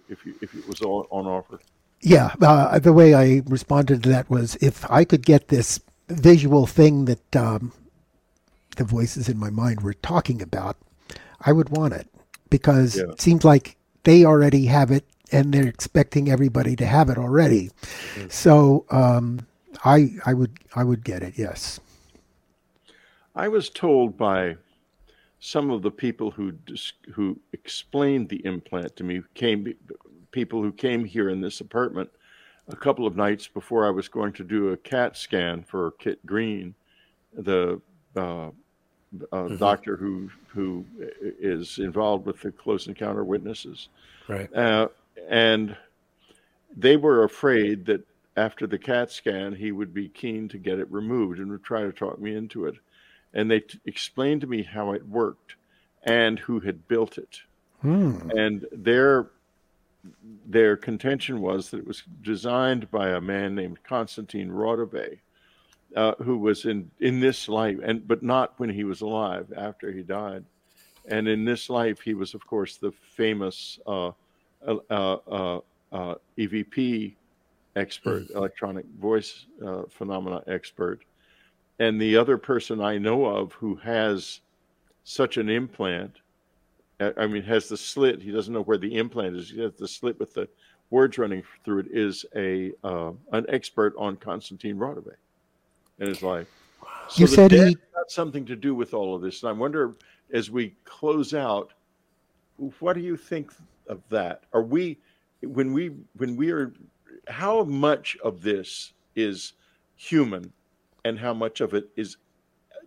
[0.09, 1.59] if you, if it was all on offer?
[2.01, 6.65] Yeah, uh, the way I responded to that was if I could get this visual
[6.65, 7.73] thing that um,
[8.77, 10.77] the voices in my mind were talking about,
[11.41, 12.07] I would want it
[12.49, 13.03] because yeah.
[13.03, 17.69] it seems like they already have it and they're expecting everybody to have it already.
[18.15, 18.29] Mm-hmm.
[18.29, 19.45] So um,
[19.83, 21.33] I I would I would get it.
[21.37, 21.79] Yes.
[23.35, 24.57] I was told by
[25.39, 26.53] some of the people who
[27.13, 29.73] who explained the implant to me came
[30.31, 32.09] people who came here in this apartment
[32.69, 36.23] a couple of nights before I was going to do a CAT scan for Kit
[36.25, 36.75] Green,
[37.33, 37.81] the
[38.15, 38.51] uh, uh,
[39.31, 39.55] mm-hmm.
[39.57, 40.85] doctor who who
[41.39, 43.89] is involved with the close encounter witnesses,
[44.27, 44.53] right?
[44.53, 44.89] Uh,
[45.27, 45.75] and
[46.75, 48.05] they were afraid that
[48.37, 51.81] after the CAT scan he would be keen to get it removed and would try
[51.81, 52.75] to talk me into it,
[53.33, 55.55] and they t- explained to me how it worked
[56.03, 57.41] and who had built it,
[57.81, 58.29] hmm.
[58.35, 59.29] and their
[60.45, 65.19] their contention was that it was designed by a man named Konstantin Raudive,
[65.95, 69.51] uh, who was in in this life, and but not when he was alive.
[69.55, 70.43] After he died,
[71.07, 74.11] and in this life, he was of course the famous uh,
[74.65, 75.59] uh, uh,
[75.91, 77.13] uh EVP
[77.75, 78.35] expert, mm.
[78.35, 81.01] electronic voice uh, phenomena expert,
[81.79, 84.41] and the other person I know of who has
[85.03, 86.19] such an implant
[86.99, 88.21] I mean, has the slit.
[88.21, 89.49] He doesn't know where the implant is.
[89.49, 90.49] He has the slit with the
[90.89, 91.87] words running through it.
[91.91, 95.15] Is a uh, an expert on Konstantin Raudive
[95.99, 96.47] and his life.
[97.07, 99.95] So you said he got something to do with all of this, and I wonder
[100.33, 101.71] as we close out,
[102.79, 103.53] what do you think
[103.87, 104.43] of that?
[104.51, 104.97] Are we
[105.41, 106.73] when we when we are
[107.29, 109.53] how much of this is
[109.95, 110.51] human,
[111.09, 112.17] and how much of it is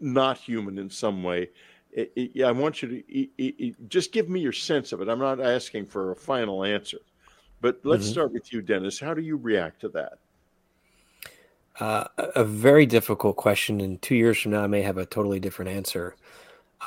[0.01, 1.51] not human in some way?
[1.93, 5.09] it, it, I want you to just give me your sense of it.
[5.09, 6.99] I'm not asking for a final answer,
[7.61, 8.13] but let's mm-hmm.
[8.13, 8.99] start with you, Dennis.
[8.99, 10.19] How do you react to that?
[11.81, 15.41] Uh, a very difficult question, and two years from now, I may have a totally
[15.41, 16.17] different answer.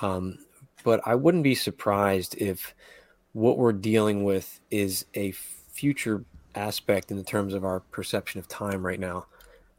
[0.01, 0.39] Um,
[0.83, 2.75] but I wouldn't be surprised if
[3.33, 6.23] what we're dealing with is a future
[6.55, 9.25] aspect in the terms of our perception of time right now,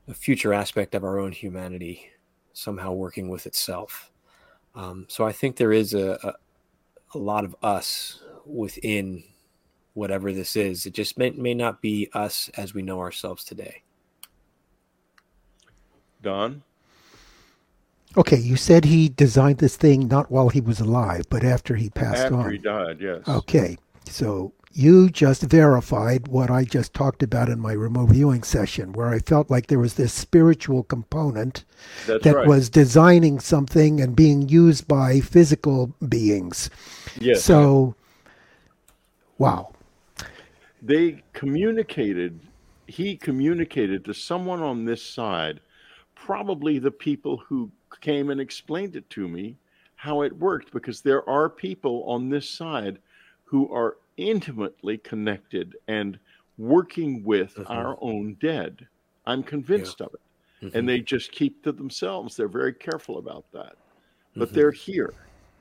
[0.08, 2.10] a future aspect of our own humanity
[2.52, 4.10] somehow working with itself.
[4.74, 6.34] Um, so I think there is a, a,
[7.14, 9.24] a lot of us within
[9.94, 10.86] whatever this is.
[10.86, 13.82] It just may, may not be us as we know ourselves today.
[16.22, 16.62] Don?
[18.16, 21.90] Okay, you said he designed this thing not while he was alive, but after he
[21.90, 22.40] passed after on.
[22.40, 23.28] After he died, yes.
[23.28, 23.76] Okay,
[24.06, 29.08] so you just verified what I just talked about in my remote viewing session, where
[29.08, 31.64] I felt like there was this spiritual component
[32.06, 32.46] That's that right.
[32.46, 36.68] was designing something and being used by physical beings.
[37.18, 37.42] Yes.
[37.42, 37.94] So,
[39.38, 39.72] wow.
[40.82, 42.38] They communicated,
[42.86, 45.60] he communicated to someone on this side,
[46.14, 47.70] probably the people who
[48.02, 49.56] came and explained it to me,
[49.94, 52.98] how it worked, because there are people on this side
[53.44, 56.18] who are intimately connected and
[56.58, 57.70] working with mm-hmm.
[57.70, 58.86] our own dead.
[59.26, 60.06] I'm convinced yeah.
[60.06, 60.20] of it.
[60.64, 60.78] Mm-hmm.
[60.78, 62.36] And they just keep to themselves.
[62.36, 63.76] They're very careful about that.
[64.34, 64.54] But mm-hmm.
[64.54, 65.12] they're here.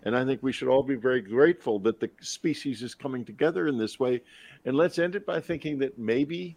[0.04, 3.68] And I think we should all be very grateful that the species is coming together
[3.68, 4.22] in this way.
[4.64, 6.56] And let's end it by thinking that maybe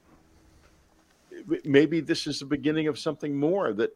[1.65, 3.91] maybe this is the beginning of something more that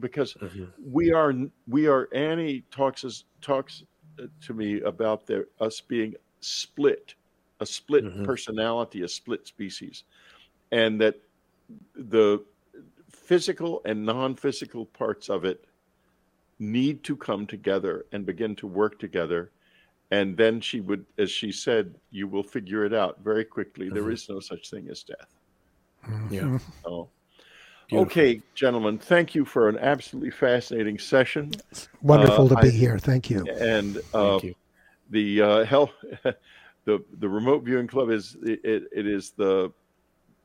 [0.00, 0.64] because mm-hmm.
[0.90, 1.34] we are
[1.68, 3.84] we are Annie talks talks
[4.40, 7.14] to me about the us being split
[7.60, 8.24] a split mm-hmm.
[8.24, 10.04] personality, a split species,
[10.72, 11.16] and that
[11.94, 12.42] the
[13.10, 15.64] physical and non-physical parts of it
[16.58, 19.50] need to come together and begin to work together
[20.10, 23.94] and then she would as she said you will figure it out very quickly mm-hmm.
[23.94, 25.34] there is no such thing as death
[26.06, 26.34] mm-hmm.
[26.34, 27.08] yeah so,
[27.92, 32.70] okay gentlemen thank you for an absolutely fascinating session it's wonderful uh, to be I,
[32.70, 34.54] here thank you and uh, thank you.
[35.10, 35.92] the uh, health
[36.86, 39.70] the the remote viewing club is it, it is the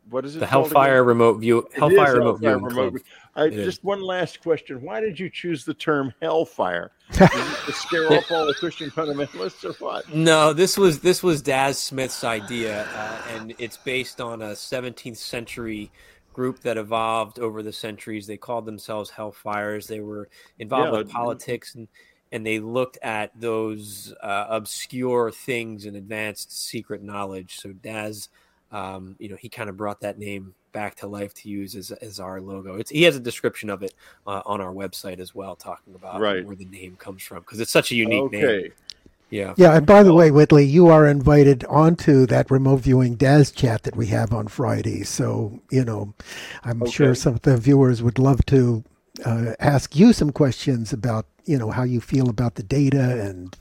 [0.09, 0.39] what is it?
[0.39, 1.07] The Hellfire again?
[1.07, 3.03] Remote View Hellfire Remote Hellfire Viewing remote, Club.
[3.35, 6.91] I, just one last question: Why did you choose the term Hellfire?
[7.13, 10.13] to scare off all the Christian fundamentalists, or what?
[10.13, 15.17] No, this was this was Daz Smith's idea, uh, and it's based on a 17th
[15.17, 15.91] century
[16.33, 18.25] group that evolved over the centuries.
[18.25, 19.87] They called themselves Hellfires.
[19.87, 21.87] They were involved yeah, with politics and
[22.31, 27.59] and they looked at those uh, obscure things and advanced secret knowledge.
[27.59, 28.29] So Daz,
[28.71, 31.91] um, you know, he kind of brought that name back to life to use as,
[31.91, 32.75] as our logo.
[32.75, 33.93] It's, he has a description of it
[34.25, 36.45] uh, on our website as well, talking about right.
[36.45, 38.41] where the name comes from because it's such a unique okay.
[38.41, 38.71] name.
[39.29, 39.53] Yeah.
[39.57, 39.75] Yeah.
[39.75, 43.95] And by the way, Whitley, you are invited onto that remote viewing Daz chat that
[43.95, 45.03] we have on Friday.
[45.03, 46.13] So, you know,
[46.63, 46.91] I'm okay.
[46.91, 48.83] sure some of the viewers would love to
[49.25, 53.55] uh, ask you some questions about you know how you feel about the data and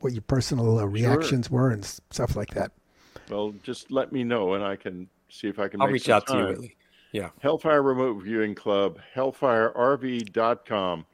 [0.00, 1.58] what your personal uh, reactions sure.
[1.58, 2.72] were and stuff like that.
[3.30, 5.80] Well, just let me know and I can see if I can.
[5.80, 6.36] I'll reach out time.
[6.36, 6.48] to you.
[6.54, 6.76] Really.
[7.12, 7.30] Yeah.
[7.40, 11.06] Hellfire Remote Viewing Club, hellfirerv.com.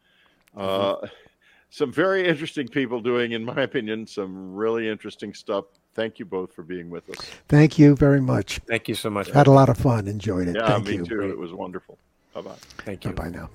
[0.56, 1.04] Uh, mm-hmm.
[1.04, 1.08] Uh,
[1.70, 6.54] some very interesting people doing, in my opinion, some really interesting stuff Thank you both
[6.54, 7.18] for being with us.
[7.48, 8.60] Thank you very much.
[8.68, 9.30] Thank you so much.
[9.30, 10.06] Had a lot of fun.
[10.06, 10.56] Enjoyed it.
[10.56, 11.04] Yeah, Thank me you.
[11.04, 11.22] too.
[11.22, 11.98] It was wonderful.
[12.32, 12.54] Bye bye.
[12.78, 13.12] Thank you.
[13.12, 13.50] Bye bye now.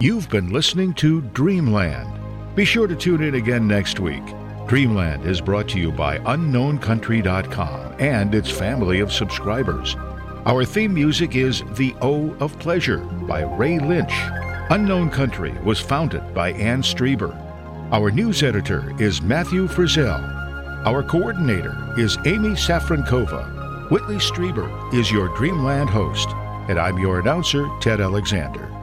[0.00, 2.54] You've been listening to Dreamland.
[2.54, 4.22] Be sure to tune in again next week.
[4.68, 9.96] Dreamland is brought to you by UnknownCountry.com and its family of subscribers.
[10.46, 14.12] Our theme music is The O of Pleasure by Ray Lynch.
[14.70, 17.34] Unknown Country was founded by Anne Strieber.
[17.90, 20.22] Our news editor is Matthew Frizzell.
[20.86, 23.90] Our coordinator is Amy Safrankova.
[23.90, 26.28] Whitley Strieber is your Dreamland host,
[26.68, 28.77] and I'm your announcer, Ted Alexander.